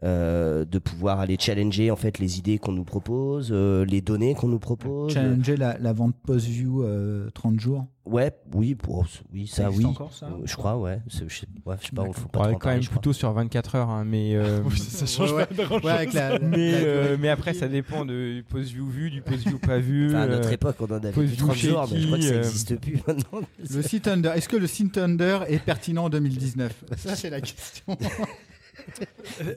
Euh, 0.04 0.66
de 0.66 0.80
pouvoir 0.80 1.20
aller 1.20 1.38
challenger 1.40 1.92
en 1.92 1.96
fait 1.96 2.18
les 2.18 2.40
idées 2.40 2.58
qu'on 2.58 2.72
nous 2.72 2.84
propose, 2.84 3.50
euh, 3.52 3.86
les 3.86 4.02
données 4.02 4.34
qu'on 4.34 4.48
nous 4.48 4.58
propose. 4.58 5.14
Challenger 5.14 5.56
la, 5.56 5.78
la 5.78 5.94
vente 5.94 6.16
post-view 6.26 6.82
euh, 6.84 7.30
30 7.36 7.60
jours 7.60 7.86
Ouais, 8.06 8.32
oui, 8.56 8.74
pour, 8.74 9.06
oui, 9.32 9.46
ça, 9.46 9.70
oui. 9.70 9.86
encore 9.86 10.12
ça 10.12 10.26
Euh, 10.26 10.42
Je 10.46 10.56
crois, 10.56 10.76
ouais. 10.76 11.00
Je 11.08 11.18
sais, 11.18 11.24
ouais, 11.24 11.76
je 11.80 11.86
sais 11.86 11.92
pas, 11.96 12.02
D'accord. 12.02 12.16
faut 12.16 12.26
On 12.26 12.30
pas 12.30 12.40
en 12.40 12.54
quand 12.54 12.58
parler, 12.58 12.76
même 12.78 12.84
je 12.84 12.90
plutôt 12.90 13.14
sur 13.14 13.32
24 13.32 13.76
heures, 13.76 13.90
hein, 13.92 14.04
mais, 14.04 14.34
euh, 14.36 14.62
Oui, 14.66 14.76
ça, 14.76 15.06
change 15.06 15.34
Ouais, 15.34 15.46
pas 15.46 15.66
grand-chose. 15.66 15.86
Ouais, 15.86 15.92
avec 15.92 16.14
la, 16.14 16.40
mais, 16.40 16.74
euh, 16.84 17.32
après, 17.32 17.54
ça 17.54 17.68
dépend 17.68 18.04
de, 18.04 18.34
du 18.38 18.44
post-view 18.44 18.88
vu, 18.88 19.12
du 19.12 19.22
post-view 19.22 19.60
pas 19.60 19.78
vu. 19.78 20.08
Enfin, 20.10 20.22
à 20.22 20.28
notre 20.28 20.52
époque, 20.52 20.78
on 20.80 20.86
en 20.86 20.94
avait 20.94 21.12
du 21.12 21.36
30 21.38 21.56
jours, 21.56 21.88
mais 21.92 22.00
je 22.00 22.06
crois 22.08 22.18
que 22.18 22.24
ça 22.24 22.36
n'existe 22.38 22.76
plus 22.78 23.00
maintenant. 23.06 23.42
Le 23.70 23.82
site 23.84 24.08
under. 24.08 24.34
Est-ce 24.36 24.50
que 24.50 24.58
le 24.58 24.66
site 24.68 24.98
under 24.98 25.44
est 25.48 25.60
pertinent 25.64 26.06
en 26.06 26.10
2019 26.10 26.86
Ça, 26.98 27.16
c'est 27.16 27.30
la 27.30 27.40
question. 27.40 27.96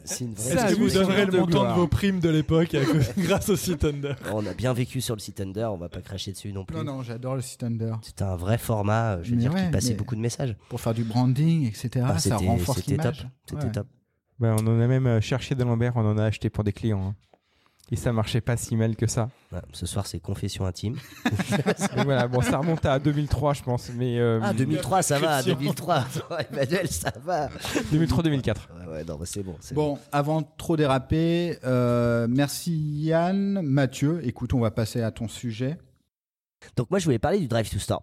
C'est 0.05 0.25
une 0.25 0.35
vraie 0.35 0.45
Est-ce 0.53 0.55
que 0.55 0.69
Ça, 0.71 0.75
vous 0.75 0.91
donnerez 0.91 1.27
le 1.27 1.33
de 1.33 1.39
montant 1.39 1.69
de 1.69 1.73
vos 1.75 1.87
primes 1.89 2.21
de 2.21 2.29
l'époque 2.29 2.77
grâce 3.19 3.49
au 3.49 3.57
site 3.57 3.85
Under 3.85 4.17
On 4.33 4.45
a 4.47 4.55
bien 4.55 4.73
vécu 4.73 5.01
sur 5.01 5.15
le 5.15 5.21
site 5.21 5.41
Under, 5.41 5.73
on 5.73 5.77
va 5.77 5.89
pas 5.89 6.01
cracher 6.01 6.33
dessus 6.33 6.53
non 6.53 6.65
plus. 6.65 6.77
non, 6.77 6.85
non, 6.85 7.03
j'adore 7.03 7.35
le 7.37 7.41
site 7.43 7.63
under. 7.63 7.99
C'était 8.03 8.25
un 8.25 8.37
vrai 8.37 8.59
format, 8.59 9.15
euh, 9.17 9.19
je 9.23 9.31
veux 9.31 9.37
Mais 9.37 9.43
dire, 9.43 9.55
ouais, 9.55 9.65
qui 9.67 9.71
passait 9.71 9.95
beaucoup 9.95 10.15
de 10.17 10.21
messages. 10.21 10.57
Pour 10.69 10.81
faire 10.81 10.95
du 10.95 11.05
branding, 11.05 11.67
etc. 11.67 12.05
Ah, 12.09 12.13
ça 12.19 12.19
c'était 12.19 12.35
renforce 12.47 12.79
c'était 12.81 12.97
top. 12.97 13.15
l'image. 13.15 13.29
C'était 13.49 13.65
Ouais. 13.65 13.73
top. 13.73 13.87
bah, 14.39 14.57
on 14.61 14.67
en 14.67 14.81
a 14.81 14.87
même 14.87 15.07
euh, 15.07 15.21
cherché 15.21 15.55
d'Alembert, 15.55 15.93
on 15.97 16.05
en 16.07 16.19
a 16.19 16.25
acheté 16.25 16.51
pour 16.51 16.65
des 16.65 16.73
clients. 16.73 17.03
hein. 17.09 17.15
Et 17.91 17.97
ça 17.97 18.13
marchait 18.13 18.41
pas 18.41 18.57
si 18.57 18.77
mal 18.77 18.97
que 18.97 19.07
ça. 19.07 19.29
Ouais, 19.53 19.61
ce 19.73 19.85
soir, 19.85 20.07
c'est 20.07 20.19
confession 20.19 20.65
intime. 20.65 20.97
Voilà, 22.05 22.27
bon, 22.29 22.41
ça 22.41 22.59
remonte 22.59 22.85
à 22.87 22.99
2003, 22.99 23.55
je 23.55 23.63
pense. 23.63 23.91
Mais 23.95 24.19
euh, 24.19 24.41
Ah, 24.43 24.53
2003, 24.55 25.03
ça 25.03 25.19
va, 25.19 25.37
Question. 25.37 25.55
2003. 25.57 26.05
Emmanuel, 26.53 26.89
ça 26.89 27.13
va. 27.23 27.49
2003-2004. 27.93 28.47
Ouais, 28.49 28.93
ouais, 28.93 29.05
non, 29.05 29.19
mais 29.21 29.27
c'est 29.27 29.43
bon. 29.43 29.57
Bon, 29.73 29.99
avant 30.13 30.41
de 30.41 30.47
trop 30.57 30.77
déraper, 30.77 31.59
euh, 31.65 32.27
merci 32.29 32.73
Yann, 32.73 33.61
Mathieu. 33.63 34.21
Écoute, 34.25 34.55
on 34.55 34.61
va 34.61 34.71
passer 34.71 35.03
à 35.03 35.11
ton 35.11 35.29
sujet. 35.29 35.77
Donc 36.77 36.91
moi, 36.91 36.99
je 36.99 37.05
voulais 37.05 37.19
parler 37.19 37.39
du 37.39 37.49
Drive 37.49 37.71
to 37.71 37.79
Store. 37.79 38.03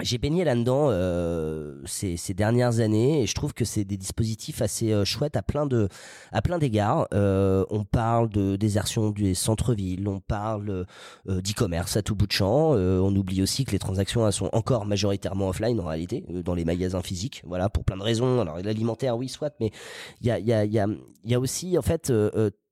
J'ai 0.00 0.18
baigné 0.18 0.44
là-dedans 0.44 0.88
euh, 0.90 1.80
ces, 1.84 2.16
ces 2.16 2.32
dernières 2.32 2.78
années 2.78 3.22
et 3.22 3.26
je 3.26 3.34
trouve 3.34 3.52
que 3.52 3.64
c'est 3.64 3.84
des 3.84 3.96
dispositifs 3.96 4.62
assez 4.62 4.92
euh, 4.92 5.04
chouettes 5.04 5.36
à 5.36 5.42
plein 5.42 5.66
de 5.66 5.88
à 6.30 6.40
plein 6.40 6.58
d'égards. 6.58 7.08
Euh, 7.12 7.64
on 7.70 7.84
parle 7.84 8.28
de 8.28 8.54
désertion 8.54 9.10
des 9.10 9.34
centres-villes, 9.34 10.06
on 10.06 10.20
parle 10.20 10.86
euh, 11.28 11.40
d'e-commerce 11.40 11.96
à 11.96 12.02
tout 12.02 12.14
bout 12.14 12.28
de 12.28 12.32
champ. 12.32 12.74
Euh, 12.74 13.00
on 13.00 13.14
oublie 13.16 13.42
aussi 13.42 13.64
que 13.64 13.72
les 13.72 13.80
transactions 13.80 14.30
sont 14.30 14.50
encore 14.52 14.86
majoritairement 14.86 15.48
offline 15.48 15.80
en 15.80 15.86
réalité, 15.86 16.24
dans 16.44 16.54
les 16.54 16.64
magasins 16.64 17.02
physiques. 17.02 17.42
Voilà, 17.44 17.68
pour 17.68 17.84
plein 17.84 17.96
de 17.96 18.02
raisons. 18.02 18.40
Alors 18.40 18.58
l'alimentaire, 18.58 19.16
oui, 19.16 19.28
soit, 19.28 19.54
mais 19.60 19.72
il 20.20 20.28
y 20.28 20.30
a 20.30 20.38
il 20.38 20.46
y 20.46 20.52
a 20.52 20.64
il 20.64 20.72
y 20.72 21.30
y 21.30 21.34
a 21.34 21.40
aussi 21.40 21.76
en 21.76 21.82
fait 21.82 22.12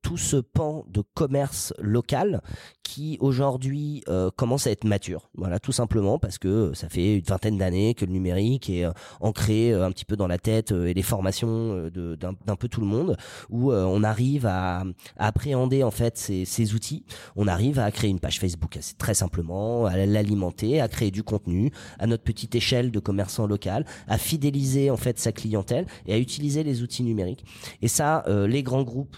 tout 0.07 0.17
ce 0.17 0.37
pan 0.37 0.85
de 0.89 1.03
commerce 1.15 1.75
local 1.81 2.41
qui 2.85 3.17
aujourd'hui 3.19 4.05
euh, 4.09 4.31
commence 4.31 4.69
à 4.69 4.71
être 4.71 4.85
mature. 4.85 5.31
Voilà, 5.35 5.59
tout 5.59 5.73
simplement 5.73 6.21
parce 6.21 6.39
que 6.39 6.47
euh, 6.47 6.75
ça 6.75 6.89
fait 6.89 7.17
une 7.17 7.25
vingtaine 7.25 7.59
d'années 7.59 7.93
que 7.95 8.05
le 8.05 8.13
numérique 8.13 8.71
est 8.71 8.85
euh, 8.85 8.93
ancré 9.21 9.73
un 9.73 9.91
petit 9.91 10.05
peu 10.05 10.15
dans 10.15 10.29
la 10.29 10.39
tête 10.39 10.71
et 10.71 10.95
les 10.95 11.03
formations 11.03 11.91
d'un 11.91 12.57
peu 12.57 12.69
tout 12.69 12.81
le 12.81 12.87
monde, 12.87 13.17
où 13.51 13.73
on 13.73 14.05
arrive 14.05 14.47
à, 14.47 14.85
appréhender 15.17 15.83
en 15.83 15.91
fait 15.91 16.17
ces, 16.17 16.75
outils. 16.75 17.05
On 17.35 17.49
arrive 17.49 17.81
à 17.81 17.91
créer 17.91 18.11
une 18.11 18.21
page 18.21 18.39
Facebook 18.39 18.77
assez 18.77 18.95
très 18.95 19.15
simplement, 19.15 19.87
à 19.87 19.97
l'alimenter, 19.97 20.81
à 20.81 20.87
créer 20.87 21.11
du 21.11 21.25
contenu, 21.25 21.73
à 21.99 22.07
notre 22.07 22.23
petite 22.23 22.55
échelle 22.55 22.93
de 22.93 23.01
commerçant 23.01 23.49
local, 23.49 23.85
à 24.07 24.19
fidéliser 24.19 24.93
en 24.93 24.97
fait 24.97 25.19
sa 25.19 25.33
clientèle 25.33 25.87
et 26.07 26.15
à 26.15 26.19
utiliser 26.19 26.63
les 26.63 26.83
outils 26.83 27.03
numériques. 27.03 27.45
Et 27.83 27.89
ça, 27.89 28.25
les 28.29 28.63
grands 28.63 28.85
groupes 28.85 29.17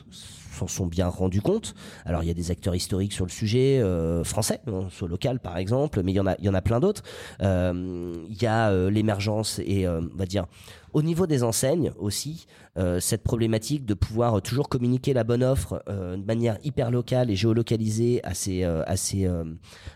s'en 0.58 0.66
sont 0.68 0.86
bien 0.86 1.08
rendus 1.08 1.42
compte. 1.42 1.74
Alors 2.04 2.22
il 2.22 2.26
y 2.26 2.30
a 2.30 2.34
des 2.34 2.50
acteurs 2.50 2.74
historiques 2.74 3.12
sur 3.12 3.24
le 3.24 3.30
sujet 3.30 3.78
euh, 3.80 4.24
français, 4.24 4.60
hein, 4.66 4.88
sur 4.90 5.08
local 5.08 5.40
par 5.40 5.56
exemple, 5.56 6.02
mais 6.02 6.12
il 6.12 6.16
y 6.16 6.20
en 6.20 6.26
a, 6.26 6.34
il 6.38 6.44
y 6.44 6.48
en 6.48 6.54
a 6.54 6.62
plein 6.62 6.80
d'autres. 6.80 7.02
Euh, 7.42 8.14
Il 8.28 8.42
y 8.42 8.46
a 8.46 8.70
euh, 8.70 8.90
l'émergence 8.90 9.60
et 9.64 9.88
on 9.88 10.08
va 10.14 10.26
dire 10.26 10.46
au 10.92 11.02
niveau 11.02 11.26
des 11.26 11.42
enseignes 11.42 11.92
aussi 11.98 12.46
euh, 12.78 13.00
cette 13.00 13.22
problématique 13.22 13.84
de 13.84 13.94
pouvoir 13.94 14.40
toujours 14.42 14.68
communiquer 14.68 15.12
la 15.12 15.24
bonne 15.24 15.42
offre 15.42 15.82
euh, 15.88 16.16
de 16.16 16.24
manière 16.24 16.58
hyper 16.64 16.90
locale 16.90 17.30
et 17.30 17.36
géolocalisée 17.36 18.20
à 18.24 18.34
ses, 18.34 18.64
euh, 18.64 18.82
à 18.86 18.96
ses, 18.96 19.28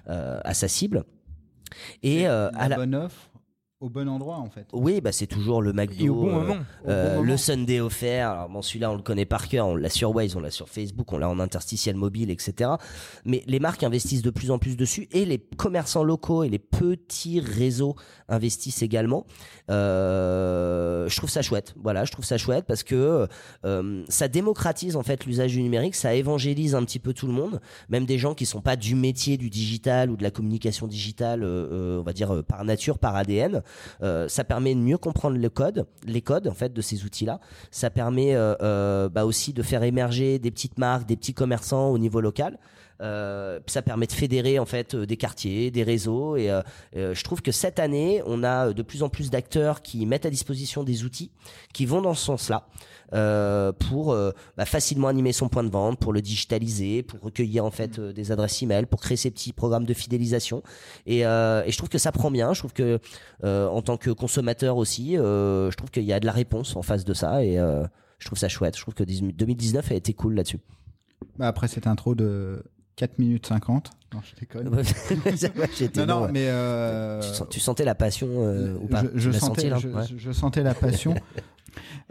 à 0.06 0.54
sa 0.54 0.68
cible. 0.68 1.04
Et 2.02 2.24
la 2.24 2.48
à 2.48 2.68
la 2.68 2.76
bonne 2.76 2.94
offre 2.94 3.31
au 3.82 3.88
bon 3.88 4.08
endroit 4.08 4.36
en 4.36 4.48
fait. 4.48 4.66
oui, 4.72 5.00
bah 5.00 5.12
c'est 5.12 5.26
toujours 5.26 5.60
le 5.60 5.72
McDo. 5.72 6.04
Et 6.04 6.08
au 6.08 6.14
bon 6.14 6.28
euh, 6.28 6.32
au 6.32 6.88
euh, 6.88 7.08
bon 7.08 7.14
moment. 7.16 7.22
le 7.22 7.36
Sunday 7.36 7.80
offert, 7.80 8.30
alors 8.30 8.48
bon 8.48 8.62
celui-là 8.62 8.90
on 8.90 8.96
le 8.96 9.02
connaît 9.02 9.24
par 9.26 9.48
cœur, 9.48 9.66
on 9.66 9.74
l'a 9.74 9.88
sur 9.88 10.14
Waze, 10.14 10.36
on 10.36 10.40
l'a 10.40 10.50
sur 10.50 10.68
Facebook, 10.68 11.12
on 11.12 11.18
l'a 11.18 11.28
en 11.28 11.40
interstitiel 11.40 11.96
mobile, 11.96 12.30
etc. 12.30 12.70
Mais 13.24 13.42
les 13.46 13.58
marques 13.58 13.82
investissent 13.82 14.22
de 14.22 14.30
plus 14.30 14.50
en 14.50 14.58
plus 14.58 14.76
dessus 14.76 15.08
et 15.10 15.24
les 15.24 15.38
commerçants 15.38 16.04
locaux 16.04 16.44
et 16.44 16.48
les 16.48 16.60
petits 16.60 17.40
réseaux 17.40 17.96
investissent 18.28 18.82
également. 18.82 19.26
Euh, 19.70 21.08
je 21.08 21.16
trouve 21.16 21.30
ça 21.30 21.42
chouette, 21.42 21.74
voilà, 21.82 22.04
je 22.04 22.12
trouve 22.12 22.24
ça 22.24 22.38
chouette 22.38 22.64
parce 22.66 22.84
que 22.84 23.26
euh, 23.64 24.04
ça 24.08 24.28
démocratise 24.28 24.96
en 24.96 25.02
fait 25.02 25.26
l'usage 25.26 25.52
du 25.52 25.62
numérique, 25.62 25.96
ça 25.96 26.14
évangélise 26.14 26.74
un 26.74 26.84
petit 26.84 26.98
peu 26.98 27.12
tout 27.12 27.26
le 27.26 27.32
monde, 27.32 27.60
même 27.88 28.06
des 28.06 28.18
gens 28.18 28.34
qui 28.34 28.46
sont 28.46 28.60
pas 28.60 28.76
du 28.76 28.94
métier 28.94 29.36
du 29.36 29.50
digital 29.50 30.10
ou 30.10 30.16
de 30.16 30.22
la 30.22 30.30
communication 30.30 30.86
digitale, 30.86 31.44
on 31.44 32.02
va 32.02 32.12
dire 32.12 32.32
euh, 32.32 32.42
par 32.42 32.64
nature, 32.64 32.98
par 32.98 33.16
ADN. 33.16 33.62
Euh, 34.02 34.28
ça 34.28 34.44
permet 34.44 34.74
de 34.74 34.80
mieux 34.80 34.98
comprendre 34.98 35.36
le 35.36 35.48
code, 35.48 35.86
les 36.06 36.22
codes 36.22 36.48
en 36.48 36.54
fait 36.54 36.72
de 36.72 36.80
ces 36.80 37.04
outils-là. 37.04 37.40
Ça 37.70 37.90
permet 37.90 38.34
euh, 38.34 38.54
euh, 38.62 39.08
bah, 39.08 39.24
aussi 39.24 39.52
de 39.52 39.62
faire 39.62 39.82
émerger 39.82 40.38
des 40.38 40.50
petites 40.50 40.78
marques, 40.78 41.06
des 41.06 41.16
petits 41.16 41.34
commerçants 41.34 41.90
au 41.90 41.98
niveau 41.98 42.20
local. 42.20 42.58
Euh, 43.02 43.60
ça 43.66 43.82
permet 43.82 44.06
de 44.06 44.12
fédérer 44.12 44.58
en 44.58 44.66
fait 44.66 44.94
euh, 44.94 45.06
des 45.06 45.16
quartiers, 45.16 45.70
des 45.70 45.82
réseaux 45.82 46.36
et 46.36 46.50
euh, 46.50 46.62
je 46.92 47.24
trouve 47.24 47.42
que 47.42 47.50
cette 47.52 47.78
année 47.78 48.22
on 48.26 48.44
a 48.44 48.72
de 48.72 48.82
plus 48.82 49.02
en 49.02 49.08
plus 49.08 49.30
d'acteurs 49.30 49.82
qui 49.82 50.06
mettent 50.06 50.26
à 50.26 50.30
disposition 50.30 50.84
des 50.84 51.04
outils 51.04 51.32
qui 51.72 51.84
vont 51.84 52.00
dans 52.00 52.14
ce 52.14 52.24
sens-là 52.24 52.68
euh, 53.14 53.72
pour 53.72 54.12
euh, 54.12 54.30
bah, 54.56 54.64
facilement 54.64 55.08
animer 55.08 55.32
son 55.32 55.48
point 55.48 55.64
de 55.64 55.68
vente, 55.68 55.98
pour 55.98 56.12
le 56.12 56.22
digitaliser, 56.22 57.02
pour 57.02 57.20
recueillir 57.20 57.64
en 57.64 57.70
fait 57.70 57.98
euh, 57.98 58.12
des 58.12 58.32
adresses 58.32 58.62
email, 58.62 58.86
pour 58.86 59.00
créer 59.00 59.16
ces 59.16 59.30
petits 59.30 59.52
programmes 59.52 59.84
de 59.84 59.94
fidélisation 59.94 60.62
et, 61.06 61.26
euh, 61.26 61.62
et 61.64 61.72
je 61.72 61.76
trouve 61.76 61.90
que 61.90 61.98
ça 61.98 62.12
prend 62.12 62.30
bien. 62.30 62.52
Je 62.54 62.60
trouve 62.60 62.72
que 62.72 62.98
euh, 63.44 63.68
en 63.68 63.82
tant 63.82 63.96
que 63.96 64.10
consommateur 64.10 64.76
aussi, 64.76 65.18
euh, 65.18 65.70
je 65.70 65.76
trouve 65.76 65.90
qu'il 65.90 66.04
y 66.04 66.12
a 66.12 66.20
de 66.20 66.26
la 66.26 66.32
réponse 66.32 66.76
en 66.76 66.82
face 66.82 67.04
de 67.04 67.14
ça 67.14 67.44
et 67.44 67.58
euh, 67.58 67.84
je 68.18 68.26
trouve 68.26 68.38
ça 68.38 68.48
chouette. 68.48 68.76
Je 68.76 68.82
trouve 68.82 68.94
que 68.94 69.04
2019 69.04 69.90
a 69.90 69.94
été 69.94 70.14
cool 70.14 70.34
là-dessus. 70.34 70.58
Bah, 71.38 71.48
après 71.48 71.68
cette 71.68 71.86
intro 71.86 72.14
de 72.14 72.62
4 73.02 73.18
minutes 73.18 73.46
50. 73.46 73.90
Non, 74.14 74.20
je 74.22 74.36
déconne. 74.38 74.68
Non, 76.06 76.28
mais 76.32 76.46
euh, 76.46 77.20
tu, 77.50 77.58
sentais 77.58 77.84
la 77.84 77.96
passion 77.96 78.28
euh, 78.30 78.76
ou 78.80 78.86
pas? 78.86 79.02
Je, 79.16 79.32
sentais, 79.32 79.62
senti, 79.62 79.68
là? 79.70 79.78
je, 79.78 79.88
Ouais. 79.88 80.02
je- 80.08 80.16
je 80.18 80.30
sentais 80.32 80.62
la 80.62 80.72
passion. 80.74 81.14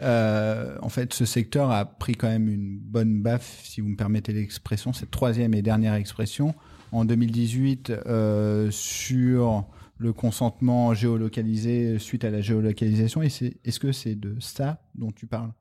Euh, 0.01 0.75
en 0.81 0.89
fait, 0.89 1.13
ce 1.13 1.23
secteur 1.23 1.69
a 1.69 1.85
pris 1.85 2.15
quand 2.15 2.27
même 2.27 2.49
une 2.49 2.79
bonne 2.79 3.21
baffe, 3.21 3.61
si 3.63 3.79
vous 3.79 3.89
me 3.89 3.95
permettez 3.95 4.33
l'expression, 4.33 4.91
cette 4.91 5.11
troisième 5.11 5.53
et 5.53 5.61
dernière 5.61 5.93
expression. 5.93 6.55
En 6.91 7.05
2018, 7.05 7.91
euh, 8.07 8.71
sur 8.71 9.65
le 9.99 10.13
consentement 10.13 10.95
géolocalisé 10.95 11.99
suite 11.99 12.23
à 12.25 12.31
la 12.31 12.41
géolocalisation, 12.41 13.21
et 13.21 13.29
c'est- 13.29 13.57
est-ce 13.63 13.79
que 13.79 13.91
c'est 13.91 14.15
de 14.15 14.35
ça 14.39 14.81
dont 14.95 15.11
tu 15.11 15.27
parles? 15.27 15.51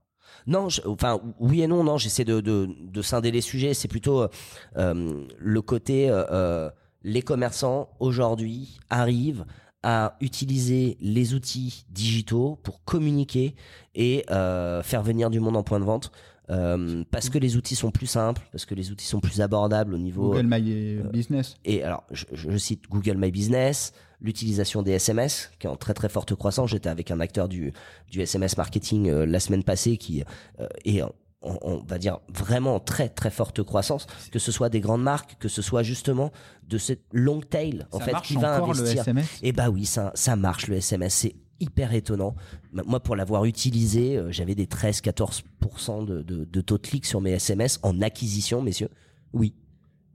Non, 0.47 0.69
je- 0.69 0.83
enfin 0.87 1.21
oui 1.39 1.63
et 1.63 1.67
non, 1.67 1.85
non. 1.85 1.97
J'essaie 1.99 2.25
de, 2.25 2.41
de, 2.41 2.69
de 2.81 3.03
scinder 3.03 3.31
les 3.31 3.41
sujets. 3.41 3.75
C'est 3.75 3.89
plutôt 3.89 4.27
euh, 4.77 5.25
le 5.39 5.63
côté 5.63 6.09
euh, 6.11 6.25
euh, 6.31 6.71
les 7.03 7.23
commerçants 7.23 7.89
aujourd'hui 8.01 8.79
arrivent 8.91 9.45
à 9.83 10.17
utiliser 10.21 10.99
les 11.01 11.33
outils 11.35 11.87
digitaux 11.91 12.59
pour 12.63 12.85
communiquer 12.85 13.55
et 13.95 14.25
euh, 14.31 14.83
faire 14.83 15.03
venir 15.03 15.31
du 15.31 15.41
monde 15.41 15.57
en 15.57 15.63
point 15.63 15.81
de 15.81 15.85
vente. 15.85 16.13
Euh, 16.51 17.05
parce 17.13 17.31
que 17.31 17.39
les 17.39 17.57
outils 17.57 17.77
sont 17.77 17.93
plus 17.93 18.09
simples, 18.09 18.43
parce 18.51 18.65
que 18.67 18.75
les 18.75 18.91
outils 18.91 19.07
sont 19.07 19.21
plus 19.21 19.41
abordables 19.41 19.95
au 19.95 19.99
niveau 19.99 20.31
Google 20.33 20.47
My 20.49 20.61
Business 21.13 21.55
et 21.65 21.85
alors, 21.85 22.03
je, 22.11 22.25
je 22.33 22.57
cite 22.59 22.89
Google 22.91 23.17
My 23.19 23.31
Business, 23.31 23.93
l'utilisation 24.21 24.83
des 24.83 24.93
SMS, 24.93 25.51
qui 25.59 25.67
est 25.67 25.71
en 25.71 25.77
très 25.77 25.95
très 25.95 26.09
forte 26.09 26.35
croissance. 26.35 26.71
J'étais 26.71 26.89
avec 26.89 27.11
un 27.11 27.21
acteur 27.21 27.49
du, 27.49 27.73
du 28.11 28.21
SMS 28.21 28.57
marketing 28.57 29.09
euh, 29.09 29.25
la 29.27 29.41
semaine 29.41 29.65
passée 29.65 29.97
qui 29.97 30.23
euh, 30.61 30.67
est, 30.85 31.03
en- 31.03 31.13
on 31.43 31.79
va 31.89 31.97
dire, 31.99 32.19
vraiment 32.29 32.75
en 32.75 32.81
très 32.81 33.09
très 33.09 33.31
forte 33.31 33.63
croissance. 33.63 34.07
Que 34.31 34.39
ce 34.39 34.53
soit 34.53 34.69
des 34.69 34.81
grandes 34.81 35.03
marques, 35.03 35.37
que 35.39 35.49
ce 35.49 35.63
soit 35.63 35.83
justement 35.83 36.33
de 36.69 36.77
cette 36.77 37.03
long 37.13 37.41
tail, 37.41 37.87
en 37.93 37.99
Ça 37.99 38.05
fait, 38.05 38.13
qui 38.23 38.35
va 38.37 38.57
encore 38.57 38.75
le 38.75 38.81
investir. 38.81 39.01
SMS 39.03 39.27
Et 39.43 39.53
bah 39.53 39.71
oui, 39.71 39.87
ça, 39.87 40.13
ça 40.15 40.37
marche 40.37 40.67
le 40.69 40.77
SMS. 40.77 41.15
C'est 41.15 41.35
hyper 41.59 41.95
étonnant. 41.95 42.35
Moi, 42.73 43.01
pour 43.01 43.17
l'avoir 43.17 43.45
utilisé, 43.47 44.17
euh, 44.19 44.31
j'avais 44.31 44.55
des 44.55 44.67
13-14% 44.67 46.05
de, 46.05 46.23
de, 46.23 46.45
de 46.45 46.61
taux 46.61 46.77
de 46.79 46.83
clic 46.87 47.07
sur 47.07 47.21
mes 47.21 47.33
SMS 47.33 47.79
en 47.83 48.01
acquisition, 48.03 48.63
messieurs. 48.63 48.91
Oui. 49.33 49.55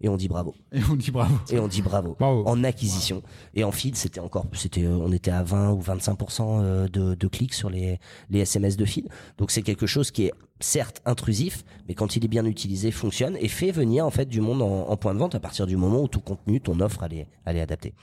Et 0.02 0.10
on 0.10 0.18
dit 0.18 0.28
bravo. 0.28 0.54
Et 0.72 0.82
on 0.90 0.96
dit 0.96 1.10
bravo. 1.12 1.36
Et 1.50 1.60
on 1.60 1.68
dit 1.68 1.82
bravo. 1.82 2.16
Bravo. 2.20 2.44
En 2.46 2.64
acquisition. 2.64 3.24
Et 3.54 3.64
en 3.64 3.72
feed, 3.72 3.96
c'était 3.96 4.20
encore, 4.20 4.46
c'était, 4.54 4.86
on 4.86 5.12
était 5.12 5.32
à 5.32 5.44
20 5.44 5.72
ou 5.72 5.82
25% 5.82 6.42
euh, 6.42 6.88
de, 6.88 7.16
de 7.16 7.28
clics 7.28 7.54
sur 7.54 7.70
les, 7.70 8.00
les 8.30 8.40
SMS 8.40 8.76
de 8.78 8.86
feed. 8.86 9.08
Donc 9.38 9.52
c'est 9.52 9.62
quelque 9.62 9.88
chose 9.88 10.12
qui 10.12 10.26
est 10.26 10.34
certes 10.60 11.02
intrusif, 11.06 11.64
mais 11.88 11.94
quand 11.94 12.16
il 12.16 12.26
est 12.26 12.28
bien 12.28 12.46
utilisé, 12.46 12.92
fonctionne 12.92 13.38
et 13.40 13.48
fait 13.48 13.72
venir 13.72 14.06
en 14.06 14.12
fait 14.12 14.26
du 14.26 14.42
monde 14.42 14.62
en, 14.62 14.90
en 14.90 14.98
point 14.98 15.14
de 15.14 15.20
vente 15.20 15.36
à 15.36 15.40
partir 15.40 15.66
du 15.66 15.78
moment 15.78 16.02
où 16.02 16.08
ton 16.08 16.20
contenu, 16.20 16.60
ton 16.60 16.80
offre, 16.82 17.04
elle 17.04 17.14
est, 17.14 17.28
elle 17.46 17.58
est 17.58 17.62
adaptée. 17.62 17.94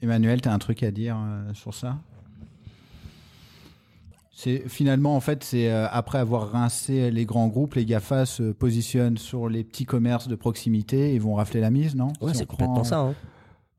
Emmanuel, 0.00 0.40
tu 0.40 0.48
as 0.48 0.52
un 0.52 0.58
truc 0.58 0.82
à 0.84 0.90
dire 0.92 1.16
euh, 1.18 1.52
sur 1.54 1.74
ça? 1.74 1.98
C'est 4.40 4.68
finalement 4.68 5.16
en 5.16 5.20
fait 5.20 5.42
c'est 5.42 5.68
euh, 5.68 5.88
après 5.90 6.18
avoir 6.18 6.52
rincé 6.52 7.10
les 7.10 7.26
grands 7.26 7.48
groupes, 7.48 7.74
les 7.74 7.84
Gafa 7.84 8.24
se 8.24 8.52
positionnent 8.52 9.18
sur 9.18 9.48
les 9.48 9.64
petits 9.64 9.84
commerces 9.84 10.28
de 10.28 10.36
proximité 10.36 11.12
et 11.12 11.18
vont 11.18 11.34
rafler 11.34 11.60
la 11.60 11.70
mise, 11.70 11.96
non? 11.96 12.12
Ouais, 12.20 12.32
Si 12.32 12.38
c'est 12.38 12.44
on 12.44 12.46
complètement 12.46 12.74
prend, 12.74 12.84
ça. 12.84 12.98
hein. 13.00 13.14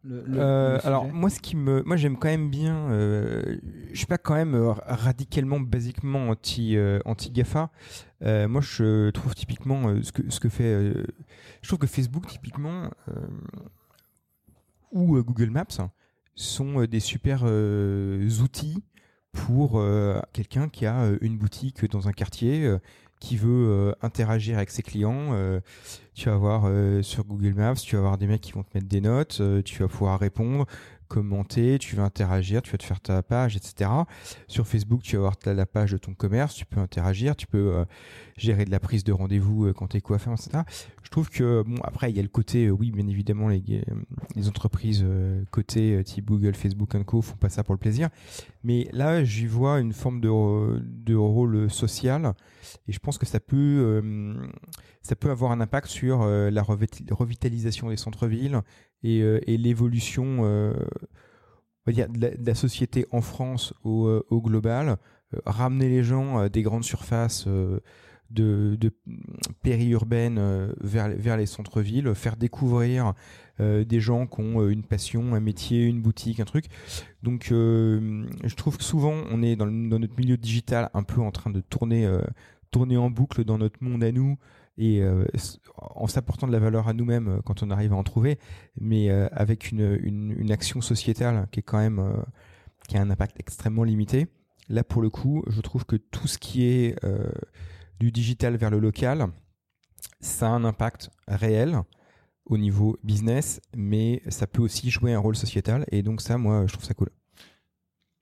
le- 0.04 0.24
le- 0.28 0.40
Euh, 0.42 0.74
le 0.78 0.86
alors 0.86 1.06
moi 1.14 1.30
ce 1.30 1.40
qui 1.40 1.56
me 1.56 1.82
moi 1.84 1.96
j'aime 1.96 2.18
quand 2.18 2.28
même 2.28 2.50
bien 2.50 2.76
euh, 2.90 3.58
je 3.94 3.98
suis 3.98 4.06
pas 4.06 4.18
quand 4.18 4.36
même 4.36 4.54
euh, 4.54 4.74
radicalement 4.86 5.62
basiquement 5.62 6.28
anti 6.30 6.76
euh, 6.76 7.00
anti 7.06 7.32
Gafa 7.32 7.70
Euh, 8.22 8.50
moi 8.50 8.60
je 8.60 9.12
trouve 9.12 9.34
typiquement 9.36 9.88
euh, 9.88 10.04
ce 10.04 10.12
que 10.12 10.24
ce 10.30 10.42
que 10.42 10.50
fait 10.50 10.66
euh, 10.74 11.06
je 11.62 11.68
trouve 11.70 11.80
que 11.80 11.88
Facebook 11.88 12.28
typiquement 12.28 12.90
euh, 13.08 13.14
ou 14.92 15.16
euh, 15.18 15.24
Google 15.24 15.52
Maps 15.52 15.78
sont 16.36 16.82
euh, 16.82 16.88
des 16.88 17.00
super 17.00 17.44
euh, 17.46 18.28
outils 18.42 18.84
pour 19.32 19.80
euh, 19.80 20.20
quelqu'un 20.34 20.70
qui 20.70 20.86
a 20.86 21.02
euh, 21.02 21.18
une 21.22 21.38
boutique 21.38 21.90
dans 21.90 22.08
un 22.08 22.12
quartier 22.12 22.66
euh, 22.66 22.80
qui 23.20 23.36
veut 23.36 23.94
interagir 24.02 24.56
avec 24.56 24.70
ses 24.70 24.82
clients. 24.82 25.34
Tu 26.14 26.30
vas 26.30 26.38
voir 26.38 26.72
sur 27.04 27.26
Google 27.26 27.54
Maps, 27.54 27.76
tu 27.76 27.98
vas 27.98 28.00
avoir 28.00 28.18
des 28.18 28.28
mecs 28.28 28.40
qui 28.40 28.54
vont 28.54 28.64
te 28.64 28.70
mettre 28.74 28.88
des 28.88 29.02
notes, 29.02 29.42
tu 29.66 29.80
vas 29.80 29.90
pouvoir 29.90 30.18
répondre, 30.22 30.66
commenter, 31.10 31.80
tu 31.80 31.98
vas 31.98 32.04
interagir, 32.04 32.62
tu 32.62 32.72
vas 32.72 32.78
te 32.78 32.86
faire 32.86 33.02
ta 33.02 33.22
page, 33.22 33.58
etc. 33.58 33.90
Sur 34.48 34.66
Facebook, 34.66 35.02
tu 35.04 35.18
vas 35.18 35.28
avoir 35.28 35.36
la 35.54 35.66
page 35.66 35.92
de 35.92 35.98
ton 35.98 36.14
commerce, 36.14 36.56
tu 36.56 36.66
peux 36.66 36.80
interagir, 36.80 37.36
tu 37.36 37.46
peux 37.46 37.84
gérer 38.40 38.66
de 38.66 38.72
la 38.72 38.80
prise 38.80 39.04
de 39.04 39.12
rendez-vous 39.12 39.72
quand 39.74 39.88
tu 39.88 39.98
es 39.98 40.02
coiffeur, 40.02 40.34
etc. 40.34 40.64
Je 41.04 41.10
trouve 41.10 41.30
que, 41.30 41.64
bon, 41.64 41.78
après, 41.84 42.12
il 42.12 42.16
y 42.18 42.20
a 42.20 42.24
le 42.24 42.30
côté, 42.30 42.70
oui, 42.72 42.92
bien 42.92 43.08
évidemment, 43.08 43.48
les, 43.48 43.84
entreprises 44.48 45.06
côté 45.52 46.02
type 46.04 46.26
Google, 46.26 46.56
Facebook 46.56 46.96
Co. 47.04 47.22
font 47.22 47.36
pas 47.36 47.50
ça 47.50 47.64
pour 47.64 47.74
le 47.74 47.80
plaisir. 47.80 48.10
Mais 48.64 48.88
là, 48.92 49.24
j'y 49.24 49.46
vois 49.46 49.80
une 49.80 49.94
forme 49.94 50.22
de, 50.22 50.80
de 50.80 51.16
rôle 51.16 51.70
social 51.70 52.34
et 52.88 52.92
je 52.92 53.00
pense 53.00 53.18
que 53.18 53.26
ça 53.26 53.40
peut, 53.40 53.56
euh, 53.58 54.34
ça 55.02 55.16
peut 55.16 55.30
avoir 55.30 55.52
un 55.52 55.62
impact 55.62 55.88
sur 55.88 56.22
euh, 56.22 56.50
la 56.50 56.64
revitalisation 56.64 57.90
des 57.90 57.98
centres-villes 57.98 58.62
et, 59.04 59.22
euh, 59.22 59.40
et 59.48 59.58
l'évolution 59.58 60.44
de, 61.88 62.46
la 62.46 62.56
société 62.56 63.06
en 63.12 63.22
France 63.22 63.74
au 63.84 64.42
global. 64.42 64.98
ramener 65.46 65.90
les 65.90 66.04
gens 66.04 66.48
des 66.48 66.62
grandes 66.62 66.84
surfaces 66.84 67.48
de, 68.32 68.78
de 68.80 68.92
périurbaines 69.62 70.74
vers, 70.82 71.10
vers 71.10 71.38
les 71.38 71.46
centres-villes, 71.46 72.14
faire 72.16 72.36
découvrir 72.38 73.14
des 73.60 74.00
gens 74.00 74.26
qui 74.26 74.40
ont 74.40 74.68
une 74.70 74.84
passion, 74.84 75.36
un 75.36 75.40
métier, 75.40 75.86
une 75.86 76.02
boutique, 76.02 76.40
un 76.40 76.46
truc. 76.46 76.66
Donc, 77.24 77.48
je 77.50 78.56
trouve 78.56 78.78
que 78.78 78.84
souvent, 78.84 79.16
on 79.32 79.42
est 79.42 79.56
dans, 79.56 79.66
notre 79.66 80.16
milieu 80.18 80.38
digital 80.38 80.90
un 80.94 81.04
peu 81.04 81.22
en 81.22 81.32
train 81.32 81.50
de 81.50 81.60
tourner 81.60 82.10
tourner 82.72 82.98
en 82.98 83.10
boucle 83.10 83.44
dans 83.44 83.58
notre 83.58 83.84
monde 83.84 84.04
à 84.04 84.12
nous 84.12 84.38
et 84.78 85.02
euh, 85.02 85.26
en 85.76 86.08
s'apportant 86.08 86.48
de 86.48 86.52
la 86.52 86.60
valeur 86.60 86.88
à 86.88 86.94
nous-mêmes 86.94 87.28
euh, 87.28 87.42
quand 87.44 87.64
on 87.64 87.70
arrive 87.70 87.94
à 87.94 87.98
en 87.98 88.04
trouver, 88.04 88.40
mais 88.80 89.10
euh, 89.10 89.28
avec 89.32 89.72
une, 89.72 90.00
une, 90.02 90.52
action 90.52 90.82
sociétale 90.82 91.48
qui 91.52 91.60
est 91.60 91.64
quand 91.64 91.78
même 91.78 92.24
qui 92.88 92.98
a 92.98 93.02
un 93.02 93.10
impact 93.10 93.40
extrêmement 93.40 93.84
limité. 93.84 94.28
Là, 94.70 94.84
pour 94.84 95.02
le 95.02 95.10
coup, 95.10 95.44
je 95.48 95.62
trouve 95.62 95.86
que 95.86 95.96
tout 95.96 96.28
ce 96.28 96.38
qui 96.38 96.64
est 96.64 96.96
du 98.00 98.12
digital 98.12 98.56
vers 98.58 98.70
le 98.70 98.80
local, 98.80 99.28
ça 100.20 100.48
a 100.48 100.52
un 100.52 100.64
impact 100.64 101.10
réel 101.28 101.82
au 102.46 102.58
niveau 102.58 102.98
business, 103.04 103.62
mais 103.76 104.22
ça 104.30 104.48
peut 104.48 104.62
aussi 104.62 104.90
jouer 104.90 105.14
un 105.14 105.20
rôle 105.20 105.36
sociétal. 105.36 105.86
Et 105.92 106.02
donc 106.02 106.22
ça, 106.22 106.38
moi, 106.38 106.66
je 106.68 106.74
trouve 106.74 106.86
ça 106.86 106.94
cool. 106.94 107.10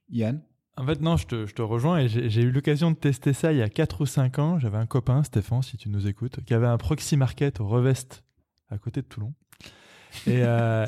Yann? 0.09 0.41
En 0.75 0.85
fait, 0.85 1.01
non, 1.01 1.17
je 1.17 1.25
te, 1.25 1.45
je 1.47 1.55
te 1.55 1.61
rejoins 1.63 1.97
et 1.99 2.07
j'ai 2.07 2.41
eu 2.41 2.51
l'occasion 2.51 2.91
de 2.91 2.95
tester 2.95 3.33
ça 3.33 3.51
il 3.51 3.57
y 3.57 3.63
a 3.63 3.69
4 3.69 4.01
ou 4.01 4.05
5 4.05 4.37
ans. 4.37 4.59
J'avais 4.59 4.77
un 4.77 4.85
copain, 4.85 5.23
Stéphane, 5.23 5.63
si 5.63 5.75
tu 5.75 5.89
nous 5.89 6.05
écoutes, 6.05 6.43
qui 6.43 6.53
avait 6.53 6.67
un 6.67 6.77
proxy 6.77 7.17
market 7.17 7.59
au 7.59 7.67
Revest 7.67 8.23
à 8.69 8.77
côté 8.77 9.01
de 9.01 9.07
Toulon. 9.07 9.33
Et, 10.25 10.41
euh, 10.43 10.85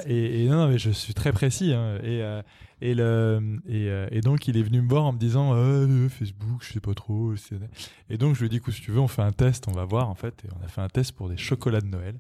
non, 0.50 0.68
mais 0.68 0.78
je 0.78 0.90
suis 0.90 1.14
très 1.14 1.32
précis. 1.32 1.74
Hein, 1.74 1.98
et, 2.04 2.22
euh, 2.24 2.42
euh, 2.84 4.08
et, 4.12 4.22
donc, 4.22 4.48
il 4.48 4.58
est 4.58 4.64
venu 4.64 4.82
me 4.82 4.90
voir 4.90 5.06
en 5.06 5.14
me 5.14 5.20
disant 5.20 5.54
Facebook, 6.10 6.64
je 6.64 6.74
sais 6.74 6.80
pas 6.80 6.94
trop. 6.94 7.34
Et 8.10 8.18
donc, 8.18 8.36
je 8.36 8.40
lui 8.40 8.48
ai 8.48 8.50
dit 8.50 8.58
écoute, 8.58 8.74
si 8.74 8.82
tu 8.82 8.92
veux, 8.92 9.00
on 9.00 9.08
fait 9.08 9.22
un 9.22 9.32
test, 9.32 9.68
on 9.68 9.74
va 9.74 9.86
voir 9.86 10.10
en 10.10 10.16
fait. 10.16 10.44
Et 10.46 10.50
on 10.60 10.66
a 10.66 10.68
fait 10.68 10.82
un 10.82 10.90
test 10.90 11.12
pour 11.12 11.30
des 11.30 11.38
chocolats 11.38 11.82
de 11.82 11.88
Noël. 11.88 12.20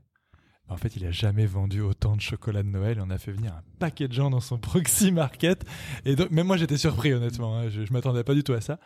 En 0.69 0.77
fait, 0.77 0.95
il 0.95 1.05
a 1.05 1.11
jamais 1.11 1.47
vendu 1.47 1.81
autant 1.81 2.15
de 2.15 2.21
chocolat 2.21 2.61
de 2.61 2.67
Noël. 2.67 3.01
On 3.03 3.09
a 3.09 3.17
fait 3.17 3.31
venir 3.31 3.53
un 3.53 3.63
paquet 3.79 4.07
de 4.07 4.13
gens 4.13 4.29
dans 4.29 4.39
son 4.39 4.57
proxy 4.59 5.11
market. 5.11 5.65
Et 6.05 6.15
même 6.29 6.45
moi, 6.45 6.57
j'étais 6.57 6.77
surpris, 6.77 7.13
honnêtement. 7.13 7.57
Hein. 7.57 7.69
Je, 7.69 7.81
ne 7.81 7.87
m'attendais 7.91 8.23
pas 8.23 8.35
du 8.35 8.43
tout 8.43 8.53
à 8.53 8.61
ça. 8.61 8.79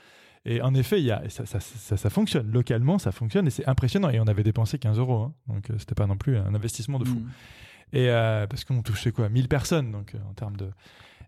Et 0.46 0.62
en 0.62 0.74
effet, 0.76 1.00
il 1.00 1.06
y 1.06 1.12
a, 1.12 1.24
ça, 1.30 1.46
ça, 1.46 2.10
fonctionne. 2.10 2.52
Localement, 2.52 3.00
ça 3.00 3.12
fonctionne 3.12 3.48
et 3.48 3.50
c'est 3.50 3.68
impressionnant. 3.68 4.10
Et 4.10 4.20
on 4.20 4.28
avait 4.28 4.44
dépensé 4.44 4.78
15 4.78 4.98
euros. 4.98 5.24
Hein. 5.24 5.34
Donc, 5.48 5.68
c'était 5.78 5.96
pas 5.96 6.08
non 6.08 6.18
plus 6.18 6.38
un 6.38 6.54
investissement 6.54 7.00
de 7.00 7.06
fou. 7.06 7.16
Mm. 7.16 7.30
Et 7.92 8.10
euh, 8.10 8.48
parce 8.48 8.64
qu'on 8.64 8.82
touchait 8.82 9.12
quoi 9.12 9.30
1000 9.30 9.48
personnes, 9.48 9.92
donc 9.92 10.16
euh, 10.16 10.20
en 10.30 10.34
termes 10.34 10.58
de. 10.58 10.70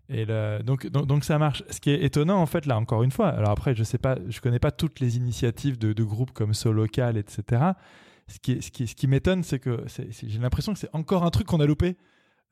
Et 0.08 0.24
donc, 0.62 0.86
donc, 0.86 1.06
donc, 1.06 1.24
ça 1.24 1.36
marche. 1.36 1.64
Ce 1.68 1.80
qui 1.80 1.90
est 1.90 2.04
étonnant, 2.04 2.40
en 2.40 2.46
fait, 2.46 2.64
là, 2.66 2.78
encore 2.78 3.02
une 3.02 3.10
fois, 3.10 3.28
alors 3.28 3.50
après, 3.50 3.74
je 3.74 3.82
sais 3.82 3.98
pas, 3.98 4.16
je 4.28 4.40
connais 4.40 4.60
pas 4.60 4.70
toutes 4.70 5.00
les 5.00 5.16
initiatives 5.16 5.78
de, 5.78 6.04
groupes 6.04 6.30
comme 6.30 6.54
Solocal, 6.54 7.16
etc 7.16 7.72
ce 8.28 8.38
qui, 8.38 8.62
ce 8.62 8.70
qui, 8.70 8.86
ce 8.86 8.94
qui 8.94 9.06
m'étonne, 9.06 9.42
c'est 9.42 9.58
que 9.58 9.84
j'ai 9.86 10.38
l'impression 10.38 10.72
que 10.72 10.78
c'est 10.78 10.92
encore 10.92 11.24
un 11.24 11.30
truc 11.30 11.46
qu'on 11.46 11.60
a 11.60 11.66
loupé 11.66 11.96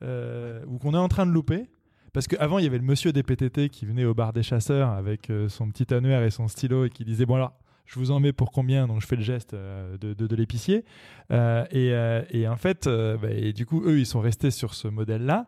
euh, 0.03 0.63
ou 0.67 0.77
qu'on 0.77 0.93
est 0.93 0.97
en 0.97 1.07
train 1.07 1.25
de 1.25 1.31
louper. 1.31 1.69
Parce 2.13 2.27
qu'avant, 2.27 2.59
il 2.59 2.63
y 2.63 2.67
avait 2.67 2.77
le 2.77 2.83
monsieur 2.83 3.11
des 3.11 3.23
PTT 3.23 3.69
qui 3.69 3.85
venait 3.85 4.05
au 4.05 4.13
bar 4.13 4.31
des 4.31 4.43
chasseurs 4.43 4.89
avec 4.89 5.31
son 5.49 5.69
petit 5.69 5.93
annuaire 5.93 6.23
et 6.23 6.31
son 6.31 6.47
stylo 6.47 6.85
et 6.85 6.89
qui 6.89 7.03
disait 7.03 7.25
Bon, 7.25 7.35
alors, 7.35 7.53
je 7.85 7.99
vous 7.99 8.11
en 8.11 8.19
mets 8.19 8.33
pour 8.33 8.51
combien 8.51 8.87
Donc, 8.87 9.01
je 9.01 9.07
fais 9.07 9.15
le 9.15 9.23
geste 9.23 9.53
euh, 9.53 9.97
de, 9.97 10.35
l'épicier. 10.35 10.85
Et, 11.31 11.93
et, 12.31 12.47
en 12.47 12.57
fait, 12.57 12.87
bah, 12.87 13.51
du 13.53 13.65
coup, 13.65 13.83
eux, 13.85 13.99
ils 13.99 14.05
sont 14.05 14.21
restés 14.21 14.51
sur 14.51 14.73
ce 14.73 14.87
modèle-là. 14.87 15.47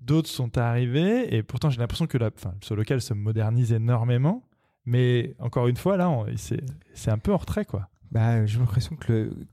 D'autres 0.00 0.28
sont 0.28 0.56
arrivés 0.58 1.34
et 1.34 1.42
pourtant, 1.42 1.70
j'ai 1.70 1.78
l'impression 1.78 2.06
que 2.06 2.18
ce 2.60 2.74
local 2.74 3.00
se 3.00 3.14
modernise 3.14 3.72
énormément. 3.72 4.44
Mais 4.84 5.34
encore 5.38 5.68
une 5.68 5.76
fois, 5.76 5.96
là, 5.96 6.10
c'est 6.36 7.10
un 7.10 7.18
peu 7.18 7.32
en 7.32 7.36
retrait, 7.36 7.64
quoi 7.64 7.88
bah, 8.10 8.46
j'ai 8.46 8.58
l'impression 8.58 8.96
que 8.96 9.12
le, 9.12 9.46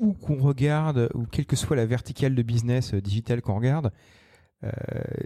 où 0.00 0.12
qu'on 0.12 0.36
regarde 0.36 1.08
ou 1.14 1.24
quelle 1.26 1.46
que 1.46 1.56
soit 1.56 1.76
la 1.76 1.86
verticale 1.86 2.34
de 2.34 2.42
business 2.42 2.94
euh, 2.94 3.00
digital 3.00 3.40
qu'on 3.40 3.56
regarde, 3.56 3.92
euh, 4.64 4.70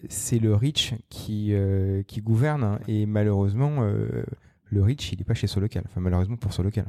c'est 0.09 0.39
le 0.39 0.55
rich 0.55 0.95
qui 1.09 1.55
euh, 1.55 2.03
gouverne 2.18 2.64
hein. 2.64 2.81
et 2.89 3.07
malheureusement 3.07 3.78
euh, 3.81 4.24
le 4.71 4.83
rich 4.83 5.12
il 5.12 5.18
n'est 5.18 5.25
pas 5.25 5.35
chez 5.35 5.47
Solocal. 5.47 5.85
Enfin 5.87 6.01
malheureusement 6.01 6.37
pour 6.37 6.53
Solocal. 6.53 6.87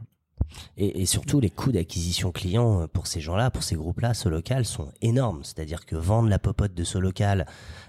Et, 0.78 1.02
et, 1.02 1.06
surtout, 1.06 1.40
les 1.40 1.50
coûts 1.50 1.72
d'acquisition 1.72 2.32
client 2.32 2.88
pour 2.92 3.08
ces 3.08 3.22
gens-là, 3.22 3.52
pour 3.52 3.64
ces 3.64 3.76
groupes-là, 3.76 4.14
Solocal, 4.14 4.66
sont 4.66 4.92
énormes. 5.02 5.44
C'est-à-dire 5.44 5.86
que 5.86 5.96
vendre 5.96 6.30
la 6.30 6.40
popote 6.40 6.74
de 6.74 6.84
Solocal 6.84 7.46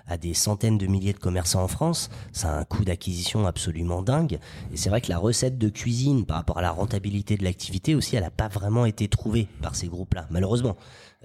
à 0.06 0.16
des 0.16 0.34
centaines 0.34 0.78
de 0.78 0.86
milliers 0.86 1.12
de 1.12 1.18
commerçants 1.18 1.62
en 1.62 1.68
France, 1.68 2.10
ça 2.32 2.52
a 2.52 2.58
un 2.58 2.64
coût 2.64 2.84
d'acquisition 2.84 3.46
absolument 3.46 4.02
dingue. 4.02 4.38
Et 4.72 4.76
c'est 4.76 4.90
vrai 4.90 5.00
que 5.00 5.08
la 5.08 5.18
recette 5.18 5.58
de 5.58 5.68
cuisine 5.68 6.24
par 6.24 6.36
rapport 6.36 6.58
à 6.58 6.62
la 6.62 6.70
rentabilité 6.70 7.36
de 7.36 7.44
l'activité 7.44 7.94
aussi, 7.94 8.16
elle 8.16 8.24
n'a 8.24 8.30
pas 8.30 8.48
vraiment 8.48 8.86
été 8.86 9.08
trouvée 9.08 9.48
par 9.60 9.74
ces 9.74 9.88
groupes-là, 9.88 10.26
malheureusement. 10.30 10.76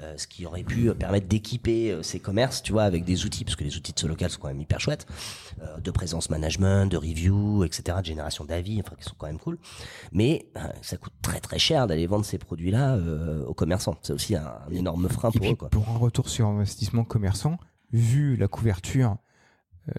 Euh, 0.04 0.14
ce 0.16 0.28
qui 0.28 0.46
aurait 0.46 0.64
pu 0.64 0.94
permettre 0.94 1.28
d'équiper 1.28 1.92
euh, 1.92 2.04
ces 2.04 2.20
commerces, 2.20 2.62
tu 2.62 2.72
vois, 2.72 2.84
avec 2.84 3.04
des 3.04 3.26
outils, 3.26 3.44
parce 3.44 3.56
que 3.56 3.64
les 3.64 3.78
outils 3.78 3.94
de 3.94 4.00
ce 4.00 4.06
local 4.06 4.30
sont 4.30 4.40
quand 4.40 4.48
même 4.48 4.62
hyper 4.62 4.80
chouettes, 4.80 5.08
euh, 5.64 5.80
de 5.80 5.90
présence 5.90 6.30
management, 6.30 6.86
de 6.86 6.98
review, 6.98 7.64
etc., 7.64 7.98
de 8.02 8.06
génération 8.06 8.46
d'avis, 8.46 8.80
enfin, 8.80 8.96
qui 8.96 9.06
sont 9.06 9.16
quand 9.18 9.26
même 9.26 9.40
cool. 9.40 9.58
Mais 10.12 10.50
ça 10.84 10.98
coûte 10.98 11.14
très 11.24 11.40
très 11.40 11.58
cher 11.58 11.88
d'aller 11.88 12.06
vendre 12.06 12.26
ces 12.26 12.38
produits-là 12.38 12.98
aux 13.48 13.54
commerçants. 13.54 13.98
C'est 14.04 14.14
aussi 14.14 14.36
un, 14.36 14.60
énorme 14.72 15.10
frein 15.10 15.32
pour 15.32 15.52
eux. 15.52 15.56
Quoi. 15.56 15.70
Pour 15.70 15.90
un 15.90 15.98
retour 15.98 16.30
sur 16.30 16.48
investissement 16.48 17.04
commerçant, 17.04 17.58
vu 17.92 18.36
la 18.36 18.48
couverture 18.48 19.18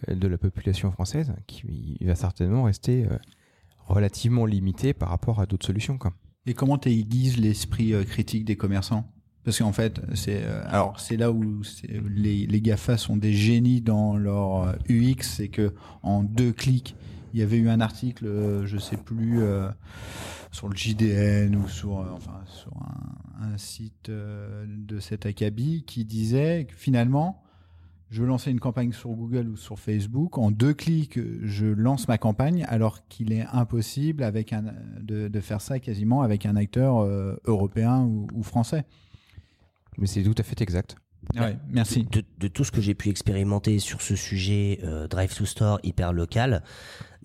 de 0.06 0.28
la 0.28 0.38
population 0.38 0.92
française, 0.92 1.32
qui 1.46 1.98
va 2.02 2.14
certainement 2.14 2.64
rester 2.64 3.06
relativement 3.86 4.46
limité 4.46 4.94
par 4.94 5.08
rapport 5.08 5.40
à 5.40 5.46
d'autres 5.46 5.66
solutions. 5.66 5.98
Quoi. 5.98 6.12
Et 6.46 6.54
comment 6.54 6.78
tu 6.78 6.90
aiguises 6.90 7.36
l'esprit 7.36 7.92
critique 8.06 8.44
des 8.44 8.56
commerçants? 8.56 9.04
Parce 9.48 9.60
qu'en 9.60 9.72
fait, 9.72 10.02
c'est 10.12 10.42
euh, 10.44 10.60
alors 10.66 11.00
c'est 11.00 11.16
là 11.16 11.32
où 11.32 11.62
les, 12.14 12.60
Gafa 12.60 12.98
sont 12.98 13.16
des 13.16 13.32
génies 13.32 13.80
dans 13.80 14.14
leur 14.14 14.74
UX, 14.90 14.90
euh, 14.90 15.14
c'est 15.22 15.48
que 15.48 15.72
en 16.02 16.22
deux 16.22 16.52
clics, 16.52 16.94
il 17.32 17.40
y 17.40 17.42
avait 17.42 17.56
eu 17.56 17.70
un 17.70 17.80
article, 17.80 18.26
euh, 18.26 18.66
je 18.66 18.76
sais 18.76 18.98
plus, 18.98 19.40
sur 20.52 20.68
le 20.68 20.76
JDN 20.76 21.56
ou 21.56 21.66
sur 21.66 21.92
enfin 22.12 22.42
sur 22.44 22.72
un, 23.40 23.56
site 23.56 24.10
de 24.10 25.00
cet 25.00 25.24
acabit 25.24 25.82
qui 25.86 26.04
disait 26.04 26.66
que 26.68 26.74
finalement, 26.76 27.42
je 28.10 28.24
lançais 28.24 28.50
une 28.50 28.60
campagne 28.60 28.92
sur 28.92 29.12
Google 29.12 29.48
ou 29.48 29.56
sur 29.56 29.78
Facebook, 29.78 30.36
en 30.36 30.50
deux 30.50 30.74
clics, 30.74 31.18
je 31.42 31.64
lance 31.64 32.06
ma 32.06 32.18
campagne, 32.18 32.66
alors 32.68 33.08
qu'il 33.08 33.32
est 33.32 33.46
impossible 33.50 34.24
avec 34.24 34.52
un, 34.52 34.74
de, 35.00 35.40
faire 35.40 35.62
ça 35.62 35.78
quasiment 35.78 36.20
avec 36.20 36.44
un 36.44 36.56
acteur 36.56 37.02
européen 37.46 38.02
ou 38.02 38.42
français. 38.42 38.84
Mais 39.98 40.06
c'est 40.06 40.22
tout 40.22 40.34
à 40.38 40.42
fait 40.42 40.60
exact. 40.60 40.96
Ouais, 41.36 41.56
merci. 41.68 42.06
De, 42.38 42.48
tout 42.48 42.64
ce 42.64 42.70
que 42.70 42.80
j'ai 42.80 42.94
pu 42.94 43.10
expérimenter 43.10 43.80
sur 43.80 44.00
ce 44.00 44.16
sujet 44.16 44.78
euh, 44.84 45.08
Drive 45.08 45.34
to 45.34 45.44
Store 45.44 45.78
hyper 45.82 46.12
local, 46.12 46.62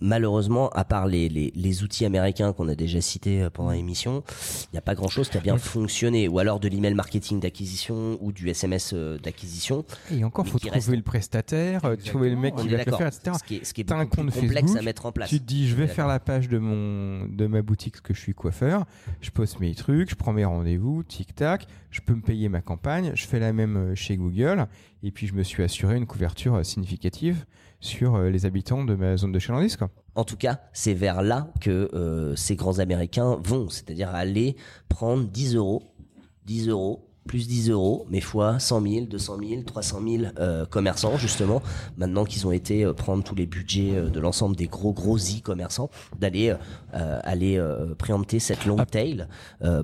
malheureusement, 0.04 0.70
à 0.70 0.84
part 0.84 1.08
les, 1.08 1.30
les, 1.30 1.52
les 1.56 1.84
outils 1.84 2.06
américains 2.06 2.54
qu'on 2.54 2.68
a 2.68 2.76
déjà 2.76 3.02
cités 3.02 3.42
euh, 3.42 3.50
pendant 3.50 3.72
l'émission, 3.72 4.24
il 4.66 4.74
n'y 4.74 4.78
a 4.78 4.82
pas 4.82 4.94
grand-chose 4.94 5.30
qui 5.30 5.38
a 5.38 5.42
bien 5.42 5.58
fonctionné. 5.58 6.28
Ou 6.28 6.40
alors 6.40 6.60
de 6.60 6.68
l'email 6.68 6.94
marketing 6.94 7.40
d'acquisition 7.40 8.18
ou 8.22 8.32
du 8.32 8.50
SMS 8.50 8.92
euh, 8.94 9.18
d'acquisition. 9.18 9.86
Et 10.12 10.24
encore, 10.24 10.46
faut 10.46 10.60
trouver 10.60 10.98
le 10.98 11.04
prestataire, 11.04 11.82
trouver 12.06 12.30
le 12.30 12.36
mec 12.36 12.56
qui 12.56 12.68
va 12.68 12.78
le 12.78 12.84
faire, 12.84 13.08
etc. 13.08 13.38
Ce 13.40 13.44
qui 13.44 13.56
est, 13.56 13.64
ce 13.64 13.74
qui 13.74 13.82
est 13.82 13.92
un 13.92 14.06
compte 14.06 14.32
complexe 14.32 14.76
à 14.76 14.82
mettre 14.82 15.06
en 15.06 15.12
place. 15.12 15.30
Tu 15.30 15.40
te 15.40 15.46
dis, 15.46 15.68
je 15.68 15.76
vais 15.76 15.88
faire 15.88 16.08
la 16.08 16.20
page 16.20 16.50
de 16.50 16.60
mon 16.60 17.26
de 17.28 17.48
ma 17.48 17.62
boutique 17.62 17.94
parce 17.94 18.02
que 18.02 18.14
je 18.14 18.20
suis 18.20 18.34
coiffeur. 18.34 18.86
Je 19.22 19.32
poste 19.32 19.60
mes 19.60 19.74
trucs, 19.74 20.10
je 20.10 20.16
prends 20.16 20.34
mes 20.34 20.46
rendez-vous, 20.46 21.04
tic 21.04 21.34
tac. 21.34 21.68
Je 21.90 22.02
peux 22.02 22.14
me 22.14 22.22
payer 22.22 22.50
ma 22.50 22.62
campagne. 22.62 23.12
Je 23.16 23.26
fais 23.26 23.40
la 23.40 23.54
même 23.54 23.78
euh, 23.78 23.96
chez 23.96 24.18
Google. 24.18 24.68
Et 25.04 25.12
puis 25.12 25.28
je 25.28 25.34
me 25.34 25.44
suis 25.44 25.64
assuré 25.64 25.96
une 25.96 26.08
couverture 26.08 26.66
significative 26.66 27.46
sur 27.84 28.16
euh, 28.16 28.30
les 28.30 28.46
habitants 28.46 28.84
de 28.86 28.96
ma 28.96 29.18
zone 29.18 29.32
de 29.32 29.40
chalandise, 29.40 29.76
quoi. 29.78 29.90
En 30.16 30.24
tout 30.24 30.38
cas, 30.38 30.62
c'est 30.74 30.94
vers 30.94 31.22
là 31.22 31.48
que 31.60 31.90
euh, 31.94 32.36
ces 32.36 32.56
grands 32.56 32.80
Américains 32.80 33.38
vont, 33.44 33.68
c'est-à-dire 33.70 34.10
aller 34.16 34.56
prendre 34.88 35.26
10 35.28 35.56
euros, 35.56 35.84
10 36.46 36.70
euros, 36.70 37.10
plus 37.28 37.48
10 37.48 37.70
euros, 37.70 38.06
mais 38.10 38.20
fois 38.22 38.60
100 38.60 38.82
000, 38.82 39.06
200 39.08 39.38
000, 39.48 39.62
300 39.64 40.02
000 40.08 40.24
euh, 40.40 40.66
commerçants, 40.66 41.18
justement, 41.18 41.62
maintenant 41.98 42.26
qu'ils 42.26 42.46
ont 42.46 42.52
été 42.52 42.84
euh, 42.86 42.94
prendre 42.94 43.24
tous 43.24 43.34
les 43.36 43.46
budgets 43.46 43.96
euh, 43.96 44.10
de 44.10 44.20
l'ensemble 44.20 44.56
des 44.56 44.68
gros, 44.68 44.94
gros 44.94 45.18
e-commerçants, 45.18 45.90
d'aller 46.20 46.54
euh, 46.94 47.20
aller 47.24 47.58
euh, 47.58 47.96
préempter 47.96 48.40
cette 48.40 48.66
long 48.66 48.76
Ah. 48.78 48.86
tail 48.86 49.28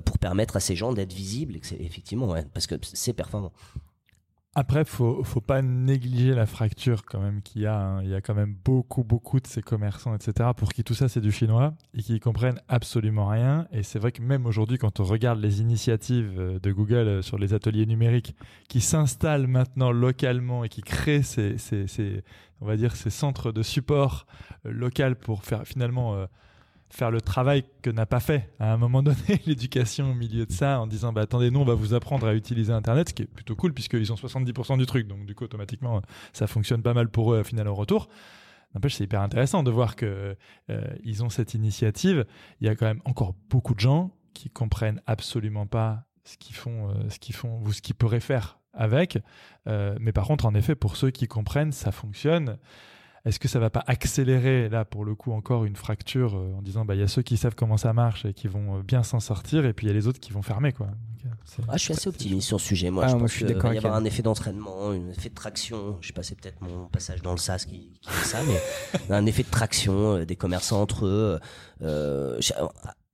pour 0.04 0.18
permettre 0.18 0.56
à 0.56 0.60
ces 0.60 0.76
gens 0.76 0.92
d'être 0.92 1.12
visibles, 1.14 1.56
et 1.56 1.60
que 1.60 1.66
c'est- 1.66 1.80
effectivement, 1.80 2.28
ouais, 2.28 2.44
parce 2.54 2.66
que 2.66 2.74
c'est 2.82 3.14
performant. 3.14 3.52
Après, 4.56 4.84
faut 4.84 5.22
faut 5.22 5.40
pas 5.40 5.62
négliger 5.62 6.34
la 6.34 6.44
fracture 6.44 7.04
quand 7.04 7.20
même 7.20 7.40
qu'il 7.40 7.62
y 7.62 7.66
a. 7.66 7.78
hein. 7.78 8.02
Il 8.02 8.08
y 8.10 8.14
a 8.16 8.20
quand 8.20 8.34
même 8.34 8.52
beaucoup 8.64 9.04
beaucoup 9.04 9.38
de 9.38 9.46
ces 9.46 9.62
commerçants, 9.62 10.12
etc. 10.12 10.50
Pour 10.56 10.72
qui 10.72 10.82
tout 10.82 10.94
ça 10.94 11.08
c'est 11.08 11.20
du 11.20 11.30
chinois 11.30 11.74
et 11.94 12.02
qui 12.02 12.18
comprennent 12.18 12.60
absolument 12.66 13.28
rien. 13.28 13.68
Et 13.70 13.84
c'est 13.84 14.00
vrai 14.00 14.10
que 14.10 14.20
même 14.22 14.46
aujourd'hui, 14.46 14.76
quand 14.76 14.98
on 14.98 15.04
regarde 15.04 15.38
les 15.40 15.60
initiatives 15.60 16.34
euh, 16.36 16.58
de 16.58 16.72
Google 16.72 16.94
euh, 17.08 17.22
sur 17.22 17.38
les 17.38 17.54
ateliers 17.54 17.86
numériques, 17.86 18.34
qui 18.68 18.80
s'installent 18.80 19.46
maintenant 19.46 19.92
localement 19.92 20.64
et 20.64 20.68
qui 20.68 20.82
créent 20.82 21.22
ces, 21.22 21.56
ces, 21.56 21.86
ces- 21.86 22.24
on 22.60 22.66
va 22.66 22.76
dire 22.76 22.96
ces 22.96 23.10
centres 23.10 23.52
de 23.52 23.62
support 23.62 24.26
euh, 24.66 24.72
local 24.72 25.14
pour 25.14 25.44
faire 25.44 25.64
finalement 25.64 26.26
faire 26.90 27.10
le 27.10 27.20
travail 27.20 27.64
que 27.82 27.90
n'a 27.90 28.04
pas 28.04 28.20
fait 28.20 28.50
à 28.58 28.72
un 28.72 28.76
moment 28.76 29.02
donné 29.02 29.16
l'éducation 29.46 30.10
au 30.10 30.14
milieu 30.14 30.44
de 30.44 30.52
ça 30.52 30.80
en 30.80 30.86
disant 30.86 31.12
bah 31.12 31.22
attendez 31.22 31.50
nous 31.50 31.60
on 31.60 31.64
va 31.64 31.74
vous 31.74 31.94
apprendre 31.94 32.26
à 32.26 32.34
utiliser 32.34 32.72
internet 32.72 33.10
ce 33.10 33.14
qui 33.14 33.22
est 33.22 33.26
plutôt 33.26 33.54
cool 33.56 33.72
puisqu'ils 33.72 34.12
ont 34.12 34.16
70% 34.16 34.76
du 34.76 34.86
truc. 34.86 35.06
Donc 35.06 35.24
du 35.24 35.34
coup 35.34 35.44
automatiquement 35.44 36.02
ça 36.32 36.46
fonctionne 36.46 36.82
pas 36.82 36.94
mal 36.94 37.08
pour 37.08 37.32
eux 37.32 37.40
au 37.40 37.44
final 37.44 37.68
au 37.68 37.74
retour. 37.74 38.08
N'empêche 38.74 38.94
c'est 38.96 39.04
hyper 39.04 39.20
intéressant 39.20 39.62
de 39.62 39.70
voir 39.70 39.96
que 39.96 40.36
euh, 40.70 40.84
ils 41.02 41.24
ont 41.24 41.30
cette 41.30 41.54
initiative. 41.54 42.24
Il 42.60 42.66
y 42.66 42.70
a 42.70 42.76
quand 42.76 42.86
même 42.86 43.02
encore 43.04 43.34
beaucoup 43.48 43.74
de 43.74 43.80
gens 43.80 44.12
qui 44.34 44.50
comprennent 44.50 45.00
absolument 45.06 45.66
pas 45.66 46.04
ce 46.24 46.36
qu'ils 46.36 46.54
font 46.54 46.90
euh, 46.90 47.08
ce 47.08 47.18
qu'ils 47.18 47.34
font 47.34 47.60
ou 47.62 47.72
ce 47.72 47.82
qu'ils 47.82 47.94
pourraient 47.94 48.20
faire 48.20 48.58
avec. 48.72 49.18
Euh, 49.66 49.96
mais 50.00 50.12
par 50.12 50.26
contre 50.26 50.46
en 50.46 50.54
effet 50.54 50.74
pour 50.74 50.96
ceux 50.96 51.10
qui 51.10 51.26
comprennent 51.26 51.72
ça 51.72 51.92
fonctionne 51.92 52.58
est-ce 53.24 53.38
que 53.38 53.48
ça 53.48 53.58
va 53.58 53.70
pas 53.70 53.84
accélérer 53.86 54.68
là 54.68 54.84
pour 54.84 55.04
le 55.04 55.14
coup 55.14 55.32
encore 55.32 55.64
une 55.64 55.76
fracture 55.76 56.36
euh, 56.36 56.54
en 56.56 56.62
disant 56.62 56.84
bah 56.84 56.94
il 56.94 57.00
y 57.00 57.04
a 57.04 57.08
ceux 57.08 57.22
qui 57.22 57.36
savent 57.36 57.54
comment 57.54 57.76
ça 57.76 57.92
marche 57.92 58.24
et 58.24 58.32
qui 58.32 58.48
vont 58.48 58.78
euh, 58.78 58.82
bien 58.82 59.02
s'en 59.02 59.20
sortir 59.20 59.64
et 59.66 59.72
puis 59.72 59.86
il 59.86 59.90
y 59.90 59.92
a 59.92 59.94
les 59.94 60.06
autres 60.06 60.20
qui 60.20 60.32
vont 60.32 60.42
fermer 60.42 60.72
quoi. 60.72 60.86
Donc, 60.86 60.96
euh, 61.26 61.62
Ah, 61.68 61.76
je 61.76 61.82
suis 61.82 61.92
assez 61.92 62.08
optimiste 62.08 62.48
sur 62.48 62.60
ce 62.60 62.68
sujet. 62.68 62.90
Moi, 62.90 63.04
Ah, 63.04 63.08
je 63.08 63.16
pense 63.16 63.34
qu'il 63.34 63.46
va 63.54 63.74
y 63.74 63.78
avoir 63.78 63.94
un 63.94 64.04
effet 64.04 64.22
d'entraînement, 64.22 64.90
un 64.90 65.10
effet 65.10 65.28
de 65.28 65.34
traction. 65.34 65.98
Je 66.00 66.06
sais 66.08 66.12
pas, 66.12 66.22
c'est 66.22 66.34
peut-être 66.40 66.60
mon 66.62 66.86
passage 66.86 67.20
dans 67.22 67.32
le 67.32 67.38
sas 67.38 67.66
qui, 67.66 67.90
qui 68.00 68.10
fait 68.10 68.26
ça, 68.26 68.38
mais 68.46 69.10
un 69.14 69.26
effet 69.26 69.42
de 69.42 69.50
traction 69.50 70.16
euh, 70.16 70.24
des 70.24 70.36
commerçants 70.36 70.80
entre 70.80 71.06
eux. 71.06 71.38
Euh, 71.82 72.40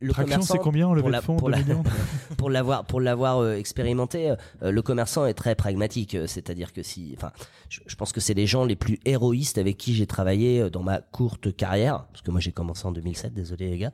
le 0.00 0.12
Traction, 0.12 0.34
commerçant, 0.34 0.54
c'est 0.54 0.60
combien 0.60 0.92
levée 0.94 1.10
la- 1.10 1.20
de 1.20 1.24
fonds 1.24 1.36
pour 1.36 1.48
2 1.48 1.52
la- 1.56 1.62
millions 1.62 1.82
pour 2.36 2.50
l'avoir 2.50 2.84
pour 2.84 3.00
l'avoir 3.00 3.38
euh, 3.38 3.54
expérimenté, 3.56 4.30
euh, 4.30 4.70
le 4.70 4.82
commerçant 4.82 5.24
est 5.24 5.32
très 5.34 5.54
pragmatique. 5.54 6.14
euh, 6.14 6.26
C'est-à-dire 6.26 6.72
que 6.74 6.82
si, 6.82 7.14
enfin, 7.16 7.32
je, 7.70 7.80
je 7.86 7.96
pense 7.96 8.12
que 8.12 8.20
c'est 8.20 8.34
les 8.34 8.46
gens 8.46 8.64
les 8.66 8.76
plus 8.76 8.98
héroïstes 9.06 9.56
avec 9.56 9.78
qui 9.78 9.94
j'ai 9.94 10.06
travaillé 10.06 10.68
dans 10.68 10.82
ma 10.82 11.00
courte 11.00 11.54
carrière, 11.56 12.04
parce 12.12 12.20
que 12.22 12.30
moi 12.30 12.40
j'ai 12.40 12.52
commencé 12.52 12.84
en 12.86 12.92
2007. 12.92 13.32
Désolé 13.32 13.70
les 13.70 13.78
gars. 13.78 13.92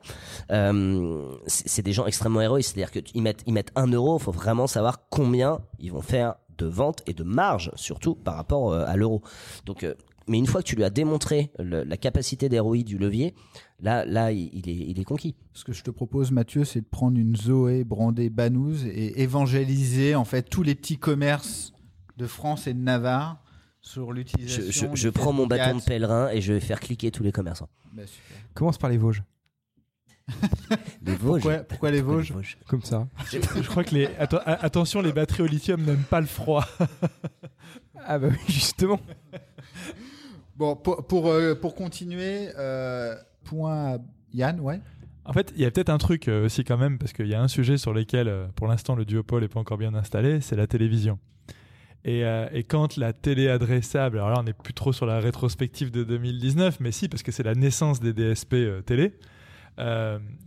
C'est 1.47 1.67
c'est 1.69 1.81
des 1.81 1.93
gens 1.93 2.05
extrêmement 2.05 2.41
héroïstes. 2.41 2.75
C'est-à-dire 2.75 2.91
qu'ils 3.03 3.21
mettent 3.21 3.43
ils 3.45 3.53
mettent 3.53 3.71
un 3.75 3.87
euro. 3.87 4.17
Il 4.17 4.23
faut 4.23 4.31
vraiment 4.31 4.67
savoir 4.67 5.07
combien 5.09 5.59
ils 5.79 5.91
vont 5.91 6.01
faire 6.01 6.35
de 6.57 6.65
vente 6.65 7.01
et 7.07 7.13
de 7.13 7.23
marge, 7.23 7.71
surtout 7.75 8.13
par 8.15 8.35
rapport 8.35 8.73
à 8.73 8.95
l'euro. 8.95 9.21
Donc 9.65 9.85
mais 10.27 10.37
une 10.37 10.47
fois 10.47 10.61
que 10.61 10.67
tu 10.67 10.75
lui 10.77 10.85
as 10.85 10.89
démontré 10.89 11.51
le- 11.59 11.83
la 11.83 11.97
capacité 11.97 12.47
d'héroïne 12.47 12.83
du 12.85 12.97
levier, 12.97 13.33
là, 13.81 14.05
là, 14.05 14.31
il, 14.31 14.69
est, 14.69 14.75
il 14.75 14.99
est 14.99 15.03
conquis. 15.03 15.35
Ce 15.53 15.63
que 15.63 15.73
je 15.73 15.83
te 15.83 15.91
propose, 15.91 16.31
Mathieu, 16.31 16.63
c'est 16.65 16.81
de 16.81 16.85
prendre 16.85 17.17
une 17.17 17.35
Zoé 17.35 17.83
brandée 17.83 18.29
Banous 18.29 18.85
et 18.85 19.21
évangéliser 19.21 20.15
en 20.15 20.25
fait 20.25 20.43
tous 20.43 20.63
les 20.63 20.75
petits 20.75 20.97
commerces 20.97 21.73
de 22.17 22.27
France 22.27 22.67
et 22.67 22.73
de 22.73 22.79
Navarre 22.79 23.43
sur 23.81 24.09
Je, 24.09 24.13
l'utilisation. 24.15 24.87
je, 24.87 24.91
des 24.91 24.95
je 24.95 25.09
prends 25.09 25.33
mon 25.33 25.47
bâton 25.47 25.77
de 25.77 25.83
pèlerin 25.83 26.29
et 26.29 26.39
je 26.41 26.53
vais 26.53 26.59
faire 26.59 26.79
cliquer 26.79 27.11
tous 27.11 27.23
les 27.23 27.31
commerçants. 27.31 27.69
Bah, 27.93 28.03
super. 28.07 28.37
Commence 28.53 28.77
par 28.77 28.89
les 28.89 28.97
Vosges? 28.97 29.23
Les 31.05 31.15
Vosges. 31.15 31.41
Pourquoi, 31.41 31.57
pourquoi 31.63 31.91
les 31.91 32.01
Vosges? 32.01 32.33
Comme 32.67 32.81
ça. 32.81 33.09
Je 33.31 33.67
crois 33.67 33.83
que 33.83 33.93
les 33.93 34.05
atten- 34.07 34.41
attention 34.45 35.01
les 35.01 35.11
batteries 35.11 35.43
au 35.43 35.47
lithium 35.47 35.81
n'aiment 35.83 36.05
pas 36.09 36.21
le 36.21 36.27
froid. 36.27 36.65
Ah 38.05 38.19
bah 38.19 38.27
oui, 38.29 38.37
justement. 38.49 38.99
Bon, 40.57 40.75
pour, 40.75 41.05
pour, 41.07 41.27
euh, 41.29 41.55
pour 41.55 41.73
continuer, 41.73 42.49
euh, 42.57 43.15
point 43.43 43.99
Yann, 44.33 44.59
ouais. 44.59 44.79
En 45.25 45.33
fait, 45.33 45.53
il 45.55 45.61
y 45.61 45.65
a 45.65 45.71
peut-être 45.71 45.89
un 45.89 45.97
truc 45.97 46.27
euh, 46.27 46.45
aussi 46.45 46.63
quand 46.63 46.77
même, 46.77 46.97
parce 46.97 47.13
qu'il 47.13 47.27
y 47.27 47.33
a 47.33 47.41
un 47.41 47.47
sujet 47.47 47.77
sur 47.77 47.93
lequel, 47.93 48.27
euh, 48.27 48.47
pour 48.55 48.67
l'instant, 48.67 48.95
le 48.95 49.05
duopole 49.05 49.41
n'est 49.41 49.47
pas 49.47 49.59
encore 49.59 49.77
bien 49.77 49.93
installé, 49.93 50.41
c'est 50.41 50.55
la 50.55 50.67
télévision. 50.67 51.17
Et, 52.03 52.25
euh, 52.25 52.47
quand 52.67 52.97
la 52.97 53.13
télé 53.13 53.47
adressable, 53.47 54.17
alors 54.17 54.31
là 54.31 54.35
on 54.39 54.43
n'est 54.43 54.51
plus 54.53 54.73
trop 54.73 54.91
sur 54.91 55.05
la 55.05 55.21
rétrospective 55.21 55.89
de 55.89 56.03
2019, 56.03 56.81
mais 56.81 56.91
si, 56.91 57.07
parce 57.07 57.23
que 57.23 57.31
c'est 57.31 57.43
la 57.43 57.55
naissance 57.55 58.01
des 58.01 58.11
DSP 58.11 58.83
télé, 58.85 59.13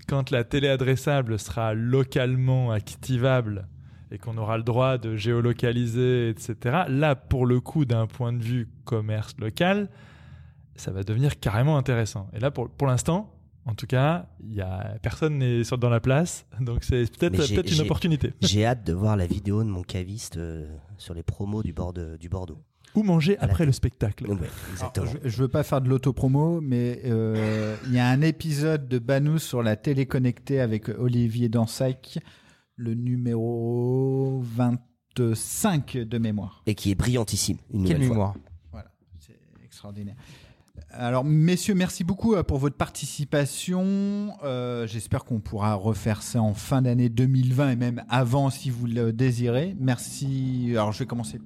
quand 0.07 0.30
la 0.30 0.44
télé 0.44 0.68
adressable 0.68 1.38
sera 1.38 1.72
localement 1.72 2.70
activable 2.70 3.66
et 4.12 4.18
qu'on 4.18 4.36
aura 4.36 4.59
le 4.59 4.62
droit 4.62 4.99
de 4.99 5.16
géolocaliser, 5.16 6.28
etc., 6.28 6.84
là, 6.88 7.16
pour 7.16 7.47
le 7.47 7.61
coup, 7.61 7.86
d'un 7.86 8.07
point 8.07 8.34
de 8.34 8.42
vue 8.42 8.68
commerce 8.84 9.34
local, 9.38 9.88
ça 10.80 10.90
va 10.92 11.02
devenir 11.02 11.38
carrément 11.40 11.76
intéressant. 11.78 12.28
Et 12.32 12.40
là, 12.40 12.50
pour, 12.50 12.68
pour 12.68 12.86
l'instant, 12.86 13.32
en 13.64 13.74
tout 13.74 13.86
cas, 13.86 14.28
il 14.40 14.54
y 14.54 14.60
a 14.60 14.96
personne 15.02 15.38
n'est 15.38 15.64
sur- 15.64 15.76
dans 15.78 15.90
la 15.90 16.00
place, 16.00 16.46
donc 16.60 16.84
c'est 16.84 17.10
peut-être 17.18 17.72
une 17.72 17.80
opportunité. 17.80 18.32
J'ai 18.40 18.64
hâte 18.64 18.84
de 18.86 18.92
voir 18.92 19.16
la 19.16 19.26
vidéo 19.26 19.64
de 19.64 19.68
mon 19.68 19.82
caviste 19.82 20.36
euh, 20.36 20.66
sur 20.98 21.14
les 21.14 21.22
promos 21.24 21.62
du, 21.62 21.72
bord 21.72 21.92
de- 21.92 22.16
du 22.16 22.28
Bordeaux. 22.28 22.62
Ou 22.94 23.02
manger 23.02 23.36
après 23.40 23.66
le 23.66 23.72
spectacle. 23.72 24.24
Ouais, 24.26 24.36
Alors, 24.36 24.46
exactement. 24.72 25.06
je, 25.24 25.28
je 25.28 25.36
veux 25.36 25.48
pas 25.48 25.62
faire 25.64 25.82
de 25.82 25.88
l'autopromo, 25.88 26.60
mais 26.62 27.02
euh, 27.04 27.76
il 27.86 27.92
y 27.92 27.98
a 27.98 28.08
un 28.08 28.22
épisode 28.22 28.88
de 28.88 28.98
Banous 28.98 29.38
sur 29.40 29.62
la 29.62 29.76
télé 29.76 30.06
connectée 30.06 30.60
avec 30.60 30.88
Olivier 30.88 31.50
Dansac, 31.50 32.18
le 32.76 32.94
numéro 32.94 34.40
25 35.16 35.96
de 35.98 36.18
mémoire. 36.18 36.62
Et 36.66 36.74
qui 36.74 36.90
est 36.90 36.94
brillantissime. 36.94 37.58
Une 37.72 37.84
Quelle 37.84 37.98
fois. 37.98 38.08
mémoire? 38.08 38.34
Voilà, 38.72 38.90
c'est 39.18 39.38
extraordinaire. 39.64 40.16
Alors, 40.91 41.24
messieurs, 41.24 41.74
merci 41.74 42.05
beaucoup 42.05 42.34
euh, 42.34 42.43
pour 42.43 42.59
votre 42.59 42.76
participation. 42.76 44.32
Euh, 44.45 44.87
J'espère 44.87 45.24
qu'on 45.24 45.41
pourra 45.41 45.74
refaire 45.74 46.22
ça 46.22 46.41
en 46.41 46.55
fin 46.55 46.80
d'année 46.82 47.09
2020 47.09 47.70
et 47.70 47.76
même 47.76 48.03
avant 48.09 48.51
si 48.51 48.70
vous 48.70 48.87
le 48.87 49.12
désirez. 49.12 49.76
Merci. 49.78 50.68
Alors, 50.72 50.93
je 50.93 51.01
vais 51.01 51.07
commencer. 51.07 51.41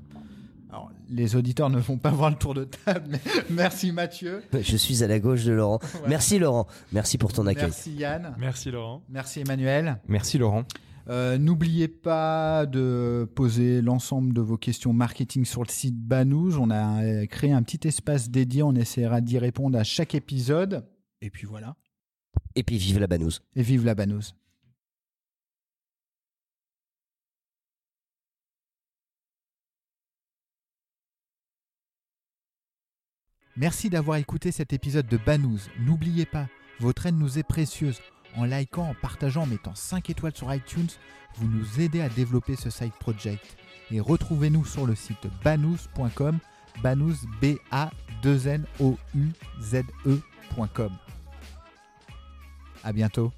Alors, 0.71 0.91
les 1.09 1.35
auditeurs 1.35 1.69
ne 1.71 1.81
vont 1.81 1.97
pas 1.99 2.11
voir 2.13 2.31
le 2.31 2.37
tour 2.37 2.55
de 2.55 2.65
table, 2.65 3.03
mais 3.09 3.21
merci 3.51 3.91
Mathieu. 3.93 4.43
Je 4.53 4.77
suis 4.77 5.03
à 5.03 5.09
la 5.09 5.19
gauche 5.19 5.45
de 5.45 5.53
Laurent. 5.53 5.81
Ouais. 5.83 6.09
Merci 6.09 6.39
Laurent. 6.39 6.67
Merci 6.93 7.19
pour 7.19 7.33
ton 7.33 7.47
accueil. 7.47 7.65
Merci 7.65 7.93
Yann. 7.95 8.35
Merci 8.39 8.71
Laurent. 8.71 9.03
Merci 9.09 9.41
Emmanuel. 9.41 9.99
Merci 10.07 10.39
Laurent. 10.39 10.65
Euh, 11.11 11.39
N'oubliez 11.39 11.89
pas 11.89 12.67
de 12.67 13.29
poser 13.35 13.83
l'ensemble 13.83 14.33
de 14.33 14.41
vos 14.41 14.57
questions 14.57 14.93
marketing 14.93 15.45
sur 15.45 15.65
le 15.65 15.69
site 15.69 15.99
Banous. 15.99 16.57
On 16.57 16.71
a 16.71 17.03
euh, 17.03 17.27
créé 17.27 17.51
un 17.51 17.65
petit 17.65 17.89
espace 17.89 18.31
dédié. 18.31 18.63
On 18.63 18.75
essaiera 18.77 19.21
d'y 19.21 19.39
répondre 19.39 19.77
à 19.77 19.83
chaque 19.83 20.15
épisode. 20.15 20.87
Et 21.21 21.31
puis 21.31 21.47
voilà. 21.47 21.75
Et 22.55 22.63
puis 22.63 22.77
vive 22.79 23.01
la 23.01 23.09
banouse. 23.09 23.43
Et 23.57 23.63
vive 23.63 23.85
la 23.85 23.97
Banous. 23.97 24.35
Merci 33.57 33.91
d'avoir 33.91 34.17
écouté 34.17 34.53
cet 34.53 34.73
épisode 34.73 35.09
de 35.09 35.19
Banous. 35.19 35.69
N'oubliez 35.81 36.25
pas, 36.25 36.49
votre 36.79 37.07
aide 37.07 37.19
nous 37.19 37.37
est 37.37 37.43
précieuse. 37.43 38.01
En 38.37 38.45
likant, 38.45 38.89
en 38.89 38.95
partageant, 38.95 39.43
en 39.43 39.47
mettant 39.47 39.75
5 39.75 40.11
étoiles 40.11 40.37
sur 40.37 40.53
iTunes, 40.55 40.89
vous 41.37 41.49
nous 41.49 41.81
aidez 41.81 42.01
à 42.01 42.09
développer 42.09 42.57
ce 42.57 42.71
side 42.71 42.93
project. 42.93 43.57
Et 43.91 44.01
retrouvez-nous 44.01 44.65
sur 44.65 44.87
le 44.87 44.95
site 44.95 45.27
banous.com, 45.45 46.39
banous 46.83 47.17
b 47.41 47.57
a 47.71 47.91
2 48.23 48.49
n 48.49 48.65
o 48.79 48.97
u 49.15 49.31
z 49.61 49.83
e.com. 50.07 50.93
À 52.85 52.93
bientôt. 52.93 53.33